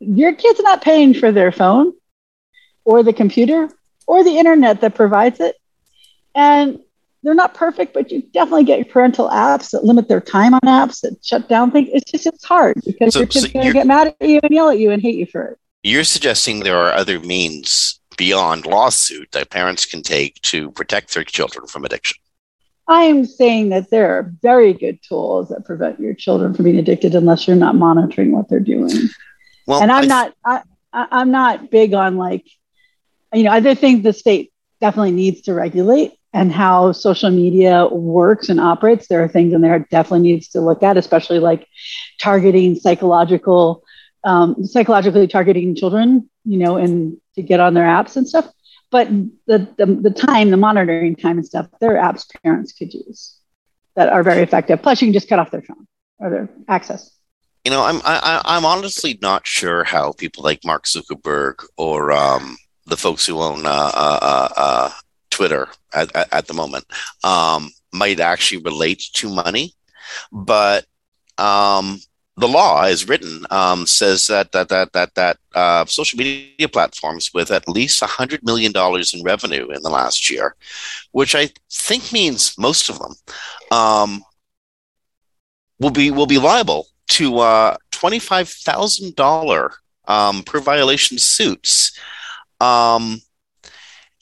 your 0.00 0.34
kid's 0.34 0.60
not 0.60 0.82
paying 0.82 1.14
for 1.14 1.32
their 1.32 1.52
phone 1.52 1.92
or 2.84 3.02
the 3.02 3.12
computer 3.12 3.68
or 4.06 4.24
the 4.24 4.38
internet 4.38 4.80
that 4.80 4.94
provides 4.94 5.40
it. 5.40 5.56
And 6.34 6.80
they're 7.22 7.34
not 7.34 7.54
perfect, 7.54 7.94
but 7.94 8.10
you 8.12 8.22
definitely 8.22 8.64
get 8.64 8.88
parental 8.90 9.28
apps 9.28 9.70
that 9.70 9.84
limit 9.84 10.08
their 10.08 10.20
time 10.20 10.54
on 10.54 10.60
apps 10.60 11.00
that 11.00 11.16
shut 11.22 11.48
down 11.48 11.70
things. 11.70 11.88
It's 11.92 12.10
just 12.10 12.26
it's 12.26 12.44
hard 12.44 12.80
because 12.86 13.12
so, 13.12 13.20
your 13.20 13.26
kid's 13.26 13.46
so 13.46 13.52
going 13.52 13.66
to 13.66 13.72
get 13.72 13.86
mad 13.86 14.14
at 14.20 14.28
you 14.28 14.40
and 14.42 14.52
yell 14.52 14.70
at 14.70 14.78
you 14.78 14.90
and 14.90 15.02
hate 15.02 15.16
you 15.16 15.26
for 15.26 15.42
it. 15.42 15.58
You're 15.82 16.04
suggesting 16.04 16.60
there 16.60 16.78
are 16.78 16.92
other 16.92 17.18
means 17.20 18.00
beyond 18.16 18.66
lawsuit 18.66 19.30
that 19.32 19.50
parents 19.50 19.84
can 19.84 20.02
take 20.02 20.40
to 20.42 20.70
protect 20.72 21.14
their 21.14 21.24
children 21.24 21.66
from 21.66 21.84
addiction. 21.84 22.18
I 22.88 23.02
am 23.02 23.26
saying 23.26 23.68
that 23.68 23.90
there 23.90 24.10
are 24.10 24.32
very 24.42 24.72
good 24.72 24.98
tools 25.02 25.50
that 25.50 25.66
prevent 25.66 26.00
your 26.00 26.14
children 26.14 26.54
from 26.54 26.64
being 26.64 26.78
addicted 26.78 27.14
unless 27.14 27.46
you're 27.46 27.56
not 27.56 27.74
monitoring 27.74 28.32
what 28.32 28.48
they're 28.48 28.60
doing. 28.60 28.90
Well, 29.68 29.82
and 29.82 29.92
I'm 29.92 30.04
I, 30.04 30.06
not 30.06 30.34
I, 30.46 30.62
I'm 30.92 31.30
not 31.30 31.70
big 31.70 31.92
on 31.92 32.16
like, 32.16 32.46
you 33.34 33.42
know, 33.42 33.50
other 33.50 33.74
things 33.74 34.02
the 34.02 34.14
state 34.14 34.50
definitely 34.80 35.12
needs 35.12 35.42
to 35.42 35.52
regulate 35.52 36.14
and 36.32 36.50
how 36.50 36.92
social 36.92 37.30
media 37.30 37.86
works 37.86 38.48
and 38.48 38.58
operates. 38.58 39.08
There 39.08 39.22
are 39.22 39.28
things 39.28 39.52
in 39.52 39.60
there 39.60 39.76
it 39.76 39.90
definitely 39.90 40.26
needs 40.30 40.48
to 40.48 40.62
look 40.62 40.82
at, 40.82 40.96
especially 40.96 41.38
like 41.38 41.68
targeting 42.18 42.76
psychological, 42.76 43.84
um, 44.24 44.64
psychologically 44.64 45.28
targeting 45.28 45.74
children, 45.74 46.30
you 46.46 46.56
know, 46.56 46.78
and 46.78 47.18
to 47.34 47.42
get 47.42 47.60
on 47.60 47.74
their 47.74 47.86
apps 47.86 48.16
and 48.16 48.26
stuff. 48.26 48.48
But 48.90 49.08
the, 49.46 49.68
the, 49.76 49.84
the 49.84 50.10
time, 50.10 50.50
the 50.50 50.56
monitoring 50.56 51.14
time 51.14 51.36
and 51.36 51.46
stuff, 51.46 51.66
there 51.78 51.98
are 51.98 52.12
apps 52.12 52.24
parents 52.42 52.72
could 52.72 52.94
use 52.94 53.36
that 53.96 54.08
are 54.08 54.22
very 54.22 54.42
effective. 54.42 54.80
Plus, 54.80 55.02
you 55.02 55.08
can 55.08 55.12
just 55.12 55.28
cut 55.28 55.38
off 55.38 55.50
their 55.50 55.60
phone 55.60 55.86
or 56.18 56.30
their 56.30 56.48
access. 56.68 57.17
You 57.68 57.74
know, 57.74 57.84
I'm 57.84 58.00
I, 58.02 58.40
I'm 58.46 58.64
honestly 58.64 59.18
not 59.20 59.46
sure 59.46 59.84
how 59.84 60.12
people 60.12 60.42
like 60.42 60.64
Mark 60.64 60.86
Zuckerberg 60.86 61.62
or 61.76 62.12
um, 62.12 62.56
the 62.86 62.96
folks 62.96 63.26
who 63.26 63.40
own 63.40 63.66
uh, 63.66 63.92
uh, 63.94 64.18
uh, 64.22 64.48
uh 64.56 64.90
Twitter 65.28 65.68
at, 65.92 66.32
at, 66.32 66.46
the 66.46 66.54
moment 66.54 66.86
um, 67.24 67.70
might 67.92 68.20
actually 68.20 68.62
relate 68.62 69.02
to 69.12 69.28
money, 69.28 69.74
but 70.32 70.86
um, 71.36 72.00
the 72.38 72.48
law, 72.48 72.84
is 72.84 73.06
written, 73.06 73.44
um, 73.50 73.86
says 73.86 74.28
that 74.28 74.50
that 74.52 74.70
that 74.70 74.94
that 74.94 75.14
that 75.16 75.36
uh, 75.54 75.84
social 75.84 76.16
media 76.16 76.70
platforms 76.70 77.34
with 77.34 77.50
at 77.50 77.68
least 77.68 78.02
hundred 78.02 78.42
million 78.44 78.72
dollars 78.72 79.12
in 79.12 79.22
revenue 79.22 79.68
in 79.68 79.82
the 79.82 79.90
last 79.90 80.30
year, 80.30 80.56
which 81.12 81.34
I 81.34 81.50
think 81.70 82.14
means 82.14 82.56
most 82.56 82.88
of 82.88 82.98
them, 82.98 83.14
um, 83.70 84.24
will 85.78 85.90
be 85.90 86.10
will 86.10 86.24
be 86.24 86.38
liable 86.38 86.86
to 87.08 87.38
uh, 87.38 87.76
twenty 87.90 88.18
five 88.18 88.48
thousand 88.48 89.16
dollar 89.16 89.72
um, 90.06 90.42
per 90.42 90.60
violation 90.60 91.18
suits. 91.18 91.98
Um, 92.60 93.20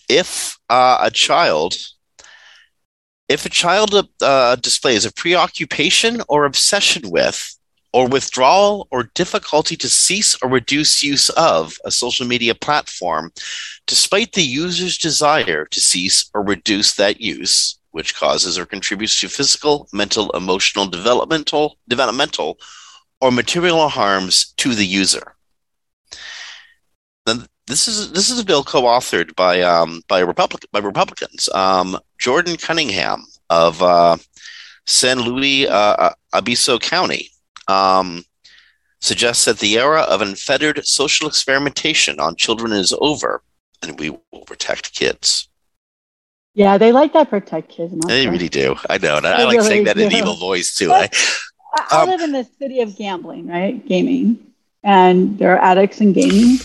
if 0.08 0.58
uh, 0.68 0.98
a 1.00 1.10
child 1.10 1.74
if 3.28 3.44
a 3.44 3.50
child 3.50 4.08
uh, 4.22 4.56
displays 4.56 5.04
a 5.04 5.12
preoccupation 5.12 6.22
or 6.28 6.44
obsession 6.44 7.10
with 7.10 7.56
or 7.92 8.06
withdrawal 8.06 8.86
or 8.90 9.10
difficulty 9.14 9.76
to 9.76 9.88
cease 9.88 10.36
or 10.42 10.50
reduce 10.50 11.02
use 11.02 11.28
of 11.30 11.76
a 11.84 11.90
social 11.90 12.26
media 12.26 12.54
platform, 12.54 13.32
despite 13.86 14.32
the 14.32 14.42
user's 14.42 14.98
desire 14.98 15.64
to 15.66 15.80
cease 15.80 16.30
or 16.34 16.44
reduce 16.44 16.94
that 16.94 17.20
use, 17.20 17.78
which 17.96 18.14
causes 18.14 18.58
or 18.58 18.66
contributes 18.66 19.18
to 19.18 19.26
physical, 19.26 19.88
mental, 19.90 20.30
emotional, 20.32 20.86
developmental, 20.86 21.78
developmental, 21.88 22.58
or 23.22 23.30
material 23.32 23.88
harms 23.88 24.52
to 24.58 24.74
the 24.74 24.84
user. 24.84 25.34
Then 27.24 27.46
this 27.66 27.88
is 27.88 28.12
this 28.12 28.28
is 28.28 28.38
a 28.38 28.44
bill 28.44 28.62
co-authored 28.62 29.34
by 29.34 29.62
um, 29.62 30.02
by 30.08 30.20
Republic 30.20 30.66
by 30.72 30.80
Republicans. 30.80 31.48
Um, 31.54 31.98
Jordan 32.18 32.58
Cunningham 32.58 33.24
of 33.48 33.82
uh, 33.82 34.18
San 34.84 35.20
Luis 35.20 35.66
uh, 35.66 36.12
Obispo 36.34 36.78
County 36.78 37.30
um, 37.66 38.22
suggests 39.00 39.46
that 39.46 39.58
the 39.58 39.78
era 39.78 40.02
of 40.02 40.20
unfettered 40.20 40.86
social 40.86 41.26
experimentation 41.26 42.20
on 42.20 42.36
children 42.36 42.72
is 42.72 42.94
over, 43.00 43.42
and 43.80 43.98
we 43.98 44.10
will 44.10 44.44
protect 44.44 44.92
kids. 44.92 45.48
Yeah, 46.56 46.78
they 46.78 46.90
like 46.90 47.12
that 47.12 47.28
protect 47.28 47.68
kids. 47.68 47.94
They 48.06 48.26
really 48.28 48.48
do. 48.48 48.76
I 48.88 48.96
know, 48.96 49.18
and 49.18 49.26
I, 49.26 49.42
I 49.42 49.44
like 49.44 49.58
really 49.58 49.68
saying 49.68 49.84
that 49.84 49.96
do. 49.96 50.06
in 50.06 50.12
evil 50.12 50.36
voice 50.36 50.74
too. 50.74 50.90
I, 50.90 51.10
I 51.90 52.02
um, 52.02 52.08
live 52.08 52.22
in 52.22 52.32
the 52.32 52.48
city 52.58 52.80
of 52.80 52.96
gambling, 52.96 53.46
right? 53.46 53.86
Gaming, 53.86 54.38
and 54.82 55.38
there 55.38 55.54
are 55.54 55.62
addicts 55.62 56.00
in 56.00 56.14
gaming. 56.14 56.58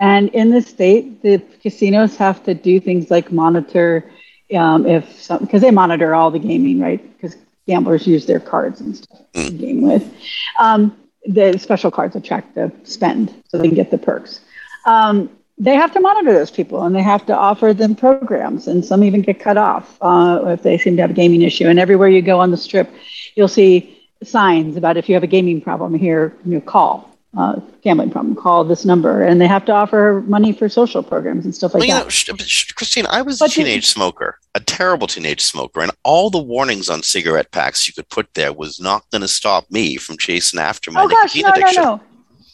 And 0.00 0.30
in 0.30 0.50
the 0.50 0.60
state, 0.60 1.22
the 1.22 1.38
casinos 1.62 2.16
have 2.16 2.42
to 2.44 2.54
do 2.54 2.80
things 2.80 3.08
like 3.08 3.30
monitor 3.30 4.10
um, 4.52 4.84
if 4.84 5.22
some 5.22 5.38
because 5.38 5.62
they 5.62 5.70
monitor 5.70 6.12
all 6.12 6.32
the 6.32 6.40
gaming, 6.40 6.80
right? 6.80 7.00
Because 7.16 7.36
gamblers 7.68 8.04
use 8.04 8.26
their 8.26 8.40
cards 8.40 8.80
and 8.80 8.96
stuff 8.96 9.20
to 9.32 9.38
mm. 9.38 9.60
game 9.60 9.80
with. 9.80 10.12
Um, 10.58 10.96
the 11.24 11.56
special 11.58 11.92
cards 11.92 12.16
attract 12.16 12.56
the 12.56 12.72
spend 12.82 13.32
so 13.46 13.58
they 13.58 13.68
can 13.68 13.76
get 13.76 13.92
the 13.92 13.98
perks. 13.98 14.40
Um, 14.86 15.30
they 15.58 15.74
have 15.74 15.92
to 15.92 16.00
monitor 16.00 16.32
those 16.32 16.50
people 16.50 16.82
and 16.84 16.94
they 16.94 17.02
have 17.02 17.24
to 17.26 17.36
offer 17.36 17.72
them 17.72 17.94
programs, 17.94 18.66
and 18.66 18.84
some 18.84 19.02
even 19.02 19.22
get 19.22 19.40
cut 19.40 19.56
off 19.56 19.96
uh, 20.00 20.42
if 20.48 20.62
they 20.62 20.78
seem 20.78 20.96
to 20.96 21.02
have 21.02 21.10
a 21.10 21.14
gaming 21.14 21.42
issue. 21.42 21.66
And 21.66 21.78
everywhere 21.78 22.08
you 22.08 22.22
go 22.22 22.40
on 22.40 22.50
the 22.50 22.56
strip, 22.56 22.90
you'll 23.34 23.48
see 23.48 23.98
signs 24.22 24.76
about 24.76 24.96
if 24.96 25.08
you 25.08 25.14
have 25.14 25.22
a 25.22 25.28
gaming 25.28 25.60
problem 25.60 25.94
here, 25.94 26.34
you 26.44 26.54
know, 26.54 26.60
call 26.60 27.16
uh, 27.36 27.60
gambling 27.82 28.10
problem, 28.10 28.34
call 28.34 28.64
this 28.64 28.84
number, 28.84 29.22
and 29.22 29.40
they 29.40 29.46
have 29.46 29.64
to 29.66 29.72
offer 29.72 30.24
money 30.26 30.52
for 30.52 30.68
social 30.68 31.02
programs 31.02 31.44
and 31.44 31.54
stuff 31.54 31.74
like 31.74 31.82
well, 31.82 32.04
that. 32.04 32.28
Know, 32.28 32.36
Christine, 32.74 33.06
I 33.06 33.20
was 33.22 33.38
but 33.38 33.50
a 33.50 33.54
teenage 33.54 33.76
you, 33.76 33.82
smoker, 33.82 34.38
a 34.54 34.60
terrible 34.60 35.06
teenage 35.06 35.42
smoker, 35.42 35.80
and 35.80 35.92
all 36.02 36.30
the 36.30 36.40
warnings 36.40 36.88
on 36.88 37.02
cigarette 37.02 37.50
packs 37.50 37.86
you 37.86 37.92
could 37.92 38.08
put 38.08 38.32
there 38.34 38.52
was 38.52 38.80
not 38.80 39.04
going 39.10 39.20
to 39.20 39.28
stop 39.28 39.70
me 39.70 39.96
from 39.96 40.16
chasing 40.16 40.58
after 40.58 40.90
my 40.90 41.02
oh, 41.02 41.06
nicotine 41.06 41.42
gosh, 41.42 41.52
no, 41.52 41.60
addiction. 41.60 41.82
No, 41.82 41.96
no, 41.96 42.00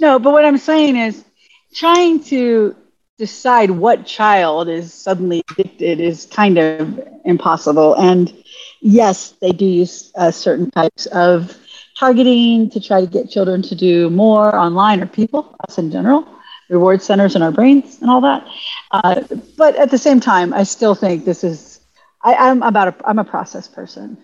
no. 0.00 0.18
But 0.18 0.32
what 0.32 0.44
I'm 0.44 0.58
saying 0.58 0.96
is, 0.96 1.24
trying 1.72 2.22
to 2.24 2.74
decide 3.22 3.70
what 3.70 4.04
child 4.04 4.68
is 4.68 4.92
suddenly 4.92 5.44
addicted 5.52 6.00
is 6.00 6.26
kind 6.26 6.58
of 6.58 6.98
impossible. 7.24 7.94
And 7.94 8.34
yes, 8.80 9.30
they 9.40 9.52
do 9.52 9.64
use 9.64 10.10
uh, 10.16 10.32
certain 10.32 10.68
types 10.72 11.06
of 11.06 11.56
targeting 11.96 12.68
to 12.70 12.80
try 12.80 13.00
to 13.00 13.06
get 13.06 13.30
children 13.30 13.62
to 13.62 13.76
do 13.76 14.10
more 14.10 14.56
online 14.56 15.00
or 15.00 15.06
people, 15.06 15.54
us 15.68 15.78
in 15.78 15.92
general, 15.92 16.26
reward 16.68 17.00
centers 17.00 17.36
in 17.36 17.42
our 17.42 17.52
brains 17.52 18.00
and 18.00 18.10
all 18.10 18.22
that. 18.22 18.44
Uh, 18.90 19.20
but 19.56 19.76
at 19.76 19.92
the 19.92 19.98
same 19.98 20.18
time, 20.18 20.52
I 20.52 20.64
still 20.64 20.96
think 20.96 21.24
this 21.24 21.44
is, 21.44 21.78
I, 22.22 22.34
I'm 22.34 22.60
about 22.64 22.88
a, 22.88 23.08
I'm 23.08 23.20
a 23.20 23.24
process 23.24 23.68
person. 23.68 24.18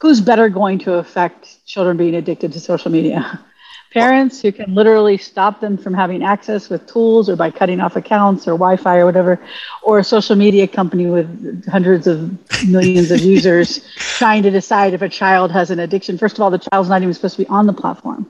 Who's 0.00 0.20
better 0.20 0.48
going 0.48 0.78
to 0.86 0.94
affect 0.94 1.66
children 1.66 1.96
being 1.96 2.14
addicted 2.14 2.52
to 2.52 2.60
social 2.60 2.92
media? 2.92 3.40
Parents 3.92 4.42
who 4.42 4.52
can 4.52 4.74
literally 4.74 5.16
stop 5.16 5.60
them 5.60 5.78
from 5.78 5.94
having 5.94 6.22
access 6.22 6.68
with 6.68 6.86
tools 6.86 7.28
or 7.28 7.36
by 7.36 7.50
cutting 7.50 7.80
off 7.80 7.96
accounts 7.96 8.46
or 8.46 8.52
Wi 8.52 8.76
Fi 8.76 8.98
or 8.98 9.06
whatever, 9.06 9.40
or 9.82 9.98
a 9.98 10.04
social 10.04 10.36
media 10.36 10.68
company 10.68 11.06
with 11.06 11.66
hundreds 11.68 12.06
of 12.06 12.30
millions 12.68 13.10
of 13.10 13.20
users 13.20 13.88
trying 13.96 14.42
to 14.42 14.50
decide 14.50 14.92
if 14.92 15.00
a 15.00 15.08
child 15.08 15.50
has 15.50 15.70
an 15.70 15.78
addiction. 15.78 16.18
First 16.18 16.36
of 16.36 16.42
all, 16.42 16.50
the 16.50 16.58
child's 16.58 16.90
not 16.90 17.00
even 17.00 17.14
supposed 17.14 17.36
to 17.36 17.44
be 17.44 17.48
on 17.48 17.66
the 17.66 17.72
platform. 17.72 18.28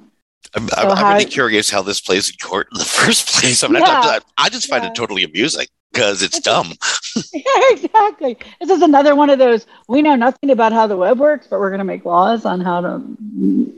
I'm, 0.54 0.68
so 0.68 0.76
I'm, 0.78 0.90
I'm 0.90 1.12
really 1.14 1.24
curious 1.24 1.70
how 1.70 1.82
this 1.82 2.00
plays 2.00 2.30
in 2.30 2.36
court 2.36 2.68
in 2.72 2.78
the 2.78 2.84
first 3.02 3.28
place. 3.28 3.64
I 3.64 3.68
mean, 3.68 3.82
yeah, 3.82 3.88
I, 3.88 4.20
I, 4.36 4.48
just 4.48 4.68
find 4.68 4.84
yeah. 4.84 4.90
it 4.90 4.94
totally 4.94 5.24
amusing 5.24 5.66
because 5.92 6.22
it's, 6.22 6.36
it's 6.36 6.46
dumb. 6.46 6.72
yeah, 7.32 7.62
exactly. 7.70 8.38
This 8.60 8.70
is 8.70 8.82
another 8.82 9.14
one 9.14 9.30
of 9.30 9.38
those. 9.38 9.66
We 9.88 10.02
know 10.02 10.14
nothing 10.14 10.50
about 10.50 10.72
how 10.72 10.86
the 10.86 10.96
web 10.96 11.18
works, 11.18 11.46
but 11.48 11.58
we're 11.58 11.70
going 11.70 11.78
to 11.78 11.84
make 11.84 12.04
laws 12.04 12.44
on 12.44 12.60
how 12.60 12.80
to 12.80 13.74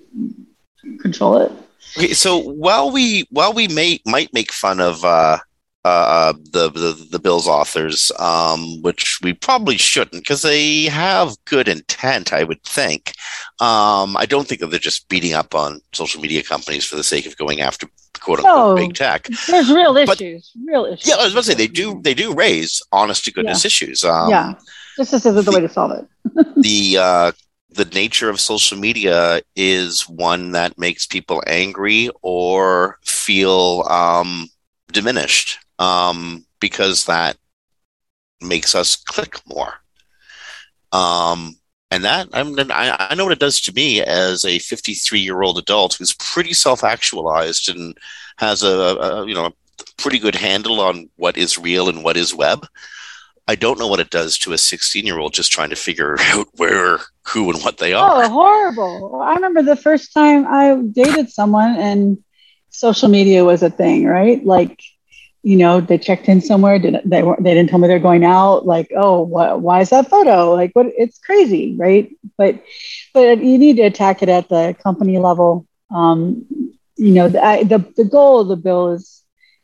control 1.00 1.38
it. 1.38 1.52
Okay, 1.96 2.12
so 2.12 2.38
while 2.38 2.90
we 2.90 3.26
while 3.30 3.52
we 3.52 3.68
may 3.68 4.00
might 4.06 4.32
make 4.32 4.52
fun 4.52 4.80
of 4.80 5.04
uh, 5.04 5.38
uh, 5.84 6.32
the, 6.52 6.70
the 6.70 7.08
the 7.10 7.18
bill's 7.18 7.48
authors, 7.48 8.12
um, 8.18 8.82
which 8.82 9.18
we 9.22 9.32
probably 9.32 9.76
shouldn't 9.76 10.22
because 10.22 10.42
they 10.42 10.84
have 10.84 11.36
good 11.46 11.68
intent, 11.68 12.32
I 12.32 12.44
would 12.44 12.62
think. 12.62 13.12
Um, 13.60 14.16
I 14.16 14.26
don't 14.26 14.46
think 14.46 14.60
that 14.60 14.68
they're 14.68 14.78
just 14.78 15.08
beating 15.08 15.32
up 15.32 15.54
on 15.54 15.80
social 15.92 16.20
media 16.20 16.42
companies 16.42 16.84
for 16.84 16.96
the 16.96 17.04
sake 17.04 17.26
of 17.26 17.36
going 17.36 17.60
after 17.60 17.86
quote 18.20 18.40
unquote 18.40 18.76
no, 18.78 18.86
big 18.86 18.94
tech. 18.94 19.28
There's 19.48 19.72
real 19.72 19.94
but, 19.94 20.20
issues, 20.20 20.52
real 20.66 20.84
issues. 20.84 21.08
Yeah, 21.08 21.14
I 21.16 21.24
was 21.24 21.32
about 21.32 21.44
to 21.44 21.50
say 21.50 21.54
they 21.54 21.66
do 21.66 22.00
they 22.02 22.14
do 22.14 22.34
raise 22.34 22.82
honest 22.92 23.24
to 23.24 23.32
goodness 23.32 23.64
yeah. 23.64 23.68
issues. 23.68 24.04
Um, 24.04 24.30
yeah, 24.30 24.54
this 24.98 25.12
is 25.12 25.22
the, 25.22 25.32
the 25.32 25.50
way 25.50 25.60
to 25.60 25.68
solve 25.68 25.92
it. 25.92 26.06
the 26.56 26.98
uh, 26.98 27.32
the 27.72 27.84
nature 27.84 28.28
of 28.28 28.40
social 28.40 28.78
media 28.78 29.42
is 29.54 30.08
one 30.08 30.52
that 30.52 30.78
makes 30.78 31.06
people 31.06 31.42
angry 31.46 32.10
or 32.22 32.98
feel 33.04 33.84
um, 33.88 34.48
diminished 34.92 35.58
um, 35.78 36.44
because 36.60 37.04
that 37.04 37.36
makes 38.40 38.74
us 38.74 38.96
click 38.96 39.40
more. 39.46 39.74
Um, 40.92 41.56
and 41.90 42.04
that 42.04 42.28
I, 42.32 42.40
I, 42.40 43.06
I 43.10 43.14
know 43.14 43.24
what 43.24 43.32
it 43.32 43.38
does 43.40 43.60
to 43.62 43.72
me 43.72 44.00
as 44.00 44.44
a 44.44 44.58
53 44.58 45.20
year 45.20 45.42
old 45.42 45.58
adult 45.58 45.94
who's 45.94 46.14
pretty 46.14 46.52
self 46.52 46.84
actualized 46.84 47.68
and 47.68 47.96
has 48.36 48.62
a, 48.62 48.68
a, 48.68 49.26
you 49.26 49.34
know 49.34 49.46
a 49.46 49.52
pretty 49.96 50.18
good 50.18 50.34
handle 50.34 50.80
on 50.80 51.08
what 51.16 51.36
is 51.36 51.58
real 51.58 51.88
and 51.88 52.02
what 52.02 52.16
is 52.16 52.34
web. 52.34 52.66
I 53.50 53.56
don't 53.56 53.80
know 53.80 53.88
what 53.88 53.98
it 53.98 54.10
does 54.10 54.38
to 54.38 54.52
a 54.52 54.58
16 54.58 55.04
year 55.04 55.18
old 55.18 55.32
just 55.32 55.50
trying 55.50 55.70
to 55.70 55.76
figure 55.76 56.16
out 56.20 56.46
where, 56.54 57.00
who, 57.26 57.50
and 57.50 57.60
what 57.62 57.78
they 57.78 57.92
are. 57.92 58.24
Oh, 58.24 58.28
horrible! 58.28 59.20
I 59.20 59.34
remember 59.34 59.62
the 59.62 59.74
first 59.74 60.14
time 60.14 60.46
I 60.46 60.76
dated 60.92 61.30
someone 61.30 61.74
and 61.76 62.22
social 62.68 63.08
media 63.08 63.44
was 63.44 63.64
a 63.64 63.70
thing, 63.70 64.06
right? 64.06 64.44
Like 64.44 64.80
you 65.42 65.56
know, 65.56 65.80
they 65.80 65.98
checked 65.98 66.28
in 66.28 66.40
somewhere. 66.40 66.78
Did 66.78 67.00
they 67.04 67.22
they 67.22 67.54
didn't 67.54 67.70
tell 67.70 67.80
me 67.80 67.88
they're 67.88 67.98
going 67.98 68.24
out? 68.24 68.66
Like, 68.66 68.92
oh, 68.94 69.22
what, 69.22 69.60
why 69.60 69.80
is 69.80 69.90
that 69.90 70.08
photo? 70.08 70.52
Like, 70.54 70.70
what? 70.74 70.86
It's 70.96 71.18
crazy, 71.18 71.74
right? 71.76 72.14
But 72.36 72.62
but 73.12 73.38
you 73.38 73.58
need 73.58 73.76
to 73.76 73.82
attack 73.82 74.22
it 74.22 74.28
at 74.28 74.48
the 74.48 74.76
company 74.80 75.18
level. 75.18 75.66
Um, 75.90 76.46
you 76.96 77.12
know, 77.14 77.28
the, 77.28 77.42
I, 77.42 77.64
the 77.64 77.78
the 77.96 78.04
goal 78.04 78.40
of 78.40 78.48
the 78.48 78.56
bill 78.56 78.92
is 78.92 79.19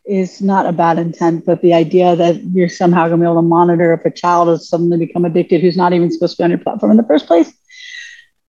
is 0.06 0.40
not 0.40 0.66
a 0.66 0.72
bad 0.72 0.98
intent, 0.98 1.44
but 1.44 1.62
the 1.62 1.74
idea 1.74 2.14
that 2.16 2.42
you're 2.44 2.68
somehow 2.68 3.08
going 3.08 3.20
to 3.20 3.24
be 3.24 3.30
able 3.30 3.36
to 3.36 3.42
monitor 3.42 3.92
if 3.92 4.04
a 4.04 4.10
child 4.10 4.48
has 4.48 4.68
suddenly 4.68 4.98
become 4.98 5.24
addicted 5.24 5.60
who's 5.60 5.76
not 5.76 5.92
even 5.92 6.10
supposed 6.10 6.36
to 6.36 6.42
be 6.42 6.44
on 6.44 6.50
your 6.50 6.58
platform 6.58 6.92
in 6.92 6.96
the 6.96 7.04
first 7.04 7.26
place 7.26 7.52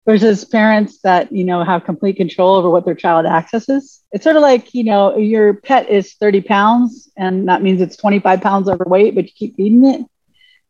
versus 0.07 0.45
parents 0.45 1.01
that 1.03 1.31
you 1.31 1.45
know 1.45 1.63
have 1.63 1.85
complete 1.85 2.17
control 2.17 2.57
over 2.57 2.71
what 2.71 2.85
their 2.85 2.95
child 2.95 3.27
accesses. 3.27 4.03
It's 4.13 4.25
sort 4.25 4.37
of 4.37 4.43
like 4.43 4.75
you 4.75 4.85
know 4.85 5.17
your 5.17 5.55
pet 5.55 5.89
is 5.89 6.15
30 6.15 6.43
pounds 6.43 7.11
and 7.17 7.49
that 7.49 7.63
means 7.63 7.81
it's 7.81 7.97
25 7.97 8.41
pounds 8.41 8.69
overweight 8.69 9.15
but 9.15 9.25
you 9.27 9.33
keep 9.35 9.57
feeding 9.57 9.85
it. 9.85 10.07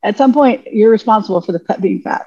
At 0.03 0.17
some 0.17 0.33
point 0.33 0.67
you're 0.73 0.91
responsible 0.91 1.41
for 1.41 1.53
the 1.53 1.61
pet 1.61 1.81
being 1.81 2.01
fat 2.01 2.27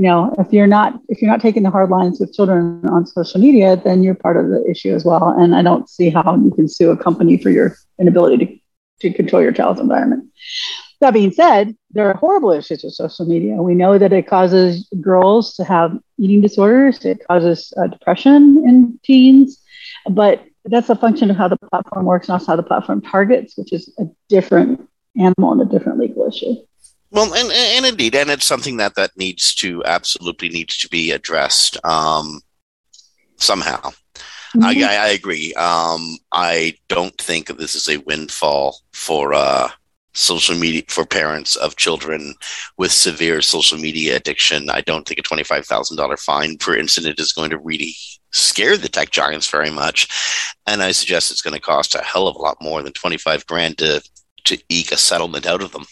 you 0.00 0.06
know 0.06 0.34
if 0.38 0.50
you're 0.50 0.66
not 0.66 0.98
if 1.10 1.20
you're 1.20 1.30
not 1.30 1.42
taking 1.42 1.62
the 1.62 1.70
hard 1.70 1.90
lines 1.90 2.18
with 2.18 2.32
children 2.32 2.80
on 2.88 3.06
social 3.06 3.38
media 3.38 3.76
then 3.76 4.02
you're 4.02 4.14
part 4.14 4.38
of 4.38 4.48
the 4.48 4.64
issue 4.68 4.94
as 4.94 5.04
well 5.04 5.28
and 5.28 5.54
i 5.54 5.60
don't 5.60 5.90
see 5.90 6.08
how 6.08 6.34
you 6.36 6.50
can 6.52 6.66
sue 6.66 6.90
a 6.90 6.96
company 6.96 7.36
for 7.36 7.50
your 7.50 7.76
inability 7.98 8.62
to, 9.00 9.10
to 9.10 9.14
control 9.14 9.42
your 9.42 9.52
child's 9.52 9.78
environment 9.78 10.24
that 11.00 11.14
being 11.14 11.32
said, 11.32 11.74
there 11.92 12.10
are 12.10 12.14
horrible 12.14 12.52
issues 12.52 12.84
with 12.84 12.92
social 12.92 13.24
media. 13.24 13.54
We 13.54 13.74
know 13.74 13.96
that 13.96 14.12
it 14.12 14.26
causes 14.26 14.86
girls 15.00 15.54
to 15.54 15.64
have 15.64 15.98
eating 16.18 16.42
disorders, 16.42 17.02
it 17.06 17.26
causes 17.26 17.72
uh, 17.78 17.86
depression 17.86 18.62
in 18.68 19.00
teens, 19.02 19.62
but 20.10 20.44
that's 20.66 20.90
a 20.90 20.94
function 20.94 21.30
of 21.30 21.38
how 21.38 21.48
the 21.48 21.56
platform 21.56 22.04
works 22.04 22.28
and 22.28 22.34
also 22.34 22.52
how 22.52 22.56
the 22.56 22.62
platform 22.62 23.00
targets, 23.00 23.56
which 23.56 23.72
is 23.72 23.90
a 23.98 24.04
different 24.28 24.86
animal 25.16 25.52
and 25.52 25.62
a 25.62 25.64
different 25.64 25.98
legal 25.98 26.28
issue. 26.28 26.54
Well, 27.10 27.34
and, 27.34 27.50
and 27.50 27.86
indeed, 27.86 28.14
and 28.14 28.30
it's 28.30 28.46
something 28.46 28.76
that 28.76 28.94
that 28.94 29.16
needs 29.16 29.54
to 29.56 29.84
absolutely 29.84 30.48
needs 30.48 30.78
to 30.78 30.88
be 30.88 31.10
addressed 31.10 31.76
um, 31.84 32.40
somehow. 33.36 33.90
Mm-hmm. 34.56 34.64
I, 34.64 34.82
I, 34.82 34.96
I, 35.06 35.08
agree. 35.08 35.52
Um, 35.54 36.18
I 36.32 36.74
don't 36.88 37.16
think 37.20 37.46
this 37.48 37.74
is 37.74 37.88
a 37.88 37.98
windfall 37.98 38.78
for 38.92 39.32
uh, 39.32 39.70
social 40.12 40.56
media 40.56 40.82
for 40.88 41.06
parents 41.06 41.54
of 41.56 41.76
children 41.76 42.34
with 42.76 42.90
severe 42.90 43.42
social 43.42 43.78
media 43.78 44.16
addiction. 44.16 44.68
I 44.70 44.80
don't 44.80 45.06
think 45.06 45.20
a 45.20 45.22
$25,000 45.22 46.18
fine 46.18 46.58
per 46.58 46.76
incident 46.76 47.20
is 47.20 47.32
going 47.32 47.50
to 47.50 47.58
really 47.58 47.94
scare 48.32 48.76
the 48.76 48.88
tech 48.88 49.10
giants 49.10 49.48
very 49.48 49.70
much. 49.70 50.08
And 50.66 50.82
I 50.82 50.92
suggest 50.92 51.30
it's 51.30 51.42
going 51.42 51.54
to 51.54 51.60
cost 51.60 51.94
a 51.94 52.02
hell 52.02 52.26
of 52.26 52.36
a 52.36 52.42
lot 52.42 52.58
more 52.60 52.82
than 52.82 52.92
25 52.92 53.46
grand 53.46 53.78
to, 53.78 54.02
to 54.44 54.58
eke 54.68 54.92
a 54.92 54.96
settlement 54.96 55.46
out 55.46 55.62
of 55.62 55.72
them. 55.72 55.84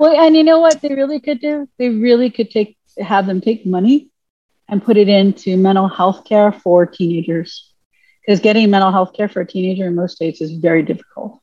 Well, 0.00 0.18
and 0.18 0.34
you 0.34 0.44
know 0.44 0.60
what 0.60 0.80
they 0.80 0.94
really 0.94 1.20
could 1.20 1.42
do? 1.42 1.68
They 1.76 1.90
really 1.90 2.30
could 2.30 2.50
take, 2.50 2.78
have 2.98 3.26
them 3.26 3.42
take 3.42 3.66
money 3.66 4.08
and 4.66 4.82
put 4.82 4.96
it 4.96 5.10
into 5.10 5.58
mental 5.58 5.88
health 5.88 6.24
care 6.24 6.52
for 6.52 6.86
teenagers. 6.86 7.70
Because 8.24 8.40
getting 8.40 8.70
mental 8.70 8.92
health 8.92 9.12
care 9.14 9.28
for 9.28 9.42
a 9.42 9.46
teenager 9.46 9.86
in 9.88 9.94
most 9.94 10.16
states 10.16 10.40
is 10.40 10.52
very 10.52 10.82
difficult. 10.82 11.38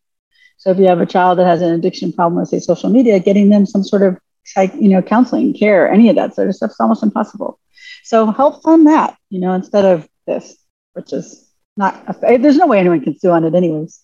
So 0.57 0.71
if 0.71 0.79
you 0.79 0.87
have 0.87 0.99
a 0.99 1.05
child 1.05 1.37
that 1.37 1.45
has 1.45 1.61
an 1.61 1.71
addiction 1.71 2.11
problem 2.11 2.39
with 2.39 2.49
say 2.49 2.57
social 2.57 2.89
media, 2.89 3.19
getting 3.19 3.51
them 3.51 3.67
some 3.67 3.83
sort 3.83 4.01
of 4.01 4.17
psych, 4.43 4.73
you 4.73 4.89
know, 4.89 5.03
counseling, 5.03 5.53
care, 5.53 5.87
any 5.87 6.09
of 6.09 6.15
that 6.15 6.33
sort 6.33 6.47
of 6.47 6.55
stuff 6.55 6.71
is 6.71 6.79
almost 6.79 7.03
impossible. 7.03 7.59
So 8.05 8.25
help 8.31 8.63
fund 8.63 8.87
that, 8.87 9.17
you 9.29 9.39
know, 9.39 9.53
instead 9.53 9.85
of 9.85 10.09
this, 10.25 10.57
which 10.93 11.13
is 11.13 11.47
not, 11.75 12.03
a, 12.23 12.37
there's 12.37 12.57
no 12.57 12.65
way 12.65 12.79
anyone 12.79 13.01
can 13.01 13.19
sue 13.19 13.29
on 13.29 13.43
it 13.43 13.53
anyways. 13.53 14.01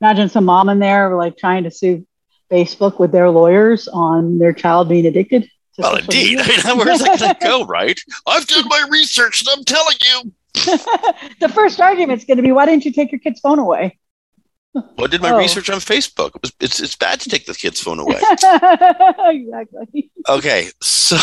Imagine 0.00 0.30
some 0.30 0.46
mom 0.46 0.68
in 0.68 0.80
there 0.80 1.14
like 1.14 1.36
trying 1.36 1.62
to 1.62 1.70
sue 1.70 2.07
Facebook 2.50 2.98
with 2.98 3.12
their 3.12 3.30
lawyers 3.30 3.88
on 3.88 4.38
their 4.38 4.52
child 4.52 4.88
being 4.88 5.06
addicted. 5.06 5.48
Well, 5.78 5.96
indeed. 5.96 6.38
I 6.42 6.74
mean, 6.74 6.78
where's 6.78 7.00
that 7.00 7.18
going 7.18 7.34
to 7.34 7.40
go, 7.40 7.64
right? 7.66 7.98
I've 8.26 8.46
done 8.46 8.64
my 8.68 8.86
research 8.90 9.42
and 9.42 9.48
I'm 9.56 9.64
telling 9.64 9.96
you. 10.04 10.32
the 11.40 11.50
first 11.52 11.80
argument 11.80 12.18
is 12.20 12.24
going 12.24 12.36
to 12.36 12.42
be, 12.42 12.52
why 12.52 12.66
didn't 12.66 12.84
you 12.84 12.92
take 12.92 13.12
your 13.12 13.20
kid's 13.20 13.40
phone 13.40 13.58
away? 13.58 13.98
Well, 14.74 15.04
I 15.04 15.06
did 15.06 15.22
my 15.22 15.30
oh. 15.30 15.38
research 15.38 15.70
on 15.70 15.78
Facebook. 15.78 16.34
It 16.36 16.42
was, 16.42 16.52
it's 16.60 16.80
it's 16.80 16.94
bad 16.94 17.20
to 17.20 17.30
take 17.30 17.46
the 17.46 17.54
kid's 17.54 17.80
phone 17.80 17.98
away. 17.98 18.20
exactly. 18.20 20.10
Okay, 20.28 20.68
so 20.80 21.16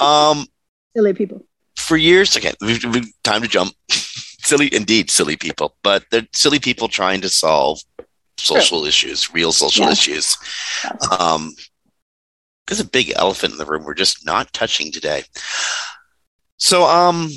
um, 0.00 0.44
silly 0.94 1.14
people. 1.14 1.46
For 1.76 1.96
years, 1.96 2.36
okay, 2.36 2.52
time 3.22 3.42
to 3.42 3.48
jump. 3.48 3.74
silly, 3.90 4.74
indeed, 4.74 5.10
silly 5.10 5.36
people. 5.36 5.76
But 5.82 6.04
they're 6.10 6.26
silly 6.32 6.58
people 6.58 6.88
trying 6.88 7.20
to 7.22 7.28
solve 7.28 7.80
social 8.36 8.80
True. 8.80 8.88
issues, 8.88 9.32
real 9.32 9.52
social 9.52 9.86
yeah. 9.86 9.92
issues. 9.92 10.36
Um, 11.18 11.52
there's 12.66 12.80
a 12.80 12.84
big 12.84 13.12
elephant 13.16 13.52
in 13.52 13.58
the 13.58 13.66
room 13.66 13.84
we're 13.84 13.94
just 13.94 14.24
not 14.24 14.52
touching 14.52 14.90
today. 14.90 15.22
So, 16.56 16.84
um, 16.84 17.30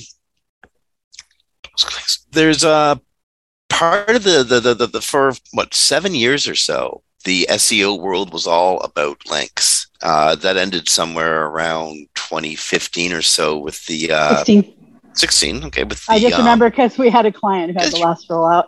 there's 2.32 2.64
a 2.64 3.00
part 3.70 4.16
of 4.16 4.24
the 4.24 4.44
the, 4.44 4.60
the 4.60 4.74
the 4.74 4.88
the 4.88 5.02
for 5.02 5.34
what 5.52 5.74
seven 5.74 6.16
years 6.16 6.48
or 6.48 6.56
so, 6.56 7.04
the 7.26 7.48
SEO 7.50 8.00
world 8.00 8.32
was 8.32 8.48
all 8.48 8.80
about 8.82 9.30
links. 9.30 9.88
Uh, 10.02 10.36
that 10.36 10.58
ended 10.58 10.88
somewhere 10.88 11.48
around 11.48 12.08
2015 12.16 13.14
or 13.14 13.22
so 13.24 13.58
with 13.58 13.84
the 13.88 14.12
uh, 14.12 14.44
16. 14.44 14.74
16 15.14 15.64
okay 15.64 15.84
with 15.84 16.06
the, 16.06 16.14
i 16.14 16.20
just 16.20 16.36
um, 16.36 16.42
remember 16.42 16.70
because 16.70 17.00
we 17.00 17.10
had 17.10 17.26
a 17.26 17.32
client 17.32 17.74
who 17.74 17.80
had 17.80 17.92
the 17.92 17.98
last 17.98 18.30
rollout 18.30 18.66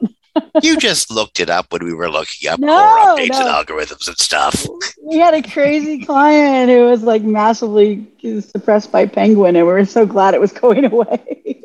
you 0.62 0.78
just 0.78 1.12
looked 1.12 1.40
it 1.40 1.50
up 1.50 1.72
when 1.72 1.84
we 1.84 1.94
were 1.94 2.10
looking 2.10 2.50
up 2.50 2.60
no, 2.60 2.74
updates 2.74 3.30
no. 3.30 3.40
and 3.40 3.68
algorithms 3.68 4.08
and 4.08 4.18
stuff. 4.18 4.66
We 5.04 5.18
had 5.18 5.34
a 5.34 5.42
crazy 5.42 6.06
client 6.06 6.70
who 6.70 6.86
was 6.86 7.04
like 7.04 7.24
massively 7.24 8.08
suppressed 8.42 8.92
by 8.92 9.06
Penguin, 9.06 9.56
and 9.56 9.66
we 9.66 9.74
were 9.74 9.86
so 9.86 10.06
glad 10.06 10.34
it 10.34 10.42
was 10.42 10.52
going 10.52 10.86
away. 10.92 11.64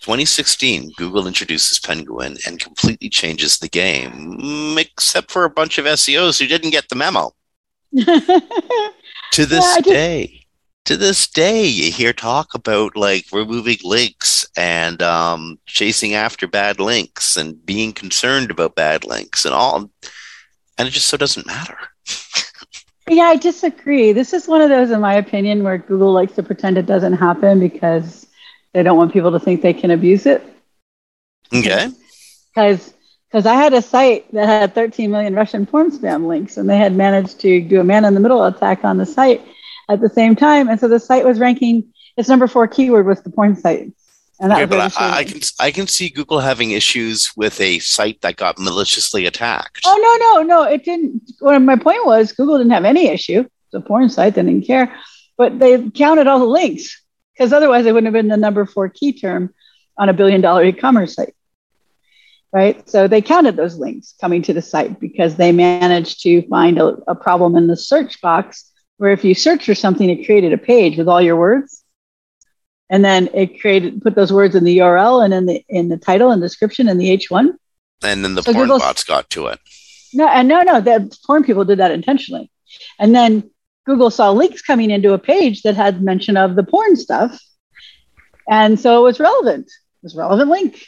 2016, 0.00 0.92
Google 0.98 1.26
introduces 1.26 1.78
Penguin 1.78 2.36
and 2.46 2.60
completely 2.60 3.08
changes 3.08 3.58
the 3.58 3.68
game, 3.68 4.38
mm, 4.38 4.78
except 4.78 5.30
for 5.30 5.44
a 5.44 5.50
bunch 5.50 5.78
of 5.78 5.86
SEOs 5.86 6.38
who 6.38 6.46
didn't 6.46 6.70
get 6.70 6.88
the 6.90 6.94
memo. 6.94 7.32
to 7.94 9.46
this 9.46 9.64
yeah, 9.64 9.80
just, 9.80 9.84
day. 9.84 10.43
To 10.84 10.96
this 10.96 11.26
day, 11.26 11.64
you 11.64 11.90
hear 11.90 12.12
talk 12.12 12.54
about 12.54 12.96
like 12.96 13.24
removing 13.32 13.78
links 13.82 14.46
and 14.56 15.02
um, 15.02 15.58
chasing 15.66 16.14
after 16.14 16.46
bad 16.46 16.78
links 16.78 17.36
and 17.36 17.64
being 17.64 17.92
concerned 17.92 18.50
about 18.50 18.74
bad 18.74 19.04
links 19.04 19.44
and 19.44 19.54
all, 19.54 19.90
and 20.78 20.88
it 20.88 20.90
just 20.90 21.08
so 21.08 21.16
doesn't 21.16 21.46
matter. 21.46 21.78
yeah, 23.08 23.24
I 23.24 23.36
disagree. 23.36 24.12
This 24.12 24.32
is 24.32 24.46
one 24.46 24.60
of 24.60 24.68
those, 24.68 24.90
in 24.90 25.00
my 25.00 25.14
opinion, 25.14 25.62
where 25.62 25.78
Google 25.78 26.12
likes 26.12 26.34
to 26.34 26.42
pretend 26.42 26.76
it 26.76 26.86
doesn't 26.86 27.14
happen 27.14 27.60
because 27.60 28.26
they 28.72 28.82
don't 28.82 28.98
want 28.98 29.12
people 29.12 29.32
to 29.32 29.40
think 29.40 29.62
they 29.62 29.74
can 29.74 29.90
abuse 29.90 30.26
it. 30.26 30.42
Okay. 31.52 31.88
Because 32.54 32.92
because 33.30 33.46
I 33.46 33.54
had 33.54 33.72
a 33.72 33.82
site 33.82 34.30
that 34.32 34.46
had 34.46 34.74
13 34.76 35.10
million 35.10 35.34
Russian 35.34 35.66
porn 35.66 35.90
spam 35.90 36.26
links, 36.26 36.56
and 36.56 36.68
they 36.68 36.76
had 36.76 36.94
managed 36.94 37.40
to 37.40 37.60
do 37.60 37.80
a 37.80 37.84
man 37.84 38.04
in 38.04 38.14
the 38.14 38.20
middle 38.20 38.44
attack 38.44 38.84
on 38.84 38.98
the 38.98 39.06
site 39.06 39.40
at 39.88 40.00
the 40.00 40.08
same 40.08 40.36
time. 40.36 40.68
And 40.68 40.78
so 40.78 40.88
the 40.88 41.00
site 41.00 41.24
was 41.24 41.38
ranking 41.38 41.92
its 42.16 42.28
number 42.28 42.46
four 42.46 42.68
keyword 42.68 43.06
was 43.06 43.22
the 43.22 43.30
porn 43.30 43.56
site. 43.56 43.92
And 44.40 44.50
that 44.50 44.56
okay, 44.56 44.64
but 44.64 44.80
I, 44.98 45.18
I, 45.18 45.24
can 45.24 45.40
I 45.60 45.70
can 45.70 45.86
see 45.86 46.08
Google 46.08 46.40
having 46.40 46.72
issues 46.72 47.32
with 47.36 47.60
a 47.60 47.78
site 47.78 48.20
that 48.22 48.36
got 48.36 48.58
maliciously 48.58 49.26
attacked. 49.26 49.82
Oh 49.86 50.42
no 50.42 50.42
no 50.42 50.62
no! 50.62 50.68
It 50.68 50.84
didn't. 50.84 51.22
Well, 51.40 51.60
my 51.60 51.76
point 51.76 52.04
was 52.04 52.32
Google 52.32 52.58
didn't 52.58 52.72
have 52.72 52.84
any 52.84 53.06
issue. 53.06 53.48
The 53.70 53.80
porn 53.80 54.08
site 54.08 54.34
they 54.34 54.42
didn't 54.42 54.66
care, 54.66 54.92
but 55.36 55.60
they 55.60 55.88
counted 55.90 56.26
all 56.26 56.40
the 56.40 56.46
links 56.46 57.00
because 57.32 57.52
otherwise 57.52 57.86
it 57.86 57.92
wouldn't 57.92 58.12
have 58.12 58.20
been 58.20 58.28
the 58.28 58.36
number 58.36 58.66
four 58.66 58.88
key 58.88 59.12
term 59.12 59.54
on 59.96 60.08
a 60.08 60.12
billion 60.12 60.40
dollar 60.40 60.64
e-commerce 60.64 61.14
site, 61.14 61.34
right? 62.52 62.88
So 62.88 63.06
they 63.06 63.22
counted 63.22 63.54
those 63.54 63.76
links 63.76 64.14
coming 64.20 64.42
to 64.42 64.52
the 64.52 64.62
site 64.62 64.98
because 64.98 65.36
they 65.36 65.52
managed 65.52 66.22
to 66.22 66.42
find 66.48 66.78
a, 66.78 66.96
a 67.06 67.14
problem 67.14 67.54
in 67.54 67.68
the 67.68 67.76
search 67.76 68.20
box 68.20 68.72
where 68.98 69.12
if 69.12 69.24
you 69.24 69.34
search 69.34 69.66
for 69.66 69.74
something, 69.74 70.08
it 70.08 70.24
created 70.24 70.52
a 70.52 70.58
page 70.58 70.96
with 70.96 71.08
all 71.08 71.20
your 71.20 71.36
words. 71.36 71.82
And 72.90 73.04
then 73.04 73.28
it 73.34 73.60
created 73.60 74.02
put 74.02 74.14
those 74.14 74.32
words 74.32 74.54
in 74.54 74.64
the 74.64 74.78
URL 74.78 75.24
and 75.24 75.32
in 75.32 75.46
the 75.46 75.64
in 75.68 75.88
the 75.88 75.96
title 75.96 76.30
and 76.30 76.40
description 76.40 76.88
and 76.88 77.00
the 77.00 77.16
H1. 77.16 77.54
And 78.02 78.24
then 78.24 78.34
the 78.34 78.42
so 78.42 78.52
porn 78.52 78.66
Google, 78.66 78.78
bots 78.78 79.04
got 79.04 79.30
to 79.30 79.46
it. 79.46 79.58
No, 80.12 80.28
and 80.28 80.46
no, 80.46 80.62
no, 80.62 80.80
the 80.80 81.16
porn 81.26 81.44
people 81.44 81.64
did 81.64 81.78
that 81.78 81.90
intentionally. 81.90 82.50
And 82.98 83.14
then 83.14 83.50
Google 83.84 84.10
saw 84.10 84.30
links 84.30 84.62
coming 84.62 84.90
into 84.90 85.12
a 85.12 85.18
page 85.18 85.62
that 85.62 85.76
had 85.76 86.02
mention 86.02 86.36
of 86.36 86.54
the 86.54 86.62
porn 86.62 86.96
stuff. 86.96 87.38
And 88.48 88.78
so 88.78 89.00
it 89.00 89.02
was 89.02 89.20
relevant. 89.20 89.66
It 89.66 90.02
was 90.02 90.14
relevant 90.14 90.50
link. 90.50 90.86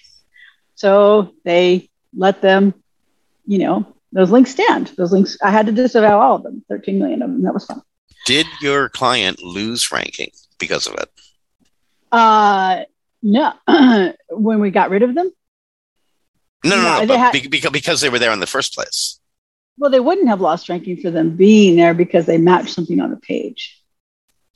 So 0.74 1.32
they 1.44 1.90
let 2.14 2.42
them, 2.42 2.74
you 3.46 3.58
know, 3.58 3.94
those 4.12 4.30
links 4.30 4.50
stand. 4.50 4.92
Those 4.96 5.12
links, 5.12 5.38
I 5.42 5.50
had 5.50 5.66
to 5.66 5.72
disavow 5.72 6.20
all 6.20 6.36
of 6.36 6.42
them, 6.42 6.64
13 6.68 6.98
million 6.98 7.22
of 7.22 7.30
them. 7.30 7.42
That 7.42 7.54
was 7.54 7.66
fun. 7.66 7.82
Did 8.26 8.46
your 8.60 8.88
client 8.88 9.40
lose 9.40 9.90
ranking 9.92 10.30
because 10.58 10.88
of 10.88 10.94
it? 10.94 11.08
Uh, 12.10 12.82
no. 13.22 13.52
when 14.30 14.60
we 14.60 14.70
got 14.70 14.90
rid 14.90 15.04
of 15.04 15.14
them? 15.14 15.30
No, 16.64 16.76
no, 16.76 16.82
no. 16.82 17.04
no 17.04 17.16
had, 17.16 17.32
because, 17.32 17.70
because 17.70 18.00
they 18.00 18.10
were 18.10 18.18
there 18.18 18.32
in 18.32 18.40
the 18.40 18.46
first 18.46 18.74
place. 18.74 19.20
Well, 19.78 19.92
they 19.92 20.00
wouldn't 20.00 20.26
have 20.26 20.40
lost 20.40 20.68
ranking 20.68 20.96
for 20.96 21.12
them 21.12 21.36
being 21.36 21.76
there 21.76 21.94
because 21.94 22.26
they 22.26 22.36
matched 22.36 22.70
something 22.70 23.00
on 23.00 23.10
the 23.10 23.16
page. 23.16 23.80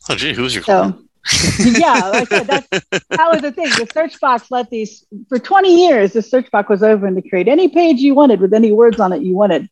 Oh, 0.09 0.17
gee, 0.17 0.35
who's 0.35 0.53
your 0.55 0.65
client? 0.65 0.97
So, 1.25 1.69
yeah, 1.79 2.09
like 2.09 2.29
said, 2.29 2.47
that, 2.49 2.67
that 2.71 3.31
was 3.31 3.43
the 3.43 3.53
thing. 3.53 3.69
The 3.69 3.87
search 3.93 4.19
box 4.19 4.51
let 4.51 4.71
these 4.71 5.07
for 5.29 5.39
20 5.39 5.87
years. 5.87 6.15
The 6.15 6.23
search 6.23 6.51
box 6.51 6.69
was 6.71 6.83
open 6.83 7.15
to 7.15 7.29
create 7.29 7.47
any 7.47 7.69
page 7.69 7.99
you 7.99 8.15
wanted 8.17 8.41
with 8.41 8.53
any 8.53 8.73
words 8.73 8.99
on 8.99 9.13
it 9.13 9.23
you 9.23 9.37
wanted 9.37 9.69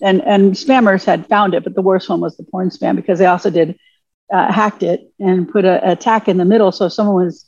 and 0.00 0.22
and 0.22 0.52
spammers 0.52 1.04
had 1.04 1.26
found 1.26 1.54
it, 1.54 1.64
but 1.64 1.74
the 1.74 1.82
worst 1.82 2.08
one 2.08 2.20
was 2.20 2.36
the 2.36 2.44
porn 2.44 2.70
spam 2.70 2.96
because 2.96 3.18
they 3.18 3.26
also 3.26 3.50
did 3.50 3.78
uh, 4.32 4.52
hacked 4.52 4.82
it 4.82 5.12
and 5.18 5.48
put 5.48 5.64
a, 5.64 5.86
a 5.88 5.92
attack 5.92 6.28
in 6.28 6.36
the 6.36 6.44
middle. 6.44 6.72
So 6.72 6.86
if 6.86 6.92
someone 6.92 7.24
was 7.24 7.46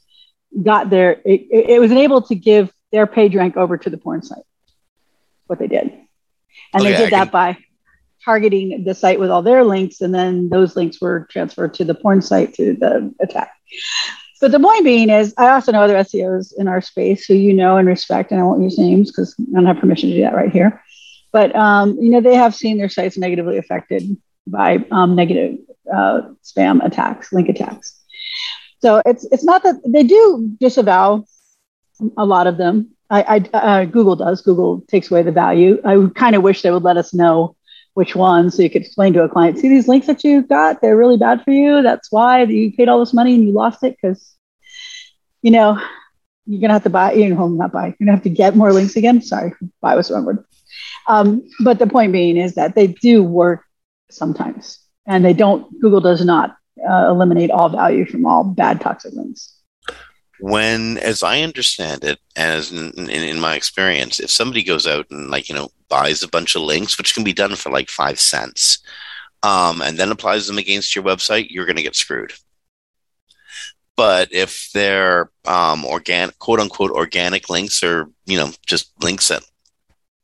got 0.62 0.90
there, 0.90 1.20
it, 1.24 1.46
it, 1.50 1.80
was 1.80 1.92
able 1.92 2.22
to 2.22 2.34
give 2.34 2.72
their 2.90 3.06
page 3.06 3.36
rank 3.36 3.56
over 3.56 3.76
to 3.78 3.90
the 3.90 3.98
porn 3.98 4.22
site. 4.22 4.42
What 5.46 5.58
they 5.58 5.68
did, 5.68 5.92
and 6.72 6.82
okay, 6.82 6.92
they 6.92 6.96
did 6.96 7.12
I 7.12 7.24
that 7.24 7.24
can... 7.24 7.32
by 7.32 7.58
targeting 8.24 8.84
the 8.84 8.94
site 8.94 9.18
with 9.18 9.30
all 9.30 9.42
their 9.42 9.64
links, 9.64 10.00
and 10.00 10.14
then 10.14 10.48
those 10.48 10.76
links 10.76 11.00
were 11.00 11.26
transferred 11.30 11.74
to 11.74 11.84
the 11.84 11.94
porn 11.94 12.22
site 12.22 12.54
to 12.54 12.74
the 12.74 13.12
attack. 13.20 13.52
But 14.40 14.52
the 14.52 14.60
point 14.60 14.84
being 14.84 15.10
is, 15.10 15.34
I 15.36 15.50
also 15.50 15.70
know 15.72 15.82
other 15.82 15.96
SEOs 15.96 16.54
in 16.56 16.66
our 16.66 16.80
space 16.80 17.26
who 17.26 17.34
you 17.34 17.52
know 17.52 17.76
and 17.76 17.86
respect, 17.86 18.30
and 18.30 18.40
I 18.40 18.44
won't 18.44 18.62
use 18.62 18.78
names 18.78 19.10
because 19.10 19.34
I 19.38 19.54
don't 19.54 19.66
have 19.66 19.78
permission 19.78 20.08
to 20.08 20.16
do 20.16 20.22
that 20.22 20.34
right 20.34 20.50
here. 20.50 20.82
But 21.32 21.54
um, 21.54 21.96
you 22.00 22.10
know, 22.10 22.20
they 22.20 22.34
have 22.34 22.54
seen 22.54 22.78
their 22.78 22.88
sites 22.88 23.16
negatively 23.16 23.58
affected 23.58 24.16
by 24.46 24.84
um, 24.90 25.14
negative 25.14 25.58
uh, 25.92 26.22
spam 26.44 26.84
attacks, 26.84 27.32
link 27.32 27.48
attacks. 27.48 27.96
So 28.80 29.02
it's 29.04 29.24
it's 29.30 29.44
not 29.44 29.62
that 29.62 29.80
they 29.86 30.02
do 30.02 30.56
disavow 30.58 31.24
a 32.16 32.24
lot 32.24 32.46
of 32.46 32.56
them. 32.56 32.90
I, 33.10 33.22
I 33.52 33.56
uh, 33.56 33.84
Google 33.84 34.16
does. 34.16 34.40
Google 34.42 34.82
takes 34.88 35.10
away 35.10 35.22
the 35.22 35.32
value. 35.32 35.80
I 35.84 35.96
kind 36.14 36.36
of 36.36 36.42
wish 36.42 36.62
they 36.62 36.70
would 36.70 36.82
let 36.82 36.96
us 36.96 37.12
know 37.12 37.56
which 37.94 38.14
ones 38.14 38.56
so 38.56 38.62
you 38.62 38.70
could 38.70 38.82
explain 38.82 39.12
to 39.12 39.22
a 39.22 39.28
client. 39.28 39.58
See 39.58 39.68
these 39.68 39.88
links 39.88 40.06
that 40.06 40.22
you 40.24 40.42
got? 40.42 40.80
They're 40.80 40.96
really 40.96 41.16
bad 41.16 41.42
for 41.44 41.50
you. 41.50 41.82
That's 41.82 42.10
why 42.10 42.42
you 42.44 42.72
paid 42.72 42.88
all 42.88 43.00
this 43.00 43.12
money 43.12 43.34
and 43.34 43.44
you 43.44 43.52
lost 43.52 43.82
it 43.82 43.96
because 44.00 44.34
you 45.42 45.50
know 45.50 45.80
you're 46.46 46.60
gonna 46.60 46.72
have 46.72 46.84
to 46.84 46.90
buy. 46.90 47.12
You 47.12 47.34
know, 47.34 47.48
not 47.48 47.72
buy. 47.72 47.86
You're 47.86 48.06
gonna 48.06 48.12
have 48.12 48.22
to 48.24 48.30
get 48.30 48.56
more 48.56 48.72
links 48.72 48.96
again. 48.96 49.20
Sorry, 49.20 49.52
buy 49.80 49.96
was 49.96 50.08
the 50.08 50.14
wrong 50.14 50.24
word. 50.24 50.44
Um, 51.06 51.48
but 51.60 51.78
the 51.78 51.86
point 51.86 52.12
being 52.12 52.36
is 52.36 52.54
that 52.54 52.74
they 52.74 52.88
do 52.88 53.22
work 53.22 53.64
sometimes, 54.10 54.78
and 55.06 55.24
they 55.24 55.32
don't. 55.32 55.80
Google 55.80 56.00
does 56.00 56.24
not 56.24 56.56
uh, 56.88 57.06
eliminate 57.08 57.50
all 57.50 57.68
value 57.68 58.06
from 58.06 58.26
all 58.26 58.44
bad 58.44 58.80
toxic 58.80 59.12
links. 59.14 59.56
When, 60.40 60.96
as 60.98 61.22
I 61.22 61.42
understand 61.42 62.02
it, 62.02 62.18
as 62.34 62.72
in, 62.72 62.92
in, 62.98 63.10
in 63.10 63.40
my 63.40 63.56
experience, 63.56 64.20
if 64.20 64.30
somebody 64.30 64.62
goes 64.62 64.86
out 64.86 65.06
and 65.10 65.30
like 65.30 65.48
you 65.48 65.54
know 65.54 65.70
buys 65.88 66.22
a 66.22 66.28
bunch 66.28 66.56
of 66.56 66.62
links, 66.62 66.96
which 66.96 67.14
can 67.14 67.24
be 67.24 67.32
done 67.32 67.56
for 67.56 67.70
like 67.70 67.90
five 67.90 68.18
cents, 68.18 68.78
um, 69.42 69.82
and 69.82 69.98
then 69.98 70.10
applies 70.10 70.46
them 70.46 70.58
against 70.58 70.94
your 70.94 71.04
website, 71.04 71.50
you're 71.50 71.66
going 71.66 71.76
to 71.76 71.82
get 71.82 71.96
screwed. 71.96 72.32
But 73.96 74.32
if 74.32 74.70
they're 74.72 75.30
um, 75.44 75.84
organic, 75.84 76.38
quote 76.38 76.60
unquote, 76.60 76.90
organic 76.90 77.50
links, 77.50 77.82
or 77.82 78.08
you 78.24 78.38
know, 78.38 78.50
just 78.66 78.92
links 79.02 79.28
that 79.28 79.42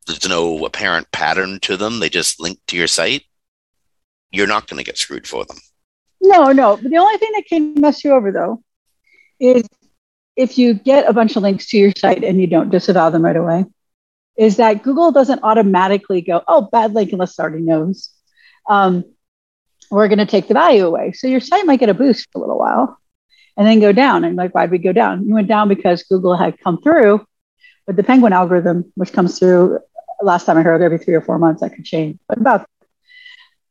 there's 0.06 0.28
no 0.28 0.64
apparent 0.64 1.10
pattern 1.12 1.60
to 1.60 1.76
them. 1.76 1.98
They 1.98 2.08
just 2.08 2.40
link 2.40 2.58
to 2.68 2.76
your 2.76 2.86
site. 2.86 3.22
You're 4.30 4.46
not 4.46 4.68
going 4.68 4.78
to 4.78 4.84
get 4.84 4.98
screwed 4.98 5.26
for 5.26 5.44
them. 5.44 5.56
No, 6.20 6.52
no. 6.52 6.76
But 6.76 6.90
the 6.90 6.98
only 6.98 7.18
thing 7.18 7.32
that 7.34 7.46
can 7.48 7.74
mess 7.80 8.04
you 8.04 8.12
over, 8.12 8.32
though, 8.32 8.62
is 9.38 9.66
if 10.36 10.58
you 10.58 10.74
get 10.74 11.08
a 11.08 11.12
bunch 11.12 11.36
of 11.36 11.42
links 11.42 11.66
to 11.70 11.78
your 11.78 11.92
site 11.96 12.24
and 12.24 12.40
you 12.40 12.46
don't 12.46 12.70
disavow 12.70 13.10
them 13.10 13.24
right 13.24 13.36
away, 13.36 13.64
is 14.36 14.56
that 14.56 14.82
Google 14.82 15.12
doesn't 15.12 15.40
automatically 15.42 16.20
go, 16.20 16.42
oh, 16.46 16.68
bad 16.70 16.92
link, 16.92 17.12
unless 17.12 17.38
it 17.38 17.42
already 17.42 17.62
knows. 17.62 18.10
Um, 18.68 19.04
we're 19.90 20.08
going 20.08 20.18
to 20.18 20.26
take 20.26 20.48
the 20.48 20.54
value 20.54 20.86
away. 20.86 21.12
So 21.12 21.26
your 21.26 21.40
site 21.40 21.64
might 21.64 21.80
get 21.80 21.88
a 21.88 21.94
boost 21.94 22.28
for 22.32 22.38
a 22.38 22.40
little 22.40 22.58
while 22.58 22.98
and 23.56 23.66
then 23.66 23.80
go 23.80 23.92
down. 23.92 24.24
And 24.24 24.36
like, 24.36 24.52
why'd 24.52 24.70
we 24.70 24.78
go 24.78 24.92
down? 24.92 25.26
You 25.26 25.34
went 25.34 25.48
down 25.48 25.68
because 25.68 26.02
Google 26.02 26.36
had 26.36 26.60
come 26.60 26.82
through 26.82 27.24
with 27.86 27.96
the 27.96 28.02
Penguin 28.02 28.32
algorithm, 28.32 28.92
which 28.94 29.12
comes 29.12 29.38
through 29.38 29.78
last 30.22 30.46
time 30.46 30.58
I 30.58 30.62
heard 30.62 30.82
every 30.82 30.98
three 30.98 31.14
or 31.14 31.20
four 31.20 31.38
months 31.38 31.60
that 31.60 31.74
could 31.74 31.84
change, 31.84 32.18
but 32.28 32.38
about, 32.38 32.68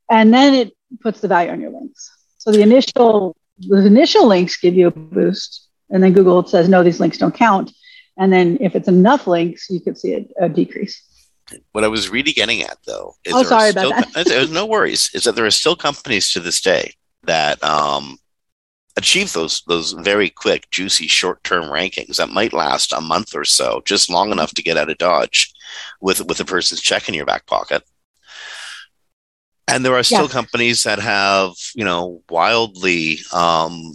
and 0.10 0.34
then 0.34 0.54
it 0.54 0.74
puts 1.02 1.22
the 1.22 1.28
value 1.28 1.52
on 1.52 1.62
your 1.62 1.72
links. 1.72 2.12
So 2.38 2.52
the 2.52 2.62
initial, 2.62 3.36
the 3.60 3.86
initial 3.86 4.28
links 4.28 4.58
give 4.58 4.76
you 4.76 4.88
a 4.88 4.92
boost, 4.92 5.68
and 5.90 6.04
then 6.04 6.14
Google 6.14 6.46
says, 6.46 6.70
no, 6.70 6.84
these 6.84 7.00
links 7.00 7.18
don't 7.18 7.34
count. 7.34 7.72
And 8.18 8.32
then 8.32 8.58
if 8.62 8.76
it's 8.76 8.88
enough 8.88 9.28
links, 9.28 9.70
you 9.70 9.80
could 9.80 9.98
see 9.98 10.14
a, 10.14 10.46
a 10.46 10.50
decrease. 10.50 11.02
What 11.74 11.84
I 11.84 11.88
was 11.88 12.10
really 12.10 12.32
getting 12.32 12.62
at, 12.62 12.78
though, 12.88 13.16
is 13.24 13.34
oh, 13.34 13.44
sorry 13.44 13.70
about 13.70 14.14
that. 14.14 14.26
there's 14.26 14.52
no 14.52 14.66
worries. 14.66 15.12
Is 15.14 15.24
that 15.24 15.36
there 15.36 15.46
are 15.46 15.52
still 15.52 15.76
companies 15.76 16.32
to 16.32 16.40
this 16.40 16.62
day 16.62 16.94
that 17.24 17.64
um, 17.64 18.18
achieve 18.98 19.34
those 19.34 19.62
those 19.68 19.92
very 19.92 20.30
quick, 20.30 20.70
juicy, 20.72 21.08
short 21.08 21.44
term 21.44 21.66
rankings 21.66 22.18
that 22.18 22.30
might 22.30 22.54
last 22.54 22.94
a 22.94 23.02
month 23.02 23.36
or 23.36 23.46
so, 23.46 23.82
just 23.86 24.10
long 24.10 24.32
enough 24.32 24.54
to 24.56 24.64
get 24.64 24.78
out 24.78 24.90
of 24.90 24.98
Dodge 24.98 25.54
with 26.02 26.26
with 26.26 26.40
a 26.40 26.46
person's 26.46 26.82
check 26.82 27.08
in 27.08 27.16
your 27.16 27.26
back 27.26 27.46
pocket. 27.46 27.84
And 29.68 29.84
there 29.84 29.96
are 29.96 30.04
still 30.04 30.24
yeah. 30.24 30.28
companies 30.28 30.84
that 30.84 31.00
have, 31.00 31.54
you 31.74 31.84
know, 31.84 32.22
wildly 32.30 33.18
um, 33.34 33.94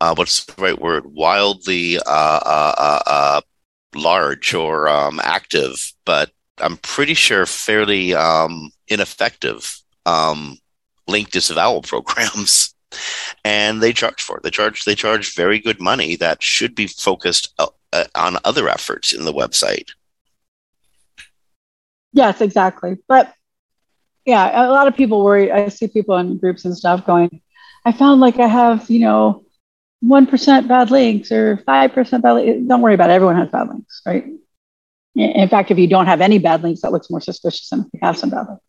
uh, 0.00 0.14
what's 0.14 0.44
the 0.44 0.62
right 0.62 0.80
word? 0.80 1.04
Wildly 1.06 1.98
uh, 1.98 2.00
uh, 2.06 2.74
uh, 2.78 3.02
uh 3.06 3.40
large 3.94 4.54
or 4.54 4.88
um, 4.88 5.20
active, 5.22 5.92
but 6.04 6.30
I'm 6.58 6.76
pretty 6.78 7.14
sure 7.14 7.46
fairly 7.46 8.14
um, 8.14 8.70
ineffective 8.88 9.80
um, 10.04 10.58
link 11.08 11.30
disavowal 11.30 11.82
programs 11.82 12.74
and 13.44 13.82
they 13.82 13.92
charge 13.92 14.22
for 14.22 14.38
it. 14.38 14.42
They 14.42 14.50
charge 14.50 14.84
they 14.84 14.94
charge 14.94 15.34
very 15.34 15.58
good 15.58 15.80
money 15.80 16.16
that 16.16 16.42
should 16.42 16.74
be 16.74 16.86
focused 16.86 17.52
uh, 17.58 17.68
uh, 17.92 18.04
on 18.14 18.38
other 18.44 18.68
efforts 18.68 19.12
in 19.12 19.24
the 19.24 19.32
website. 19.32 19.90
Yes, 22.16 22.40
exactly. 22.40 22.96
But 23.06 23.34
yeah, 24.24 24.66
a 24.66 24.72
lot 24.72 24.88
of 24.88 24.96
people 24.96 25.22
worry. 25.22 25.52
I 25.52 25.68
see 25.68 25.86
people 25.86 26.16
in 26.16 26.38
groups 26.38 26.64
and 26.64 26.74
stuff 26.74 27.04
going, 27.04 27.42
I 27.84 27.92
found 27.92 28.22
like 28.22 28.40
I 28.40 28.46
have, 28.46 28.88
you 28.88 29.00
know, 29.00 29.44
1% 30.02 30.66
bad 30.66 30.90
links 30.90 31.30
or 31.30 31.58
5% 31.58 32.22
bad 32.22 32.32
links. 32.32 32.66
Don't 32.66 32.80
worry 32.80 32.94
about 32.94 33.10
it. 33.10 33.12
Everyone 33.12 33.36
has 33.36 33.50
bad 33.50 33.68
links, 33.68 34.00
right? 34.06 34.24
In 35.14 35.48
fact, 35.50 35.70
if 35.70 35.76
you 35.76 35.86
don't 35.88 36.06
have 36.06 36.22
any 36.22 36.38
bad 36.38 36.62
links, 36.62 36.80
that 36.80 36.90
looks 36.90 37.10
more 37.10 37.20
suspicious 37.20 37.68
than 37.68 37.80
if 37.80 37.86
you 37.92 38.00
have 38.02 38.16
some 38.16 38.30
bad 38.30 38.46
links. 38.48 38.64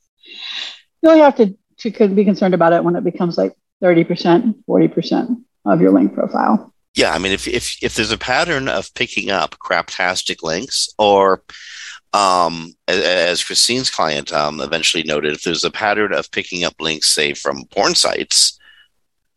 You 1.02 1.10
only 1.10 1.22
have 1.22 1.36
to, 1.38 1.58
to 1.90 2.08
be 2.10 2.26
concerned 2.26 2.54
about 2.54 2.74
it 2.74 2.84
when 2.84 2.98
it 2.98 3.06
becomes 3.06 3.38
like 3.38 3.54
30%, 3.82 4.56
40% 4.68 5.44
of 5.66 5.80
your 5.80 5.92
link 5.92 6.14
profile. 6.14 6.74
Yeah, 6.96 7.14
I 7.14 7.18
mean, 7.18 7.32
if, 7.32 7.48
if, 7.48 7.82
if 7.82 7.96
there's 7.96 8.12
a 8.12 8.18
pattern 8.18 8.68
of 8.68 8.94
picking 8.94 9.30
up 9.30 9.56
craptastic 9.60 10.44
links 10.44 10.90
or 10.98 11.44
um, 12.18 12.74
as 12.88 13.44
Christine's 13.44 13.92
client 13.92 14.34
um, 14.34 14.60
eventually 14.60 15.04
noted, 15.04 15.34
if 15.34 15.44
there's 15.44 15.64
a 15.64 15.70
pattern 15.70 16.14
of 16.14 16.32
picking 16.32 16.64
up 16.64 16.74
links, 16.80 17.10
say 17.10 17.34
from 17.34 17.66
porn 17.66 17.94
sites, 17.94 18.58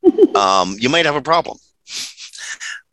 um, 0.34 0.76
you 0.78 0.88
might 0.88 1.04
have 1.04 1.16
a 1.16 1.22
problem. 1.22 1.58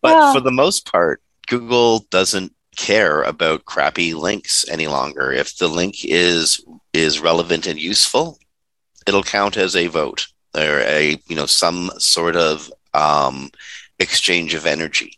But 0.01 0.09
yeah. 0.09 0.33
for 0.33 0.41
the 0.41 0.51
most 0.51 0.91
part, 0.91 1.21
Google 1.47 1.99
doesn't 2.09 2.53
care 2.75 3.23
about 3.23 3.65
crappy 3.65 4.13
links 4.13 4.65
any 4.69 4.87
longer. 4.87 5.31
If 5.31 5.57
the 5.57 5.69
link 5.69 6.03
is 6.03 6.63
is 6.93 7.21
relevant 7.21 7.65
and 7.65 7.79
useful, 7.79 8.37
it'll 9.07 9.23
count 9.23 9.57
as 9.57 9.75
a 9.75 9.87
vote 9.87 10.27
or 10.53 10.79
a 10.81 11.17
you 11.27 11.35
know 11.35 11.45
some 11.45 11.91
sort 11.97 12.35
of 12.35 12.71
um, 12.93 13.51
exchange 13.99 14.53
of 14.53 14.65
energy 14.65 15.17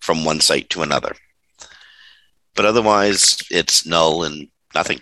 from 0.00 0.24
one 0.24 0.40
site 0.40 0.70
to 0.70 0.82
another. 0.82 1.14
But 2.54 2.66
otherwise, 2.66 3.38
it's 3.50 3.86
null 3.86 4.24
and 4.24 4.48
nothing. 4.74 5.00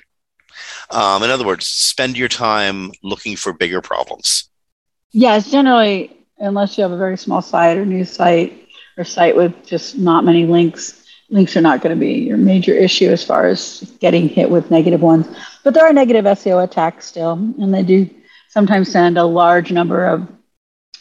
Um, 0.90 1.22
in 1.22 1.30
other 1.30 1.46
words, 1.46 1.66
spend 1.66 2.16
your 2.16 2.28
time 2.28 2.92
looking 3.02 3.36
for 3.36 3.52
bigger 3.52 3.80
problems. 3.80 4.48
Yes, 5.12 5.50
generally, 5.50 6.16
unless 6.38 6.76
you 6.76 6.82
have 6.82 6.92
a 6.92 6.96
very 6.96 7.16
small 7.16 7.42
site 7.42 7.76
or 7.76 7.84
news 7.84 8.10
site 8.10 8.68
or 8.96 9.04
site 9.04 9.36
with 9.36 9.66
just 9.66 9.98
not 9.98 10.24
many 10.24 10.46
links, 10.46 11.04
links 11.28 11.56
are 11.56 11.60
not 11.60 11.80
going 11.80 11.94
to 11.94 12.00
be 12.00 12.14
your 12.14 12.36
major 12.36 12.74
issue 12.74 13.08
as 13.10 13.24
far 13.24 13.46
as 13.46 13.80
getting 14.00 14.28
hit 14.28 14.50
with 14.50 14.70
negative 14.70 15.00
ones. 15.00 15.28
But 15.62 15.74
there 15.74 15.86
are 15.86 15.92
negative 15.92 16.24
SEO 16.24 16.62
attacks 16.62 17.06
still, 17.06 17.32
and 17.32 17.72
they 17.72 17.82
do 17.82 18.10
sometimes 18.48 18.90
send 18.90 19.16
a 19.16 19.24
large 19.24 19.70
number 19.70 20.06
of 20.06 20.28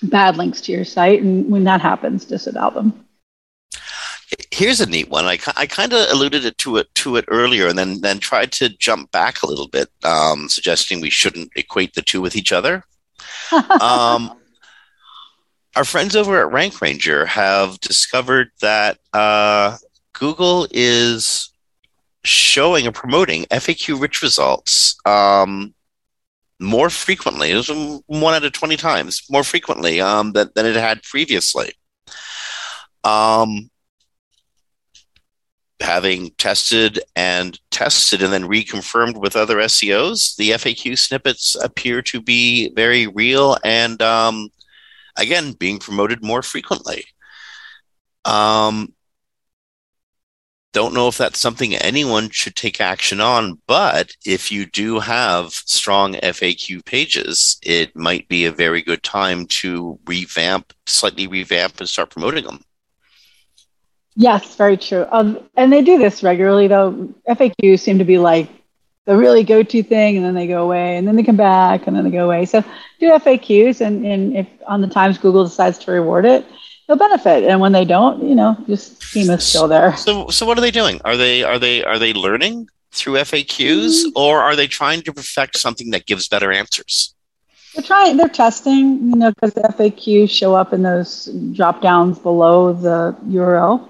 bad 0.04 0.38
links 0.38 0.62
to 0.62 0.72
your 0.72 0.86
site. 0.86 1.22
And 1.22 1.52
when 1.52 1.64
that 1.66 1.82
happens, 1.82 2.26
disavow 2.26 2.70
them. 2.70 3.06
Here's 4.60 4.82
a 4.82 4.86
neat 4.86 5.08
one. 5.08 5.24
I, 5.24 5.40
I 5.56 5.66
kind 5.68 5.94
of 5.94 6.12
alluded 6.12 6.44
it 6.44 6.58
to 6.58 6.76
it 6.76 6.94
to 6.96 7.16
it 7.16 7.24
earlier, 7.30 7.68
and 7.68 7.80
then 7.80 8.02
then 8.02 8.20
tried 8.20 8.52
to 8.52 8.68
jump 8.68 9.10
back 9.10 9.42
a 9.42 9.48
little 9.48 9.70
bit, 9.70 9.88
um, 10.04 10.50
suggesting 10.50 11.00
we 11.00 11.10
shouldn't 11.10 11.54
equate 11.56 11.94
the 11.94 12.02
two 12.02 12.20
with 12.20 12.36
each 12.36 12.52
other. 12.52 12.84
um, 13.80 14.38
our 15.78 15.86
friends 15.86 16.14
over 16.14 16.42
at 16.42 16.52
Rank 16.52 16.82
Ranger 16.82 17.26
have 17.26 17.80
discovered 17.80 18.50
that 18.60 18.98
uh, 19.14 19.78
Google 20.12 20.68
is 20.72 21.54
showing 22.26 22.86
or 22.86 22.92
promoting 22.92 23.46
FAQ 23.46 24.02
rich 24.02 24.22
results 24.22 24.98
um, 25.06 25.74
more 26.60 26.90
frequently. 26.90 27.52
It 27.52 27.56
was 27.56 28.02
one 28.08 28.34
out 28.34 28.44
of 28.44 28.52
20 28.52 28.76
times 28.76 29.24
more 29.30 29.46
frequently 29.46 30.02
um, 30.02 30.34
than, 30.34 30.50
than 30.54 30.66
it 30.66 30.76
had 30.76 31.02
previously. 31.04 31.72
Um, 33.06 33.70
having 35.82 36.32
tested 36.32 37.00
and 37.16 37.60
tested 37.72 38.22
and 38.22 38.34
then 38.34 38.44
reconfirmed 38.44 39.20
with 39.20 39.36
other 39.36 39.58
SEOs, 39.58 40.36
the 40.36 40.52
FAQ 40.52 40.98
snippets 40.98 41.56
appear 41.56 42.02
to 42.04 42.22
be 42.22 42.74
very 42.74 43.08
real 43.08 43.58
and, 43.64 44.02
um, 44.02 44.50
again, 45.18 45.54
being 45.54 45.80
promoted 45.80 46.24
more 46.24 46.42
frequently. 46.42 47.06
Um, 48.26 48.94
don't 50.72 50.94
know 50.94 51.08
if 51.08 51.18
that's 51.18 51.40
something 51.40 51.76
anyone 51.76 52.30
should 52.30 52.56
take 52.56 52.80
action 52.80 53.20
on, 53.20 53.60
but 53.66 54.12
if 54.26 54.52
you 54.52 54.66
do 54.68 55.00
have 55.00 55.52
strong 55.52 56.14
FAQ 56.14 56.86
pages, 56.86 57.58
it 57.64 57.96
might 57.96 58.28
be 58.28 58.46
a 58.46 58.52
very 58.52 58.84
good 58.84 59.02
time 59.02 59.48
to 59.48 60.00
revamp, 60.06 60.74
slightly 60.86 61.26
revamp, 61.26 61.80
and 61.80 61.90
start 61.90 62.12
promoting 62.12 62.44
them. 62.44 62.62
Yes, 64.16 64.56
very 64.56 64.78
true. 64.78 65.06
Um, 65.12 65.40
and 65.56 65.72
they 65.72 65.82
do 65.82 65.98
this 65.98 66.24
regularly, 66.24 66.68
though. 66.68 67.14
FAQs 67.28 67.80
seem 67.80 68.00
to 68.00 68.06
be 68.06 68.18
like 68.18 68.50
the 69.06 69.16
really 69.16 69.44
go-to 69.44 69.82
thing, 69.82 70.18
and 70.18 70.26
then 70.26 70.36
they 70.36 70.48
go 70.48 70.64
away, 70.64 70.98
and 70.98 71.08
then 71.08 71.16
they 71.16 71.24
come 71.24 71.38
back, 71.38 71.88
and 71.88 71.96
then 71.96 72.04
they 72.04 72.12
go 72.12 72.26
away. 72.26 72.46
So 72.46 72.64
do 73.00 73.10
FAQs, 73.12 73.82
and, 73.82 74.06
and 74.06 74.36
if 74.36 74.48
on 74.68 74.82
the 74.82 74.88
times 74.88 75.18
Google 75.18 75.46
decides 75.46 75.78
to 75.80 75.92
reward 75.92 76.26
it, 76.26 76.46
they'll 76.88 76.98
benefit. 76.98 77.44
And 77.46 77.60
when 77.60 77.72
they 77.72 77.86
don't, 77.86 78.24
you 78.24 78.36
know, 78.36 78.58
just 78.68 79.02
schema's 79.02 79.46
still 79.46 79.68
there. 79.68 79.96
So, 79.96 80.28
so 80.30 80.46
what 80.46 80.58
are 80.58 80.62
they 80.62 80.72
doing? 80.72 81.00
Are 81.06 81.16
they 81.16 81.44
are 81.44 81.58
they 81.58 81.84
are 81.84 81.98
they 81.98 82.14
learning 82.14 82.70
through 82.92 83.14
FAQs, 83.14 84.06
mm-hmm. 84.06 84.10
or 84.16 84.42
are 84.42 84.56
they 84.56 84.68
trying 84.68 85.02
to 85.04 85.14
perfect 85.14 85.58
something 85.58 85.92
that 85.92 86.06
gives 86.06 86.28
better 86.28 86.52
answers? 86.52 87.14
They're 87.76 87.84
trying. 87.84 88.18
They're 88.18 88.28
testing. 88.28 89.10
You 89.10 89.16
know, 89.16 89.32
because 89.32 89.54
the 89.54 89.62
FAQs 89.62 90.30
show 90.30 90.56
up 90.56 90.74
in 90.74 90.82
those 90.84 91.30
drop 91.54 91.82
downs 91.82 92.20
below 92.20 92.74
the 92.74 93.16
URL. 93.28 93.88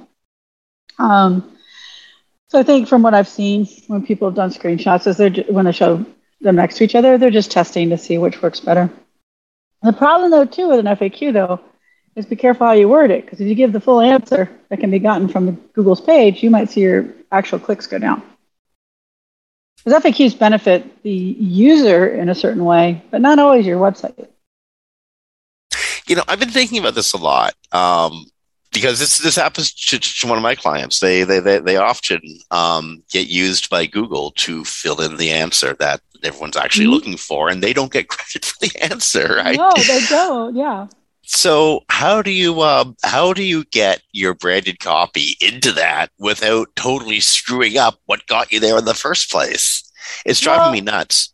Um, 1.00 1.58
so 2.50 2.60
I 2.60 2.64
think 2.64 2.88
from 2.88 3.02
what 3.02 3.14
I've 3.14 3.28
seen, 3.28 3.66
when 3.88 4.06
people 4.06 4.28
have 4.28 4.36
done 4.36 4.52
screenshots, 4.52 5.08
is 5.08 5.18
they're 5.18 5.32
when 5.50 5.66
they 5.66 5.72
show 5.72 6.06
them 6.42 6.56
next 6.56 6.78
to 6.78 6.84
each 6.84 6.96
other, 6.96 7.18
they're 7.18 7.30
just 7.30 7.52
testing 7.52 7.90
to 7.90 7.98
see 7.98 8.18
which 8.18 8.42
works 8.42 8.60
better. 8.60 8.90
The 9.82 9.94
problem, 9.94 10.32
though, 10.32 10.46
too, 10.46 10.68
with 10.68 10.80
an 10.80 10.86
FAQ, 10.86 11.34
though, 11.34 11.62
is 12.16 12.26
be 12.26 12.36
careful 12.36 12.68
how 12.68 12.74
you 12.74 12.90
word 12.90 13.12
it 13.12 13.26
because 13.26 13.40
if 13.40 13.48
you 13.48 13.56
give 13.56 13.72
the 13.72 13.80
full 13.80 14.02
answer 14.02 14.50
that 14.70 14.80
can 14.80 14.92
be 14.92 15.00
gotten 15.00 15.28
from 15.28 15.56
Google's 15.74 16.02
page, 16.02 16.44
you 16.44 16.50
might 16.50 16.70
see 16.70 16.82
your 16.82 17.06
actual 17.32 17.60
clicks 17.60 17.88
go 17.88 17.98
down. 17.98 18.22
Because 19.84 20.04
FAQs 20.04 20.38
benefit 20.38 21.04
the 21.04 21.12
user 21.12 22.08
in 22.08 22.28
a 22.28 22.36
certain 22.36 22.66
way, 22.66 23.02
but 23.12 23.22
not 23.22 23.40
always 23.40 23.66
your 23.66 23.80
website. 23.80 24.28
You 26.08 26.16
know, 26.16 26.24
I've 26.28 26.40
been 26.40 26.50
thinking 26.50 26.80
about 26.80 26.96
this 26.96 27.14
a 27.14 27.18
lot 27.18 27.54
um, 27.72 28.26
because 28.72 29.00
this 29.00 29.18
this 29.20 29.36
happens 29.36 29.74
to, 29.74 30.00
to, 30.00 30.28
one 30.28 30.38
of 30.38 30.44
my 30.44 30.56
clients. 30.56 31.00
They 31.00 31.24
they 31.24 31.40
they, 31.40 31.60
they 31.60 31.78
often 31.78 32.22
um, 32.52 33.04
get 33.10 33.28
used 33.28 33.70
by 33.70 33.86
Google 33.86 34.32
to 34.32 34.64
fill 34.66 35.02
in 35.02 35.18
the 35.18 35.32
answer 35.32 35.76
that 35.80 36.02
everyone's 36.24 36.58
actually 36.58 36.86
mm-hmm. 36.86 36.94
looking 36.94 37.18
for, 37.18 37.50
and 37.50 37.64
they 37.64 37.74
don't 37.74 37.92
get 37.92 38.08
credit 38.10 38.46
for 38.46 38.60
the 38.60 38.84
answer, 38.84 39.36
right? 39.38 39.58
No, 39.58 39.72
they 39.88 40.02
don't. 40.08 40.56
Yeah. 40.56 40.88
So 41.24 41.84
how 41.90 42.22
do 42.24 42.32
you 42.32 42.62
uh, 42.62 42.86
how 43.04 43.34
do 43.34 43.44
you 43.44 43.64
get 43.66 44.02
your 44.12 44.34
branded 44.34 44.80
copy 44.80 45.38
into 45.42 45.72
that 45.74 46.10
without 46.18 46.76
totally 46.76 47.20
screwing 47.20 47.78
up 47.78 48.00
what 48.06 48.26
got 48.26 48.52
you 48.52 48.60
there 48.60 48.78
in 48.78 48.86
the 48.86 48.96
first 48.96 49.32
place? 49.32 49.84
It's 50.26 50.40
driving 50.40 50.62
well, 50.62 50.72
me 50.72 50.82
nuts. 50.82 51.34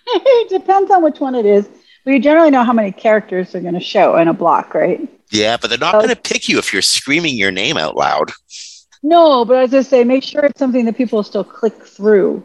it 0.06 0.48
depends 0.48 0.90
on 0.90 1.02
which 1.02 1.20
one 1.20 1.34
it 1.34 1.46
is. 1.46 1.68
But 2.04 2.12
you 2.12 2.20
generally 2.20 2.50
know 2.50 2.64
how 2.64 2.72
many 2.72 2.90
characters 2.90 3.52
they're 3.52 3.60
going 3.62 3.74
to 3.74 3.80
show 3.80 4.16
in 4.16 4.28
a 4.28 4.32
block, 4.32 4.74
right? 4.74 5.08
Yeah, 5.30 5.56
but 5.60 5.68
they're 5.68 5.78
not 5.78 5.94
going 5.94 6.08
to 6.08 6.16
pick 6.16 6.48
you 6.48 6.58
if 6.58 6.72
you're 6.72 6.82
screaming 6.82 7.36
your 7.36 7.50
name 7.50 7.76
out 7.76 7.96
loud. 7.96 8.32
No, 9.02 9.44
but 9.44 9.56
as 9.56 9.74
I 9.74 9.82
say, 9.82 10.04
make 10.04 10.22
sure 10.22 10.44
it's 10.44 10.58
something 10.58 10.84
that 10.86 10.96
people 10.96 11.22
still 11.22 11.44
click 11.44 11.84
through 11.84 12.44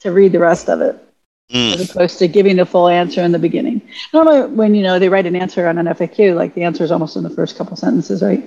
to 0.00 0.12
read 0.12 0.32
the 0.32 0.38
rest 0.38 0.68
of 0.68 0.80
it 0.80 1.02
mm. 1.50 1.74
as 1.74 1.90
opposed 1.90 2.18
to 2.18 2.28
giving 2.28 2.56
the 2.56 2.66
full 2.66 2.88
answer 2.88 3.22
in 3.22 3.32
the 3.32 3.38
beginning. 3.38 3.80
Normally, 4.12 4.48
when 4.50 4.74
you 4.74 4.82
know 4.82 4.98
they 4.98 5.08
write 5.08 5.26
an 5.26 5.36
answer 5.36 5.66
on 5.66 5.78
an 5.78 5.86
FAQ, 5.86 6.34
like 6.34 6.54
the 6.54 6.64
answer 6.64 6.84
is 6.84 6.90
almost 6.90 7.16
in 7.16 7.22
the 7.22 7.30
first 7.30 7.56
couple 7.56 7.76
sentences, 7.76 8.22
right? 8.22 8.44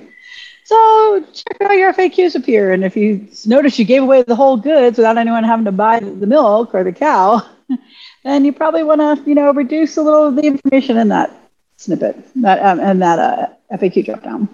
So 0.64 1.26
check 1.34 1.58
out 1.62 1.72
your 1.72 1.94
FAQs 1.94 2.36
appear, 2.36 2.72
and 2.72 2.84
if 2.84 2.96
you 2.96 3.28
notice 3.46 3.80
you 3.80 3.86
gave 3.86 4.04
away 4.04 4.22
the 4.22 4.36
whole 4.36 4.58
goods 4.58 4.98
without 4.98 5.18
anyone 5.18 5.44
having 5.44 5.66
to 5.66 5.72
buy 5.72 6.00
the 6.00 6.28
milk 6.28 6.76
or 6.76 6.84
the 6.84 6.92
cow, 6.92 7.42
then 8.24 8.46
you 8.46 8.54
probably 8.54 8.84
want 8.84 9.02
to 9.02 9.30
you 9.30 9.36
know 9.36 9.52
reduce 9.52 9.98
a 9.98 10.02
little 10.02 10.28
of 10.28 10.36
the 10.36 10.44
information 10.44 10.98
in 10.98 11.10
that 11.10 11.41
snippet 11.82 12.16
that 12.36 12.64
um, 12.64 12.80
and 12.80 13.02
that 13.02 13.20
uh, 13.20 13.48
FAQ 13.74 14.06
dropdown. 14.06 14.48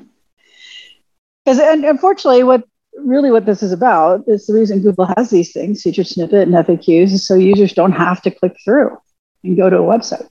Because 1.44 1.60
and 1.60 1.86
unfortunately, 1.86 2.44
what 2.44 2.64
really 2.98 3.32
what 3.32 3.46
this 3.46 3.62
is 3.62 3.72
about 3.72 4.24
is 4.28 4.48
the 4.48 4.54
reason 4.54 4.82
Google 4.82 5.06
has 5.18 5.30
these 5.30 5.52
things, 5.52 5.82
featured 5.82 6.08
snippet 6.08 6.48
and 6.48 6.54
FAQs, 6.54 7.12
is 7.12 7.28
so 7.28 7.36
users 7.36 7.74
don't 7.74 7.92
have 7.92 8.22
to 8.24 8.32
click 8.32 8.56
through 8.64 8.98
and 9.44 9.58
go 9.58 9.70
to 9.70 9.78
a 9.78 9.82
website. 9.82 10.28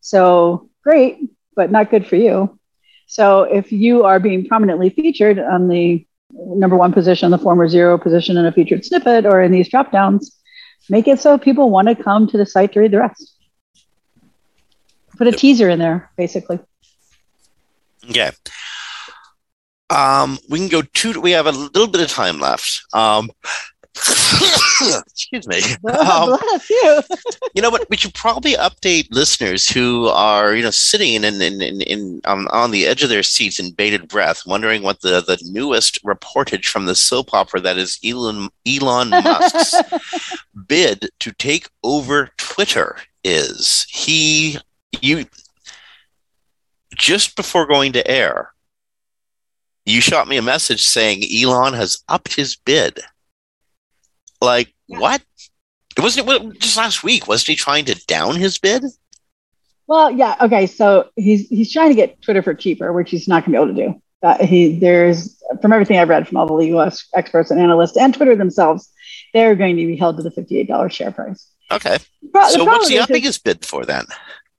So 0.00 0.68
great, 0.82 1.18
but 1.54 1.70
not 1.70 1.90
good 1.90 2.06
for 2.06 2.16
you. 2.16 2.58
So 3.06 3.42
if 3.42 3.72
you 3.72 4.04
are 4.04 4.18
being 4.18 4.46
prominently 4.46 4.90
featured 4.90 5.38
on 5.38 5.68
the 5.68 6.06
number 6.32 6.76
one 6.76 6.92
position, 6.92 7.30
the 7.30 7.38
former 7.38 7.68
zero 7.68 7.98
position 7.98 8.36
in 8.36 8.46
a 8.46 8.52
featured 8.52 8.84
snippet 8.84 9.26
or 9.26 9.42
in 9.42 9.52
these 9.52 9.68
drop 9.68 9.92
downs, 9.92 10.38
make 10.88 11.06
it 11.06 11.20
so 11.20 11.38
people 11.38 11.70
want 11.70 11.88
to 11.88 11.94
come 11.94 12.26
to 12.28 12.38
the 12.38 12.46
site 12.46 12.72
to 12.72 12.80
read 12.80 12.90
the 12.90 12.98
rest. 12.98 13.36
Put 15.22 15.28
a 15.28 15.30
yep. 15.30 15.38
teaser 15.38 15.68
in 15.68 15.78
there, 15.78 16.10
basically. 16.16 16.58
Yeah. 18.02 18.32
Um, 19.88 20.36
we 20.48 20.58
can 20.58 20.66
go 20.66 20.82
two. 20.82 21.20
We 21.20 21.30
have 21.30 21.46
a 21.46 21.52
little 21.52 21.86
bit 21.86 22.00
of 22.00 22.08
time 22.08 22.40
left. 22.40 22.82
Um, 22.92 23.30
Excuse 23.94 25.46
me. 25.46 25.60
Um, 25.92 26.36
Bless 26.40 26.68
you. 26.68 27.02
you 27.54 27.62
know 27.62 27.70
what? 27.70 27.88
We 27.88 27.96
should 27.96 28.14
probably 28.14 28.54
update 28.54 29.06
listeners 29.12 29.68
who 29.68 30.08
are, 30.08 30.56
you 30.56 30.64
know, 30.64 30.70
sitting 30.70 31.14
in, 31.14 31.24
in, 31.24 31.62
in, 31.62 31.80
in 31.82 32.20
um, 32.24 32.48
on 32.50 32.72
the 32.72 32.86
edge 32.86 33.04
of 33.04 33.08
their 33.08 33.22
seats 33.22 33.60
in 33.60 33.70
bated 33.70 34.08
breath, 34.08 34.42
wondering 34.44 34.82
what 34.82 35.02
the, 35.02 35.20
the 35.20 35.38
newest 35.52 36.02
reportage 36.02 36.64
from 36.64 36.86
the 36.86 36.96
soap 36.96 37.32
opera 37.32 37.60
that 37.60 37.78
is 37.78 38.00
Elon 38.04 38.48
Elon 38.66 39.10
Musk's 39.10 39.76
bid 40.66 41.10
to 41.20 41.30
take 41.34 41.68
over 41.84 42.30
Twitter 42.38 42.96
is. 43.22 43.86
He 43.88 44.58
you 45.00 45.26
just 46.96 47.36
before 47.36 47.66
going 47.66 47.92
to 47.92 48.10
air, 48.10 48.52
you 49.84 50.00
shot 50.00 50.28
me 50.28 50.36
a 50.36 50.42
message 50.42 50.82
saying 50.82 51.22
Elon 51.34 51.74
has 51.74 52.02
upped 52.08 52.34
his 52.34 52.56
bid. 52.56 53.00
Like 54.40 54.72
yeah. 54.88 54.98
what? 54.98 55.22
It 55.96 56.00
wasn't 56.00 56.28
it 56.28 56.58
just 56.60 56.76
last 56.76 57.04
week. 57.04 57.28
Wasn't 57.28 57.48
he 57.48 57.54
trying 57.54 57.84
to 57.86 57.94
down 58.06 58.36
his 58.36 58.58
bid? 58.58 58.84
Well, 59.86 60.10
yeah. 60.10 60.36
Okay, 60.40 60.66
so 60.66 61.10
he's 61.16 61.48
he's 61.48 61.72
trying 61.72 61.90
to 61.90 61.94
get 61.94 62.22
Twitter 62.22 62.42
for 62.42 62.54
cheaper, 62.54 62.92
which 62.92 63.10
he's 63.10 63.28
not 63.28 63.44
going 63.44 63.52
to 63.52 63.58
be 63.58 63.62
able 63.62 63.74
to 63.74 63.94
do. 63.94 64.02
Uh, 64.22 64.46
he 64.46 64.78
there's 64.78 65.42
from 65.60 65.72
everything 65.72 65.98
I've 65.98 66.08
read 66.08 66.28
from 66.28 66.36
all 66.36 66.46
the 66.46 66.54
legal 66.54 66.80
experts 67.14 67.50
and 67.50 67.60
analysts 67.60 67.96
and 67.96 68.14
Twitter 68.14 68.36
themselves, 68.36 68.88
they're 69.34 69.56
going 69.56 69.76
to 69.76 69.86
be 69.86 69.96
held 69.96 70.16
to 70.16 70.22
the 70.22 70.30
fifty-eight 70.30 70.68
dollars 70.68 70.94
share 70.94 71.10
price. 71.10 71.46
Okay. 71.70 71.98
Pro- 72.32 72.48
so 72.48 72.64
what's 72.64 72.88
he 72.88 72.98
upping 72.98 73.22
his 73.22 73.38
bid 73.38 73.64
for 73.64 73.84
then? 73.84 74.04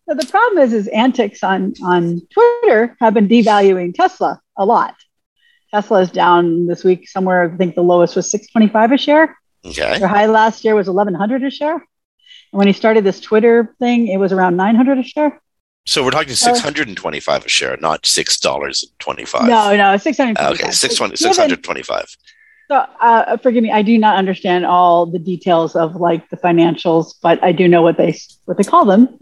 So 0.07 0.15
the 0.15 0.25
problem 0.25 0.63
is 0.63 0.73
is 0.73 0.87
antics 0.87 1.43
on 1.43 1.73
on 1.83 2.21
Twitter 2.29 2.95
have 2.99 3.13
been 3.13 3.27
devaluing 3.27 3.93
Tesla 3.93 4.41
a 4.57 4.65
lot. 4.65 4.95
Tesla 5.71 6.01
is 6.01 6.11
down 6.11 6.67
this 6.67 6.83
week 6.83 7.07
somewhere. 7.07 7.51
I 7.51 7.57
think 7.57 7.75
the 7.75 7.83
lowest 7.83 8.15
was 8.15 8.29
six 8.29 8.47
twenty-five 8.47 8.91
a 8.91 8.97
share. 8.97 9.37
Okay. 9.65 9.99
Their 9.99 10.07
high 10.07 10.25
last 10.25 10.65
year 10.65 10.75
was 10.75 10.87
1100 10.87 11.43
a 11.43 11.49
share. 11.49 11.75
And 11.75 11.83
when 12.51 12.67
he 12.67 12.73
started 12.73 13.03
this 13.03 13.19
Twitter 13.19 13.73
thing, 13.79 14.07
it 14.07 14.17
was 14.17 14.31
around 14.31 14.57
900 14.57 14.99
a 14.99 15.03
share. 15.03 15.41
So 15.85 16.03
we're 16.03 16.11
talking 16.11 16.33
625 16.33 17.45
a 17.45 17.49
share, 17.49 17.77
not 17.77 18.03
$6.25. 18.03 19.47
No, 19.47 19.75
no, 19.75 19.97
625. 19.97 20.53
Okay, 20.53 20.71
620, 20.71 21.15
625. 21.15 22.17
So 22.69 22.75
uh, 22.75 23.37
forgive 23.37 23.63
me, 23.63 23.71
I 23.71 23.81
do 23.81 23.97
not 23.97 24.15
understand 24.15 24.65
all 24.65 25.05
the 25.05 25.19
details 25.19 25.75
of 25.75 25.95
like 25.95 26.29
the 26.29 26.37
financials, 26.37 27.15
but 27.21 27.43
I 27.43 27.51
do 27.51 27.67
know 27.67 27.81
what 27.81 27.97
they 27.97 28.17
what 28.45 28.57
they 28.57 28.63
call 28.63 28.85
them. 28.85 29.19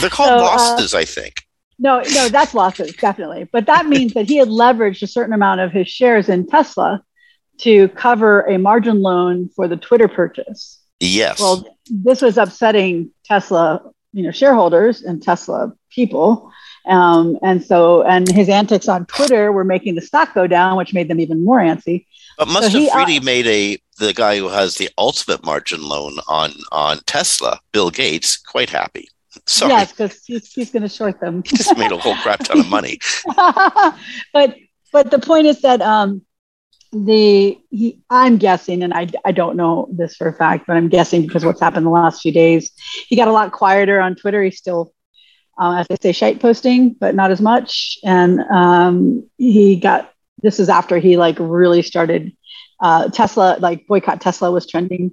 They're 0.00 0.10
called 0.10 0.28
so, 0.28 0.36
uh, 0.36 0.40
losses, 0.40 0.94
uh, 0.94 0.98
I 0.98 1.04
think. 1.04 1.42
No, 1.78 2.00
no, 2.14 2.28
that's 2.28 2.54
losses, 2.54 2.94
definitely. 2.94 3.48
But 3.50 3.66
that 3.66 3.86
means 3.94 4.14
that 4.14 4.26
he 4.26 4.36
had 4.36 4.48
leveraged 4.48 5.02
a 5.02 5.06
certain 5.06 5.32
amount 5.32 5.60
of 5.60 5.72
his 5.72 5.88
shares 5.88 6.28
in 6.28 6.46
Tesla 6.46 7.02
to 7.58 7.88
cover 7.88 8.42
a 8.42 8.58
margin 8.58 9.00
loan 9.00 9.48
for 9.48 9.68
the 9.68 9.76
Twitter 9.76 10.08
purchase. 10.08 10.78
Yes. 11.00 11.40
Well, 11.40 11.66
this 11.90 12.22
was 12.22 12.38
upsetting 12.38 13.10
Tesla, 13.24 13.82
you 14.12 14.22
know, 14.22 14.30
shareholders 14.30 15.02
and 15.02 15.22
Tesla 15.22 15.72
people. 15.90 16.50
Um, 16.86 17.38
and 17.42 17.64
so, 17.64 18.02
and 18.02 18.28
his 18.30 18.48
antics 18.48 18.88
on 18.88 19.06
Twitter 19.06 19.50
were 19.52 19.64
making 19.64 19.94
the 19.94 20.00
stock 20.00 20.34
go 20.34 20.46
down, 20.46 20.76
which 20.76 20.94
made 20.94 21.08
them 21.08 21.20
even 21.20 21.44
more 21.44 21.58
antsy. 21.58 22.06
But 22.36 22.48
Musk 22.48 22.72
so 22.72 22.88
uh, 22.92 23.20
made 23.22 23.46
a 23.46 23.78
the 23.98 24.12
guy 24.12 24.38
who 24.38 24.48
has 24.48 24.76
the 24.76 24.90
ultimate 24.98 25.44
margin 25.44 25.82
loan 25.82 26.18
on 26.28 26.52
on 26.70 26.98
Tesla, 27.06 27.60
Bill 27.72 27.90
Gates, 27.90 28.36
quite 28.36 28.70
happy. 28.70 29.08
Sorry. 29.46 29.72
Yes, 29.72 29.92
because 29.92 30.24
he's, 30.24 30.52
he's 30.52 30.70
going 30.70 30.82
to 30.82 30.88
short 30.88 31.20
them. 31.20 31.42
he 31.44 31.56
Just 31.56 31.76
made 31.76 31.92
a 31.92 31.98
whole 31.98 32.16
crap 32.16 32.40
ton 32.40 32.60
of 32.60 32.68
money. 32.68 32.98
but 34.32 34.56
but 34.92 35.10
the 35.10 35.18
point 35.18 35.46
is 35.46 35.60
that 35.62 35.82
um, 35.82 36.22
the 36.92 37.58
he, 37.70 38.00
I'm 38.10 38.38
guessing, 38.38 38.82
and 38.82 38.94
I, 38.94 39.08
I 39.24 39.32
don't 39.32 39.56
know 39.56 39.88
this 39.92 40.16
for 40.16 40.28
a 40.28 40.32
fact, 40.32 40.66
but 40.66 40.76
I'm 40.76 40.88
guessing 40.88 41.26
because 41.26 41.44
what's 41.44 41.60
happened 41.60 41.86
the 41.86 41.90
last 41.90 42.22
few 42.22 42.32
days, 42.32 42.70
he 43.08 43.16
got 43.16 43.28
a 43.28 43.32
lot 43.32 43.52
quieter 43.52 44.00
on 44.00 44.14
Twitter. 44.14 44.42
He's 44.42 44.58
still, 44.58 44.92
uh, 45.58 45.76
as 45.80 45.88
they 45.88 45.96
say, 46.00 46.12
shite 46.12 46.40
posting, 46.40 46.90
but 46.94 47.14
not 47.14 47.30
as 47.30 47.40
much. 47.40 47.98
And 48.04 48.40
um, 48.40 49.28
he 49.36 49.76
got 49.76 50.12
this 50.42 50.60
is 50.60 50.68
after 50.68 50.98
he 50.98 51.16
like 51.16 51.36
really 51.38 51.82
started 51.82 52.36
uh, 52.80 53.08
Tesla, 53.08 53.56
like 53.60 53.86
boycott 53.86 54.20
Tesla 54.20 54.50
was 54.50 54.66
trending 54.66 55.12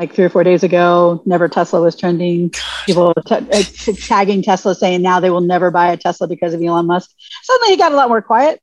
like 0.00 0.14
three 0.14 0.24
or 0.24 0.30
four 0.30 0.42
days 0.42 0.62
ago. 0.62 1.22
Never 1.26 1.46
Tesla 1.46 1.82
was 1.82 1.94
trending. 1.94 2.50
People 2.86 3.12
t- 3.26 3.34
uh, 3.34 3.62
tagging 4.06 4.42
Tesla 4.42 4.74
saying 4.74 5.02
now 5.02 5.20
they 5.20 5.28
will 5.28 5.42
never 5.42 5.70
buy 5.70 5.92
a 5.92 5.96
Tesla 5.96 6.26
because 6.26 6.54
of 6.54 6.62
Elon 6.62 6.86
Musk. 6.86 7.10
Suddenly 7.42 7.72
he 7.72 7.76
got 7.76 7.92
a 7.92 7.96
lot 7.96 8.08
more 8.08 8.22
quiet, 8.22 8.62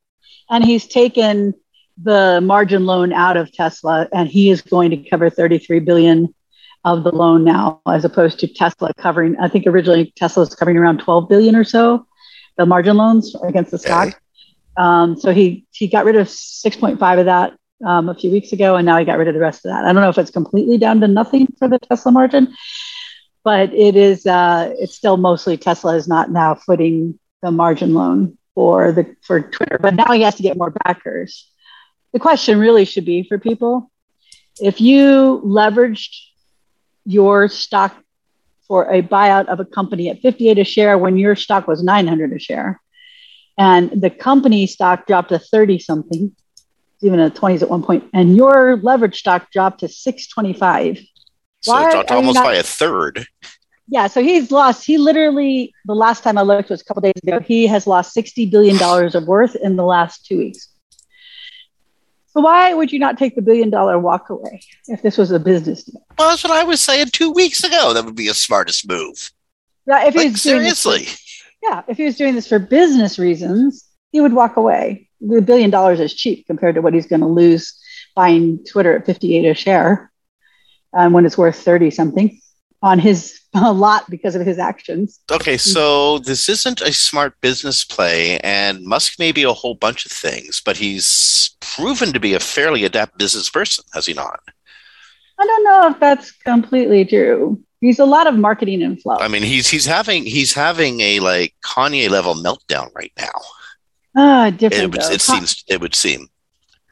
and 0.50 0.66
he's 0.66 0.88
taken 0.88 1.54
the 2.02 2.42
margin 2.42 2.86
loan 2.86 3.14
out 3.14 3.38
of 3.38 3.52
Tesla, 3.52 4.08
and 4.12 4.28
he 4.28 4.50
is 4.50 4.62
going 4.62 4.90
to 4.90 4.98
cover 5.10 5.30
33 5.30 5.80
billion 5.80 6.34
of 6.84 7.04
the 7.04 7.12
loan 7.12 7.44
now, 7.44 7.82
as 7.88 8.04
opposed 8.04 8.40
to 8.40 8.48
Tesla 8.48 8.92
covering. 8.96 9.38
I 9.40 9.48
think 9.48 9.68
originally 9.68 10.12
Tesla 10.16 10.42
was 10.42 10.56
covering 10.56 10.78
around 10.78 11.00
12 11.00 11.30
billion 11.30 11.56
or 11.56 11.64
so, 11.64 12.08
the 12.58 12.66
margin 12.66 12.98
loans 12.98 13.36
against 13.44 13.72
the 13.72 13.78
stock. 13.78 14.08
Okay. 14.08 14.18
Um, 14.78 15.18
so 15.18 15.34
he 15.34 15.66
he 15.72 15.88
got 15.88 16.06
rid 16.06 16.16
of 16.16 16.28
6.5 16.28 17.20
of 17.20 17.26
that 17.26 17.54
um, 17.86 18.10
a 18.10 18.16
few 18.16 18.32
weeks 18.32 18.52
ago, 18.54 18.76
and 18.76 18.86
now 18.86 18.98
he 18.98 19.06
got 19.06 19.18
rid 19.18 19.28
of 19.28 19.34
the 19.34 19.40
rest 19.40 19.66
of 19.66 19.72
that. 19.72 19.86
I 19.86 19.94
don't 19.94 20.02
know 20.02 20.10
if 20.10 20.18
it's 20.18 20.32
completely 20.32 20.78
down 20.78 21.02
to 21.02 21.08
nothing 21.08 21.48
for 21.58 21.68
the 21.68 21.80
Tesla 21.80 22.12
margin, 22.12 22.56
but 23.44 23.74
it 23.74 23.96
is. 23.96 24.26
Uh, 24.26 24.74
it's 24.78 24.96
still 24.96 25.18
mostly 25.18 25.58
Tesla 25.58 25.96
is 25.96 26.08
not 26.08 26.32
now 26.32 26.56
footing 26.56 27.20
the 27.42 27.52
margin 27.52 27.94
loan 27.94 28.38
for 28.56 28.92
the 28.92 29.16
for 29.24 29.42
Twitter, 29.42 29.80
but 29.80 29.96
now 29.96 30.12
he 30.12 30.22
has 30.22 30.36
to 30.36 30.44
get 30.44 30.58
more 30.58 30.72
backers 30.72 31.50
the 32.14 32.20
question 32.20 32.60
really 32.60 32.86
should 32.86 33.06
be 33.06 33.24
for 33.24 33.38
people 33.38 33.92
if 34.60 34.82
you 34.82 35.42
leveraged 35.46 36.16
your 37.06 37.48
stock 37.48 37.96
for 38.68 38.92
a 38.92 39.02
buyout 39.02 39.48
of 39.48 39.60
a 39.60 39.66
company 39.66 40.10
at 40.10 40.20
58 40.22 40.58
a 40.58 40.64
share 40.64 40.98
when 40.98 41.18
your 41.18 41.36
stock 41.36 41.68
was 41.68 41.84
900 41.84 42.34
a 42.34 42.40
share 42.40 42.82
and 43.58 43.90
the 44.02 44.10
company 44.10 44.68
stock 44.68 45.08
dropped 45.08 45.30
to 45.30 45.40
30 45.40 45.80
something 45.80 46.36
even 47.02 47.20
in 47.20 47.30
the 47.30 47.40
20s 47.40 47.62
at 47.62 47.70
one 47.70 47.84
point 47.84 48.04
and 48.14 48.36
your 48.36 48.78
leverage 48.78 49.20
stock 49.20 49.52
dropped 49.52 49.80
to 49.82 49.88
625 49.88 51.00
so 51.62 51.72
Why 51.72 51.88
it 51.88 51.92
dropped 51.92 52.12
almost 52.12 52.36
not, 52.36 52.46
by 52.46 52.56
a 52.56 52.64
third 52.64 53.28
yeah 53.88 54.08
so 54.08 54.22
he's 54.22 54.52
lost 54.52 54.86
he 54.86 54.98
literally 54.98 55.74
the 55.86 55.96
last 55.96 56.24
time 56.24 56.38
i 56.38 56.42
looked 56.42 56.70
was 56.70 56.82
a 56.82 56.86
couple 56.86 57.02
days 57.02 57.14
ago 57.24 57.40
he 57.40 57.68
has 57.68 57.88
lost 57.88 58.14
60 58.14 58.48
billion 58.48 58.78
dollars 58.78 59.16
of 59.16 59.28
worth 59.28 59.56
in 59.56 59.76
the 59.76 59.86
last 59.86 60.26
two 60.26 60.38
weeks 60.38 60.70
so 62.38 62.42
why 62.42 62.72
would 62.72 62.92
you 62.92 63.00
not 63.00 63.18
take 63.18 63.36
the 63.36 63.42
billion 63.42 63.72
dollar 63.72 63.98
walk 63.98 64.30
away 64.30 64.62
if 64.88 65.02
this 65.02 65.18
was 65.18 65.32
a 65.32 65.40
business 65.40 65.82
deal? 65.82 66.06
Well, 66.20 66.30
that's 66.30 66.44
what 66.44 66.54
I 66.54 66.64
was 66.66 66.80
saying 66.80 67.08
two 67.08 67.32
weeks 67.32 67.64
ago. 67.64 67.96
That 67.96 68.06
would 68.06 68.14
be 68.14 68.28
a 68.28 68.36
smartest 68.36 68.88
move. 68.88 69.32
Yeah, 69.88 70.06
if 70.06 70.14
like, 70.14 70.38
seriously. 70.38 71.08
Yeah, 71.70 71.84
if 71.88 71.98
he 71.98 72.06
was 72.06 72.18
doing 72.18 72.36
this 72.36 72.48
for 72.48 72.60
business 72.60 73.20
reasons, 73.20 73.86
he 74.12 74.22
would 74.22 74.34
walk 74.34 74.58
away. 74.58 75.10
The 75.22 75.42
billion 75.42 75.70
dollars 75.70 76.00
is 76.00 76.14
cheap 76.14 76.46
compared 76.48 76.76
to 76.76 76.82
what 76.82 76.94
he's 76.94 77.08
going 77.08 77.22
to 77.22 77.28
lose 77.28 77.80
buying 78.16 78.64
Twitter 78.66 78.96
at 78.96 79.06
58 79.06 79.46
a 79.46 79.54
share 79.54 80.12
um, 80.94 81.14
when 81.14 81.26
it's 81.26 81.38
worth 81.38 81.60
30 81.60 81.92
something 81.92 82.40
on 82.82 83.00
his 83.00 83.42
a 83.54 83.72
lot 83.72 84.10
because 84.10 84.36
of 84.36 84.46
his 84.46 84.60
actions. 84.60 85.20
Okay, 85.32 85.58
so 85.58 86.20
this 86.20 86.48
isn't 86.50 86.82
a 86.82 86.94
smart 86.94 87.40
business 87.42 87.84
play, 87.84 88.40
and 88.40 88.84
Musk 88.84 89.20
may 89.20 89.32
be 89.32 89.44
a 89.44 89.54
whole 89.54 89.76
bunch 89.76 90.06
of 90.06 90.12
things, 90.12 90.62
but 90.64 90.78
he's 90.78 91.56
proven 91.60 92.14
to 92.14 92.20
be 92.20 92.34
a 92.34 92.40
fairly 92.40 92.84
adept 92.84 93.18
business 93.18 93.50
person, 93.50 93.84
has 93.94 94.06
he 94.06 94.14
not? 94.14 94.42
I 95.40 95.46
don't 95.46 95.64
know 95.64 95.90
if 95.90 96.00
that's 96.00 96.32
completely 96.32 97.06
true. 97.06 97.64
He's 97.80 98.00
a 98.00 98.06
lot 98.06 98.28
of 98.28 98.36
marketing 98.36 98.82
and 98.82 99.00
flow. 99.00 99.18
I 99.20 99.28
mean, 99.28 99.44
he's 99.44 99.68
he's 99.68 99.86
having 99.86 100.24
he's 100.24 100.54
having 100.54 101.00
a 101.02 101.20
like 101.20 101.54
Kanye 101.64 102.10
level 102.10 102.34
meltdown 102.34 102.94
right 102.96 103.12
now. 103.18 103.32
Ah, 104.16 104.50
different. 104.50 104.84
It, 104.84 104.92
would, 104.92 105.14
it 105.14 105.22
seems 105.22 105.64
it 105.68 105.80
would 105.80 105.94
seem. 105.94 106.28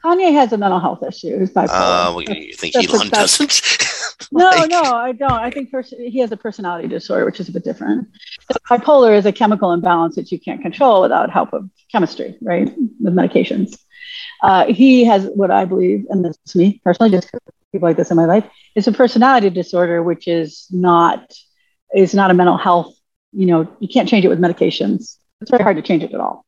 Kanye 0.04 0.32
has 0.32 0.52
a 0.52 0.58
mental 0.58 0.78
health 0.78 1.02
issue. 1.02 1.40
He's 1.40 1.50
bipolar. 1.50 1.68
Uh, 1.70 2.12
well, 2.14 2.22
you 2.22 2.54
think 2.54 2.74
that's 2.74 2.92
Elon 2.92 3.08
doesn't? 3.08 3.62
no, 4.32 4.48
like... 4.50 4.70
no, 4.70 4.82
I 4.82 5.12
don't. 5.12 5.32
I 5.32 5.50
think 5.50 5.70
pers- 5.70 5.94
he 5.98 6.20
has 6.20 6.30
a 6.30 6.36
personality 6.36 6.86
disorder, 6.86 7.24
which 7.24 7.40
is 7.40 7.48
a 7.48 7.52
bit 7.52 7.64
different. 7.64 8.08
Bipolar 8.70 9.16
is 9.16 9.26
a 9.26 9.32
chemical 9.32 9.72
imbalance 9.72 10.14
that 10.14 10.30
you 10.30 10.38
can't 10.38 10.62
control 10.62 11.02
without 11.02 11.30
help 11.30 11.52
of 11.52 11.68
chemistry, 11.90 12.36
right? 12.40 12.72
With 13.00 13.14
medications. 13.14 13.76
Uh, 14.42 14.66
he 14.66 15.04
has 15.04 15.24
what 15.34 15.50
I 15.50 15.64
believe, 15.64 16.06
and 16.10 16.24
this 16.24 16.38
is 16.46 16.54
me 16.54 16.80
personally, 16.84 17.10
just 17.10 17.30
people 17.72 17.88
like 17.88 17.96
this 17.96 18.10
in 18.10 18.16
my 18.16 18.26
life, 18.26 18.44
is 18.74 18.86
a 18.86 18.92
personality 18.92 19.50
disorder, 19.50 20.02
which 20.02 20.28
is 20.28 20.66
not 20.70 21.32
is 21.94 22.14
not 22.14 22.30
a 22.30 22.34
mental 22.34 22.56
health. 22.56 22.94
You 23.32 23.46
know, 23.46 23.76
you 23.80 23.88
can't 23.88 24.08
change 24.08 24.24
it 24.24 24.28
with 24.28 24.40
medications. 24.40 25.16
It's 25.40 25.50
very 25.50 25.62
hard 25.62 25.76
to 25.76 25.82
change 25.82 26.02
it 26.02 26.12
at 26.12 26.20
all. 26.20 26.44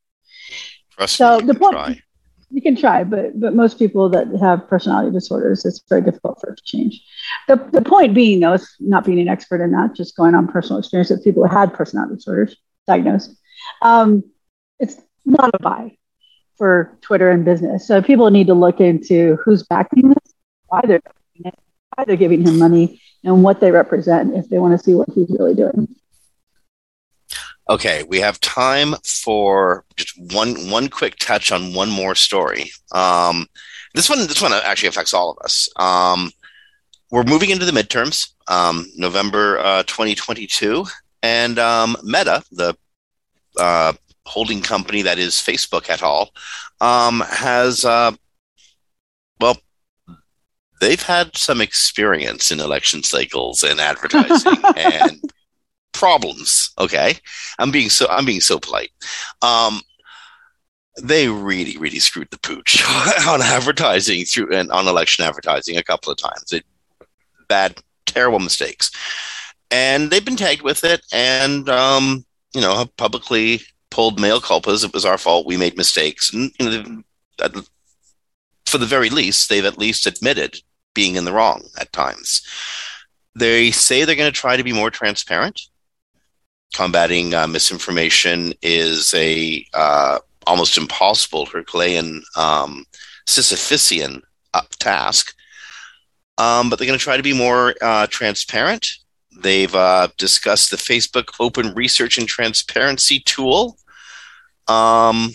Trust 0.93 1.17
so 1.17 1.41
the 1.41 1.55
point, 1.55 1.75
try 1.75 2.03
you 2.51 2.63
can 2.63 2.77
try, 2.77 3.05
but 3.05 3.39
but 3.39 3.55
most 3.55 3.79
people 3.79 4.09
that 4.09 4.27
have 4.41 4.67
personality 4.69 5.11
disorders, 5.11 5.65
it's 5.65 5.83
very 5.89 6.01
difficult 6.01 6.41
for 6.41 6.51
it 6.51 6.57
to 6.57 6.63
change. 6.65 7.03
The, 7.47 7.57
the 7.73 7.83
point 7.83 8.15
being, 8.15 8.41
though, 8.41 8.55
is 8.55 8.75
not 8.81 9.05
being 9.05 9.21
an 9.21 9.29
expert 9.29 9.63
in 9.63 9.73
that, 9.73 9.95
just 9.95 10.17
going 10.17 10.35
on 10.35 10.49
personal 10.49 10.79
experience 10.79 11.11
with 11.11 11.25
people 11.25 11.47
who 11.47 11.55
had 11.55 11.75
personality 11.75 12.17
disorders 12.17 12.57
diagnosed. 12.87 13.37
Um, 13.83 14.25
it's 14.79 14.97
not 15.27 15.51
a 15.53 15.59
buy 15.59 15.97
for 16.57 16.97
Twitter 17.03 17.31
and 17.31 17.45
business. 17.45 17.87
So 17.87 18.01
people 18.03 18.31
need 18.31 18.47
to 18.47 18.55
look 18.55 18.81
into 18.81 19.37
who's 19.45 19.63
backing 19.65 20.09
this, 20.09 20.28
why 20.69 20.81
they're 20.85 21.01
doing 21.01 21.53
it, 21.53 21.59
why 21.95 22.05
they're 22.05 22.17
giving 22.17 22.47
him 22.47 22.59
money 22.59 23.01
and 23.25 23.43
what 23.43 23.61
they 23.61 23.71
represent 23.71 24.35
if 24.37 24.49
they 24.49 24.59
want 24.59 24.79
to 24.79 24.83
see 24.83 24.95
what 24.95 25.09
he's 25.15 25.31
really 25.31 25.55
doing. 25.55 25.95
Okay, 27.71 28.03
we 28.05 28.19
have 28.21 28.41
time 28.41 28.95
for 29.05 29.85
just 29.97 30.19
one 30.33 30.71
one 30.71 30.89
quick 30.89 31.17
touch 31.17 31.53
on 31.53 31.75
one 31.75 31.91
more 31.91 32.15
story. 32.15 32.71
Um, 32.93 33.47
this 33.95 34.09
one 34.09 34.21
this 34.21 34.41
one 34.41 34.53
actually 34.53 34.89
affects 34.89 35.13
all 35.13 35.33
of 35.33 35.39
us. 35.45 35.69
Um, 35.77 36.31
we're 37.11 37.25
moving 37.25 37.51
into 37.51 37.67
the 37.67 37.73
midterms, 37.73 38.33
um, 38.49 38.87
November 38.97 39.59
uh, 39.59 39.83
2022, 39.83 40.87
and 41.23 41.59
um, 41.59 41.97
Meta, 42.03 42.43
the 42.53 42.75
uh, 43.59 43.93
holding 44.25 44.63
company 44.63 45.03
that 45.03 45.19
is 45.19 45.35
Facebook 45.35 45.91
et 45.91 46.03
al., 46.03 46.31
um, 46.81 47.21
has 47.29 47.85
uh, 47.85 48.13
well, 49.41 49.59
they've 50.81 51.03
had 51.03 51.37
some 51.37 51.61
experience 51.61 52.51
in 52.51 52.61
election 52.61 53.03
cycles 53.03 53.63
and 53.63 53.81
advertising 53.81 54.57
and 54.77 55.21
problems. 55.93 56.71
Okay, 56.79 57.17
I'm 57.59 57.71
being 57.71 57.91
so 57.91 58.07
I'm 58.09 58.25
being 58.25 58.41
so 58.41 58.59
polite. 58.59 58.91
Um, 59.43 59.81
they 61.01 61.29
really, 61.29 61.77
really 61.77 61.99
screwed 62.01 62.31
the 62.31 62.39
pooch 62.39 62.83
on 63.29 63.43
advertising 63.43 64.25
through 64.25 64.55
and 64.55 64.71
on 64.71 64.89
election 64.89 65.25
advertising 65.25 65.77
a 65.77 65.83
couple 65.83 66.13
of 66.13 66.19
times. 66.19 66.53
It, 66.53 66.65
bad, 67.49 67.79
terrible 68.07 68.39
mistakes, 68.39 68.91
and 69.71 70.11
they've 70.11 70.25
been 70.25 70.37
tagged 70.37 70.63
with 70.63 70.85
it, 70.85 71.03
and 71.13 71.69
um, 71.69 72.25
you 72.55 72.61
know, 72.61 72.77
have 72.77 72.97
publicly 72.97 73.61
pulled 73.91 74.21
mea 74.21 74.41
culpas. 74.41 74.85
It 74.85 74.93
was 74.93 75.05
our 75.05 75.19
fault. 75.19 75.47
We 75.47 75.57
made 75.57 75.77
mistakes, 75.77 76.33
and 76.33 76.53
you 76.59 76.71
know, 76.71 77.63
for 78.67 78.79
the 78.79 78.87
very 78.87 79.11
least, 79.11 79.49
they've 79.49 79.65
at 79.65 79.79
least 79.79 80.07
admitted 80.07 80.61
being 80.99 81.15
in 81.17 81.25
the 81.27 81.37
wrong 81.39 81.61
at 81.83 81.93
times. 81.93 82.29
They 83.35 83.71
say 83.71 83.97
they're 84.05 84.23
going 84.23 84.33
to 84.33 84.41
try 84.45 84.57
to 84.57 84.69
be 84.71 84.73
more 84.73 84.91
transparent 84.91 85.59
combating 86.75 87.35
uh, 87.35 87.47
misinformation 87.47 88.53
is 88.63 89.13
a 89.15 89.65
uh, 89.75 90.19
almost 90.47 90.79
impossible 90.79 91.47
Herculean 91.47 92.23
um, 92.37 92.85
Sisyphusian 93.27 94.23
uh, 94.55 94.63
task. 94.79 95.35
Um, 96.39 96.71
but 96.71 96.79
they're 96.79 96.87
going 96.87 96.99
to 96.99 97.05
try 97.05 97.17
to 97.17 97.23
be 97.23 97.35
more 97.35 97.75
uh, 97.83 98.07
transparent. 98.09 98.89
They've 99.41 99.75
uh, 99.75 100.09
discussed 100.19 100.71
the 100.71 100.77
Facebook 100.77 101.35
Open 101.41 101.75
Research 101.75 102.19
and 102.19 102.29
Transparency 102.29 103.21
tool. 103.21 103.77
Um, 104.69 105.31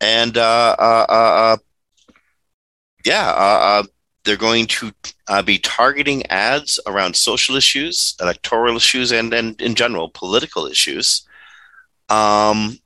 and 0.00 0.36
uh, 0.36 1.56
yeah, 3.04 3.82
they're 4.24 4.36
going 4.36 4.66
to 4.66 4.92
uh, 5.28 5.42
be 5.42 5.58
targeting 5.58 6.24
ads 6.26 6.78
around 6.86 7.16
social 7.16 7.56
issues, 7.56 8.14
electoral 8.20 8.76
issues, 8.76 9.12
and, 9.12 9.34
and 9.34 9.60
in 9.60 9.74
general, 9.74 10.10
political 10.10 10.66
issues. 10.66 11.26
Um, 12.08 12.78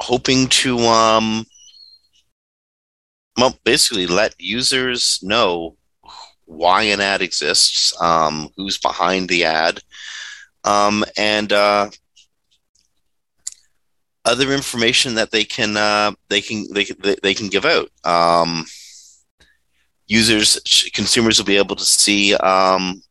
hoping 0.00 0.48
to, 0.48 0.78
um, 0.80 1.44
well, 3.36 3.56
basically 3.64 4.06
let 4.06 4.34
users 4.38 5.20
know 5.22 5.76
why 6.46 6.82
an 6.84 7.00
ad 7.00 7.22
exists, 7.22 7.94
um, 8.00 8.48
who's 8.56 8.78
behind 8.78 9.28
the 9.28 9.44
ad, 9.44 9.80
um, 10.64 11.04
and 11.16 11.52
uh, 11.52 11.90
other 14.24 14.52
information 14.52 15.14
that 15.14 15.30
they 15.30 15.44
can 15.44 15.76
uh, 15.76 16.12
they 16.28 16.40
can 16.40 16.66
they, 16.72 16.86
they 17.22 17.34
can 17.34 17.48
give 17.48 17.64
out. 17.64 17.90
Um, 18.04 18.64
users, 20.06 20.90
consumers 20.94 21.38
will 21.38 21.46
be 21.46 21.56
able 21.56 21.76
to 21.76 21.84
see 21.84 22.34
um, 22.36 23.02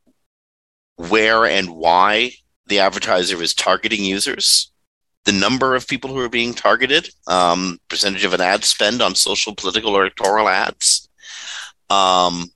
where 0.95 1.45
and 1.45 1.69
why 1.69 2.31
the 2.67 2.79
advertiser 2.79 3.41
is 3.41 3.53
targeting 3.53 4.03
users, 4.03 4.71
the 5.25 5.31
number 5.31 5.75
of 5.75 5.87
people 5.87 6.09
who 6.09 6.19
are 6.19 6.29
being 6.29 6.53
targeted, 6.53 7.09
um, 7.27 7.79
percentage 7.89 8.23
of 8.23 8.33
an 8.33 8.41
ad 8.41 8.63
spend 8.63 9.01
on 9.01 9.15
social, 9.15 9.55
political, 9.55 9.95
or 9.95 10.01
electoral 10.01 10.49
ads, 10.49 11.07
um, 11.89 12.51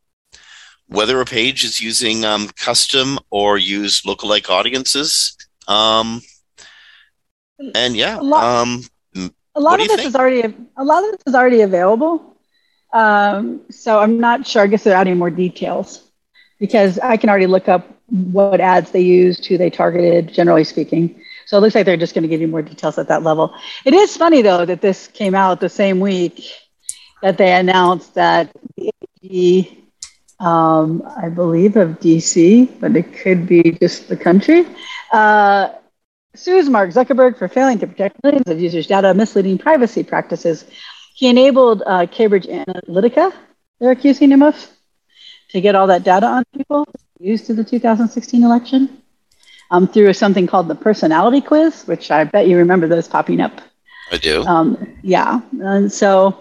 whether 0.87 1.19
a 1.19 1.25
page 1.25 1.63
is 1.63 1.81
using 1.81 2.23
um, 2.23 2.47
custom 2.49 3.19
or 3.29 3.57
use 3.57 4.01
lookalike 4.03 4.49
audiences. 4.49 5.35
Um, 5.67 6.21
and 7.75 7.95
yeah, 7.95 8.19
a 8.19 8.21
lot, 8.21 8.43
um, 8.43 8.83
a 9.55 9.59
lot 9.59 9.81
of 9.81 9.87
this 9.87 9.97
think? 9.97 10.07
is 10.07 10.15
already 10.15 10.41
a 10.77 10.83
lot 10.83 11.03
of 11.03 11.11
this 11.11 11.23
is 11.25 11.35
already 11.35 11.61
available. 11.61 12.36
Um, 12.93 13.61
so 13.69 13.99
I'm 13.99 14.19
not 14.19 14.47
sure. 14.47 14.63
I 14.63 14.67
guess 14.67 14.83
they're 14.83 14.95
adding 14.95 15.17
more 15.17 15.29
details 15.29 16.03
because 16.59 16.99
I 16.99 17.17
can 17.17 17.29
already 17.29 17.47
look 17.47 17.67
up 17.67 17.87
what 18.09 18.61
ads 18.61 18.91
they 18.91 19.01
used, 19.01 19.45
who 19.45 19.57
they 19.57 19.69
targeted, 19.69 20.33
generally 20.33 20.63
speaking. 20.63 21.21
So 21.45 21.57
it 21.57 21.61
looks 21.61 21.75
like 21.75 21.85
they're 21.85 21.97
just 21.97 22.13
going 22.13 22.23
to 22.23 22.27
give 22.27 22.41
you 22.41 22.47
more 22.47 22.61
details 22.61 22.97
at 22.97 23.07
that 23.09 23.23
level. 23.23 23.53
It 23.85 23.93
is 23.93 24.15
funny 24.15 24.41
though 24.41 24.65
that 24.65 24.81
this 24.81 25.07
came 25.07 25.35
out 25.35 25.59
the 25.59 25.69
same 25.69 25.99
week 25.99 26.45
that 27.21 27.37
they 27.37 27.53
announced 27.53 28.15
that 28.15 28.51
the 28.75 28.91
AG, 29.23 29.85
um, 30.39 31.03
I 31.17 31.29
believe 31.29 31.75
of 31.77 31.99
DC, 31.99 32.79
but 32.79 32.95
it 32.95 33.13
could 33.13 33.47
be 33.47 33.63
just 33.71 34.07
the 34.07 34.17
country, 34.17 34.65
uh, 35.11 35.69
sues 36.35 36.69
Mark 36.69 36.91
Zuckerberg 36.91 37.37
for 37.37 37.47
failing 37.47 37.79
to 37.79 37.87
protect 37.87 38.23
millions 38.23 38.47
of 38.47 38.59
users' 38.59 38.87
data, 38.87 39.13
misleading 39.13 39.57
privacy 39.57 40.03
practices 40.03 40.65
he 41.17 41.27
enabled 41.27 41.81
uh, 41.87 42.05
Cambridge 42.05 42.45
Analytica, 42.45 43.33
they're 43.79 43.89
accusing 43.89 44.31
him 44.31 44.43
of, 44.43 44.69
to 45.49 45.59
get 45.59 45.73
all 45.73 45.87
that 45.87 46.03
data 46.03 46.27
on 46.27 46.43
people 46.55 46.87
used 47.19 47.49
in 47.49 47.55
the 47.55 47.63
2016 47.63 48.43
election 48.43 49.01
um, 49.71 49.87
through 49.87 50.13
something 50.13 50.45
called 50.45 50.67
the 50.67 50.75
personality 50.75 51.41
quiz, 51.41 51.85
which 51.85 52.11
I 52.11 52.23
bet 52.23 52.47
you 52.47 52.55
remember 52.55 52.87
those 52.87 53.07
popping 53.07 53.41
up. 53.41 53.59
I 54.11 54.17
do. 54.17 54.43
Um, 54.45 54.95
yeah. 55.01 55.41
And 55.59 55.91
so 55.91 56.37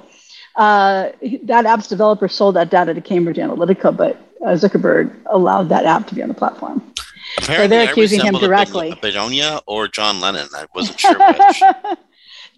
uh, 0.57 1.09
that 1.45 1.65
app's 1.65 1.89
developer 1.89 2.29
sold 2.29 2.57
that 2.57 2.69
data 2.69 2.93
to 2.93 3.01
Cambridge 3.01 3.39
Analytica, 3.39 3.97
but 3.97 4.21
uh, 4.43 4.49
Zuckerberg 4.49 5.11
allowed 5.31 5.71
that 5.71 5.87
app 5.87 6.07
to 6.09 6.15
be 6.15 6.21
on 6.21 6.29
the 6.29 6.35
platform. 6.35 6.93
Apparently, 7.39 7.65
so 7.65 7.69
they're 7.69 7.91
accusing 7.91 8.21
him 8.21 8.35
directly. 8.35 8.95
Begonia 9.01 9.61
or 9.67 9.89
John 9.89 10.21
Lennon. 10.21 10.49
I 10.55 10.67
wasn't 10.75 11.01
sure 11.01 11.17
which. 11.19 11.63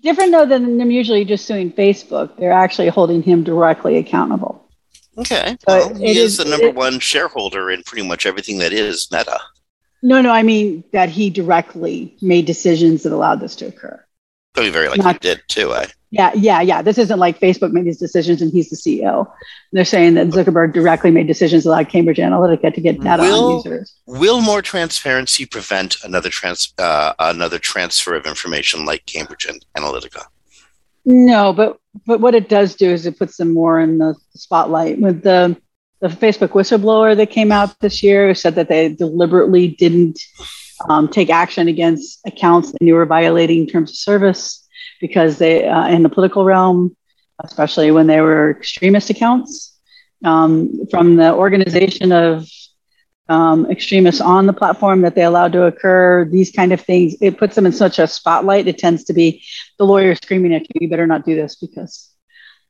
different 0.03 0.33
though 0.33 0.47
than 0.47 0.79
them 0.79 0.91
usually 0.91 1.25
just 1.25 1.47
suing 1.47 1.73
Facebook. 1.73 2.37
They're 2.37 2.53
actually 2.53 2.89
holding 2.89 3.23
him 3.23 3.45
directly 3.45 3.97
accountable. 3.97 4.69
Okay. 5.19 5.57
So 5.69 5.79
well, 5.79 5.95
he 5.95 6.11
is, 6.11 6.17
is, 6.17 6.37
the 6.39 6.45
number 6.45 6.69
it, 6.69 6.75
one 6.75 7.01
shareholder 7.01 7.71
in 7.71 7.83
pretty 7.83 8.07
much 8.07 8.25
everything 8.25 8.59
that 8.59 8.73
is 8.73 9.09
Meta. 9.11 9.41
No, 10.03 10.23
no, 10.23 10.31
I 10.31 10.43
mean 10.43 10.85
that 10.93 11.09
he 11.09 11.29
directly 11.29 12.17
made 12.23 12.47
decisions 12.47 13.03
that 13.03 13.13
allowed 13.13 13.41
this 13.41 13.57
to 13.57 13.67
occur. 13.67 14.05
So 14.57 14.63
he 14.63 14.71
very 14.71 14.89
likely 14.89 15.05
Not, 15.05 15.21
did 15.21 15.43
too, 15.49 15.75
eh? 15.75 15.87
Yeah, 16.11 16.33
yeah, 16.35 16.63
yeah. 16.63 16.81
This 16.81 16.97
isn't 16.97 17.19
like 17.19 17.39
Facebook 17.39 17.73
made 17.73 17.85
these 17.85 17.99
decisions 17.99 18.41
and 18.41 18.51
he's 18.51 18.71
the 18.71 18.77
CEO. 18.77 19.31
They're 19.73 19.85
saying 19.85 20.15
that 20.15 20.29
Zuckerberg 20.29 20.73
directly 20.73 21.11
made 21.11 21.27
decisions 21.27 21.65
that 21.65 21.71
allowed 21.71 21.91
Cambridge 21.91 22.17
Analytica 22.17 22.73
to 22.75 22.81
get 22.81 23.01
data 23.01 23.23
will, 23.23 23.45
on 23.45 23.57
users. 23.57 23.95
Will 24.07 24.41
more 24.41 24.63
transparency 24.63 25.45
prevent 25.45 26.03
another 26.05 26.31
trans 26.31 26.73
uh, 26.79 27.13
another 27.19 27.59
transfer 27.59 28.15
of 28.15 28.27
information 28.27 28.87
like 28.87 29.05
Cambridge 29.05 29.47
Analytica? 29.77 30.25
No, 31.05 31.53
but 31.53 31.79
but 32.07 32.21
what 32.21 32.35
it 32.35 32.49
does 32.49 32.75
do 32.75 32.91
is 32.91 33.05
it 33.05 33.19
puts 33.19 33.37
them 33.37 33.53
more 33.53 33.79
in 33.79 33.99
the 33.99 34.15
spotlight. 34.35 34.99
With 35.01 35.23
the 35.23 35.61
the 36.01 36.09
Facebook 36.09 36.51
whistleblower 36.51 37.17
that 37.17 37.31
came 37.31 37.53
out 37.53 37.79
this 37.81 38.03
year, 38.03 38.29
who 38.29 38.35
said 38.35 38.55
that 38.55 38.69
they 38.69 38.89
deliberately 38.89 39.69
didn't 39.69 40.21
um, 40.89 41.09
take 41.09 41.31
action 41.31 41.69
against 41.69 42.21
accounts 42.27 42.73
that 42.73 42.83
knew 42.83 42.95
were 42.95 43.07
violating 43.07 43.67
terms 43.67 43.91
of 43.91 43.97
service 43.97 44.67
because 45.01 45.39
they, 45.39 45.67
uh, 45.67 45.89
in 45.89 46.03
the 46.03 46.09
political 46.09 46.45
realm, 46.45 46.97
especially 47.45 47.91
when 47.91 48.07
they 48.07 48.21
were 48.21 48.51
extremist 48.51 49.11
accounts, 49.11 49.77
um, 50.25 50.87
from 50.91 51.17
the 51.17 51.33
organization 51.33 52.13
of 52.13 52.49
um, 53.29 53.71
extremists 53.71 54.21
on 54.21 54.47
the 54.47 54.53
platform 54.53 55.03
that 55.03 55.15
they 55.15 55.23
allowed 55.23 55.53
to 55.53 55.65
occur, 55.65 56.25
these 56.25 56.51
kind 56.51 56.73
of 56.73 56.81
things, 56.81 57.15
it 57.21 57.39
puts 57.39 57.55
them 57.55 57.67
in 57.67 57.73
such 57.73 57.99
a 57.99 58.07
spotlight. 58.07 58.67
It 58.67 58.79
tends 58.79 59.05
to 59.05 59.13
be 59.13 59.45
the 59.79 59.85
lawyer 59.85 60.15
screaming 60.15 60.55
at 60.55 60.63
you, 60.63 60.81
you 60.81 60.89
better 60.89 61.07
not 61.07 61.27
do 61.27 61.35
this 61.35 61.57
because 61.57 62.11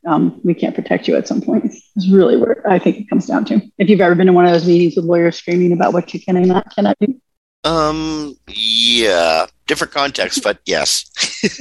um, 0.07 0.41
we 0.45 0.55
can't 0.55 0.75
protect 0.75 1.09
you 1.09 1.17
at 1.17 1.29
some 1.29 1.41
point. 1.41 1.73
It's 1.97 2.09
really 2.09 2.37
where 2.37 2.69
I 2.69 2.79
think 2.79 2.97
it 2.99 3.09
comes 3.09 3.27
down 3.27 3.45
to. 3.47 3.61
If 3.79 3.89
you've 3.89 4.01
ever 4.01 4.15
been 4.15 4.29
in 4.29 4.35
one 4.35 4.47
of 4.47 4.53
those 4.53 4.67
meetings 4.67 4.97
with 4.97 5.05
lawyers 5.05 5.37
screaming 5.37 5.73
about 5.73 5.93
what 5.93 6.13
you 6.13 6.21
can 6.21 6.37
and 6.37 6.49
not 6.49 6.75
cannot 6.75 6.97
do. 7.01 7.21
Um, 7.65 8.37
yeah, 8.49 9.47
different 9.67 9.93
context, 9.93 10.43
but 10.43 10.59
yes. 10.65 11.11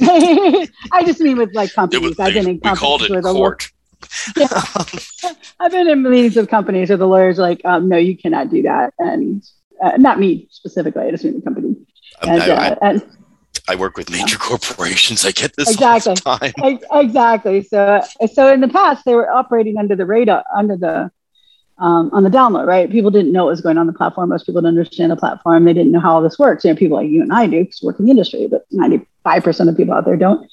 I 0.92 1.04
just 1.04 1.20
mean 1.20 1.38
with 1.38 1.54
like 1.54 1.72
companies. 1.72 2.18
I've 2.18 2.34
been 2.34 2.48
in 2.48 2.60
companies 2.60 2.78
called 2.78 3.02
it 3.02 3.10
where 3.10 3.22
the 3.22 3.32
court. 3.32 3.70
yeah. 4.36 4.48
I've 5.60 5.72
been 5.72 5.88
in 5.88 6.02
meetings 6.02 6.36
with 6.36 6.48
companies 6.48 6.88
where 6.88 6.98
the 6.98 7.06
lawyers 7.06 7.38
like, 7.38 7.60
um, 7.64 7.88
no, 7.88 7.96
you 7.96 8.16
cannot 8.16 8.50
do 8.50 8.62
that, 8.62 8.94
and 8.98 9.42
uh, 9.82 9.96
not 9.96 10.20
me 10.20 10.48
specifically. 10.50 11.04
I 11.04 11.10
just 11.10 11.24
mean 11.24 11.34
the 11.34 11.42
company. 11.42 11.76
Um, 12.22 12.30
and, 12.30 12.42
I, 12.42 12.48
uh, 12.48 12.74
I, 12.80 12.88
and, 12.88 13.16
I, 13.68 13.74
work 13.74 13.96
with 13.96 14.10
major 14.10 14.36
yeah. 14.40 14.48
corporations. 14.48 15.24
I 15.24 15.32
get 15.32 15.56
this 15.56 15.70
exactly. 15.70 16.14
time. 16.14 16.52
Exactly. 16.92 17.62
So, 17.62 18.02
so 18.32 18.52
in 18.52 18.60
the 18.60 18.68
past, 18.68 19.04
they 19.04 19.14
were 19.14 19.30
operating 19.30 19.76
under 19.76 19.94
the 19.94 20.06
radar, 20.06 20.44
under 20.56 20.76
the 20.76 21.10
um, 21.78 22.10
on 22.12 22.24
the 22.24 22.30
download, 22.30 22.66
right? 22.66 22.90
People 22.90 23.10
didn't 23.10 23.32
know 23.32 23.44
what 23.44 23.50
was 23.50 23.60
going 23.60 23.78
on 23.78 23.86
the 23.86 23.92
platform. 23.92 24.30
Most 24.30 24.46
people 24.46 24.60
didn't 24.60 24.78
understand 24.78 25.12
the 25.12 25.16
platform. 25.16 25.64
They 25.64 25.72
didn't 25.72 25.92
know 25.92 26.00
how 26.00 26.14
all 26.14 26.22
this 26.22 26.38
works. 26.38 26.64
You 26.64 26.72
know, 26.72 26.76
people 26.76 26.96
like 26.96 27.08
you 27.08 27.22
and 27.22 27.32
I 27.32 27.46
do 27.46 27.64
because 27.64 27.80
we 27.82 27.86
work 27.86 27.98
in 27.98 28.06
the 28.06 28.10
industry, 28.10 28.48
but 28.48 28.68
95% 28.72 29.68
of 29.68 29.76
people 29.76 29.94
out 29.94 30.04
there 30.04 30.16
don't. 30.16 30.48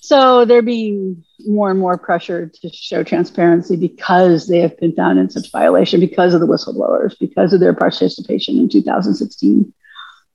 So 0.00 0.44
they're 0.44 0.62
being 0.62 1.24
more 1.46 1.70
and 1.70 1.78
more 1.78 1.98
pressured 1.98 2.54
to 2.54 2.70
show 2.70 3.04
transparency 3.04 3.76
because 3.76 4.48
they 4.48 4.58
have 4.58 4.76
been 4.78 4.94
found 4.94 5.18
in 5.18 5.30
such 5.30 5.50
violation 5.50 6.00
because 6.00 6.34
of 6.34 6.40
the 6.40 6.46
whistleblowers, 6.46 7.18
because 7.18 7.52
of 7.52 7.60
their 7.60 7.74
participation 7.74 8.58
in 8.58 8.68
2016. 8.68 9.72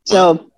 So 0.05 0.51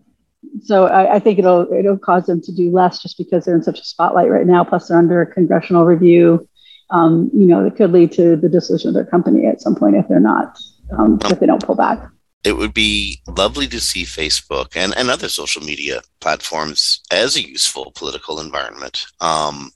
so 0.61 0.85
I, 0.85 1.15
I, 1.15 1.19
think 1.19 1.39
it'll 1.39 1.71
it'll 1.71 1.97
cause 1.97 2.25
them 2.25 2.41
to 2.41 2.51
do 2.51 2.69
less 2.69 3.01
just 3.01 3.17
because 3.17 3.45
they're 3.45 3.55
in 3.55 3.63
such 3.63 3.79
a 3.79 3.85
spotlight 3.85 4.29
right 4.29 4.45
now. 4.45 4.63
Plus, 4.63 4.87
they're 4.87 4.97
under 4.97 5.25
congressional 5.25 5.85
review 5.85 6.47
um, 6.93 7.31
you 7.33 7.47
know, 7.47 7.65
it 7.65 7.75
could 7.75 7.91
lead 7.91 8.11
to 8.13 8.35
the 8.35 8.47
dissolution 8.47 8.89
of 8.89 8.93
their 8.93 9.05
company 9.05 9.47
at 9.47 9.61
some 9.61 9.75
point 9.75 9.95
if 9.95 10.07
they're 10.07 10.19
not, 10.19 10.57
um, 10.97 11.19
if 11.25 11.39
they 11.39 11.47
don't 11.47 11.65
pull 11.65 11.75
back. 11.75 11.99
It 12.43 12.55
would 12.55 12.73
be 12.73 13.19
lovely 13.27 13.67
to 13.67 13.79
see 13.79 14.03
Facebook 14.03 14.75
and, 14.75 14.93
and 14.95 15.09
other 15.09 15.27
social 15.27 15.63
media 15.63 16.01
platforms 16.19 17.01
as 17.11 17.35
a 17.35 17.49
useful 17.49 17.91
political 17.95 18.39
environment. 18.39 19.05
Um, 19.21 19.71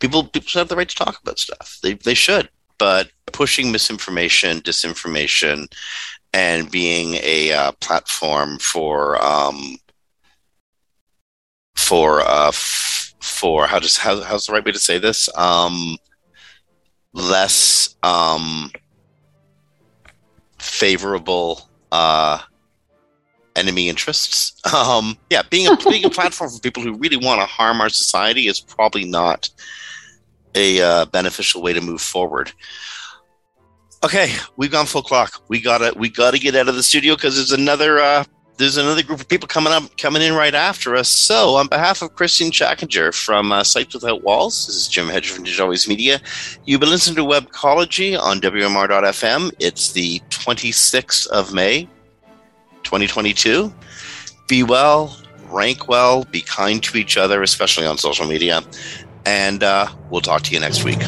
people 0.00 0.24
people 0.24 0.48
should 0.48 0.58
have 0.58 0.68
the 0.68 0.76
right 0.76 0.88
to 0.88 0.96
talk 0.96 1.20
about 1.22 1.38
stuff. 1.38 1.78
They 1.82 1.92
they 1.92 2.14
should, 2.14 2.48
but 2.78 3.10
pushing 3.32 3.70
misinformation, 3.70 4.60
disinformation, 4.60 5.70
and 6.32 6.70
being 6.70 7.14
a 7.22 7.52
uh, 7.52 7.72
platform 7.80 8.58
for 8.58 9.22
um, 9.22 9.76
for 11.76 12.22
uh, 12.22 12.48
f- 12.48 13.14
for 13.20 13.66
how 13.66 13.78
does 13.78 13.98
how, 13.98 14.22
how's 14.22 14.46
the 14.46 14.54
right 14.54 14.64
way 14.64 14.72
to 14.72 14.78
say 14.78 14.98
this 14.98 15.28
um, 15.36 15.98
less 17.16 17.96
um, 18.02 18.70
favorable 20.58 21.68
uh, 21.90 22.38
enemy 23.56 23.88
interests. 23.88 24.52
Um, 24.66 25.16
yeah, 25.30 25.42
being 25.48 25.68
a 25.68 25.76
being 25.76 26.04
a 26.04 26.10
platform 26.18 26.50
for 26.50 26.58
people 26.58 26.82
who 26.82 26.94
really 26.94 27.16
want 27.16 27.40
to 27.40 27.46
harm 27.46 27.80
our 27.80 27.88
society 27.88 28.48
is 28.48 28.58
probably 28.60 29.04
not 29.04 29.48
a 30.56 30.82
uh, 30.82 31.04
beneficial 31.06 31.62
way 31.62 31.72
to 31.72 31.80
move 31.80 32.00
forward. 32.00 32.50
Okay, 34.04 34.34
we've 34.56 34.72
gone 34.72 34.86
full 34.86 35.02
clock. 35.02 35.40
We 35.48 35.60
gotta 35.60 35.92
we 35.96 36.08
gotta 36.08 36.40
get 36.40 36.56
out 36.56 36.68
of 36.68 36.74
the 36.74 36.82
studio 36.82 37.14
because 37.14 37.36
there's 37.36 37.52
another 37.52 38.00
uh, 38.00 38.24
there's 38.56 38.76
another 38.76 39.02
group 39.02 39.20
of 39.20 39.28
people 39.28 39.46
coming 39.46 39.72
up, 39.72 39.96
coming 39.98 40.22
in 40.22 40.34
right 40.34 40.54
after 40.54 40.96
us. 40.96 41.08
So, 41.08 41.56
on 41.56 41.68
behalf 41.68 42.02
of 42.02 42.14
Christine 42.14 42.50
Schachinger 42.50 43.14
from 43.14 43.52
uh, 43.52 43.62
Sites 43.62 43.94
Without 43.94 44.22
Walls, 44.22 44.66
this 44.66 44.76
is 44.76 44.88
Jim 44.88 45.08
Hedger 45.08 45.34
from 45.34 45.44
Digital 45.44 45.64
Always 45.64 45.88
Media. 45.88 46.20
You've 46.64 46.80
been 46.80 46.90
listening 46.90 47.16
to 47.16 47.22
Webcology 47.22 48.18
on 48.18 48.40
WMR.fm. 48.40 49.52
It's 49.58 49.92
the 49.92 50.20
26th 50.30 51.26
of 51.28 51.52
May, 51.52 51.84
2022. 52.84 53.72
Be 54.48 54.62
well, 54.62 55.16
rank 55.50 55.88
well, 55.88 56.24
be 56.24 56.40
kind 56.40 56.82
to 56.84 56.96
each 56.96 57.16
other, 57.16 57.42
especially 57.42 57.86
on 57.86 57.98
social 57.98 58.26
media. 58.26 58.62
And 59.26 59.62
uh, 59.62 59.88
we'll 60.10 60.20
talk 60.20 60.42
to 60.42 60.54
you 60.54 60.60
next 60.60 60.84
week. 60.84 61.00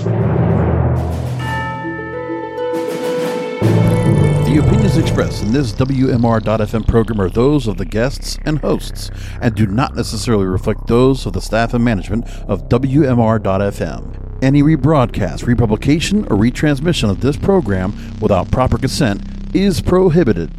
Expressed 4.99 5.43
in 5.43 5.53
this 5.53 5.73
WMR.FM 5.73 6.87
program 6.87 7.21
are 7.21 7.31
those 7.31 7.67
of 7.69 7.77
the 7.79 7.85
guests 7.85 8.37
and 8.45 8.59
hosts 8.59 9.11
and 9.41 9.55
do 9.55 9.67
not 9.67 9.95
necessarily 9.95 10.47
reflect 10.47 10.87
those 10.89 11.25
of 11.25 11.33
the 11.33 11.41
staff 11.41 11.73
and 11.73 11.85
management 11.85 12.27
of 12.49 12.69
WMR.FM. 12.69 14.43
Any 14.43 14.63
rebroadcast, 14.63 15.47
republication, 15.47 16.25
or 16.25 16.37
retransmission 16.37 17.11
of 17.11 17.21
this 17.21 17.37
program 17.37 17.93
without 18.21 18.51
proper 18.51 18.77
consent 18.77 19.23
is 19.55 19.81
prohibited. 19.81 20.51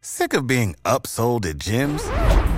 Sick 0.00 0.34
of 0.34 0.46
being 0.46 0.74
upsold 0.84 1.46
at 1.46 1.58
gyms? 1.58 2.49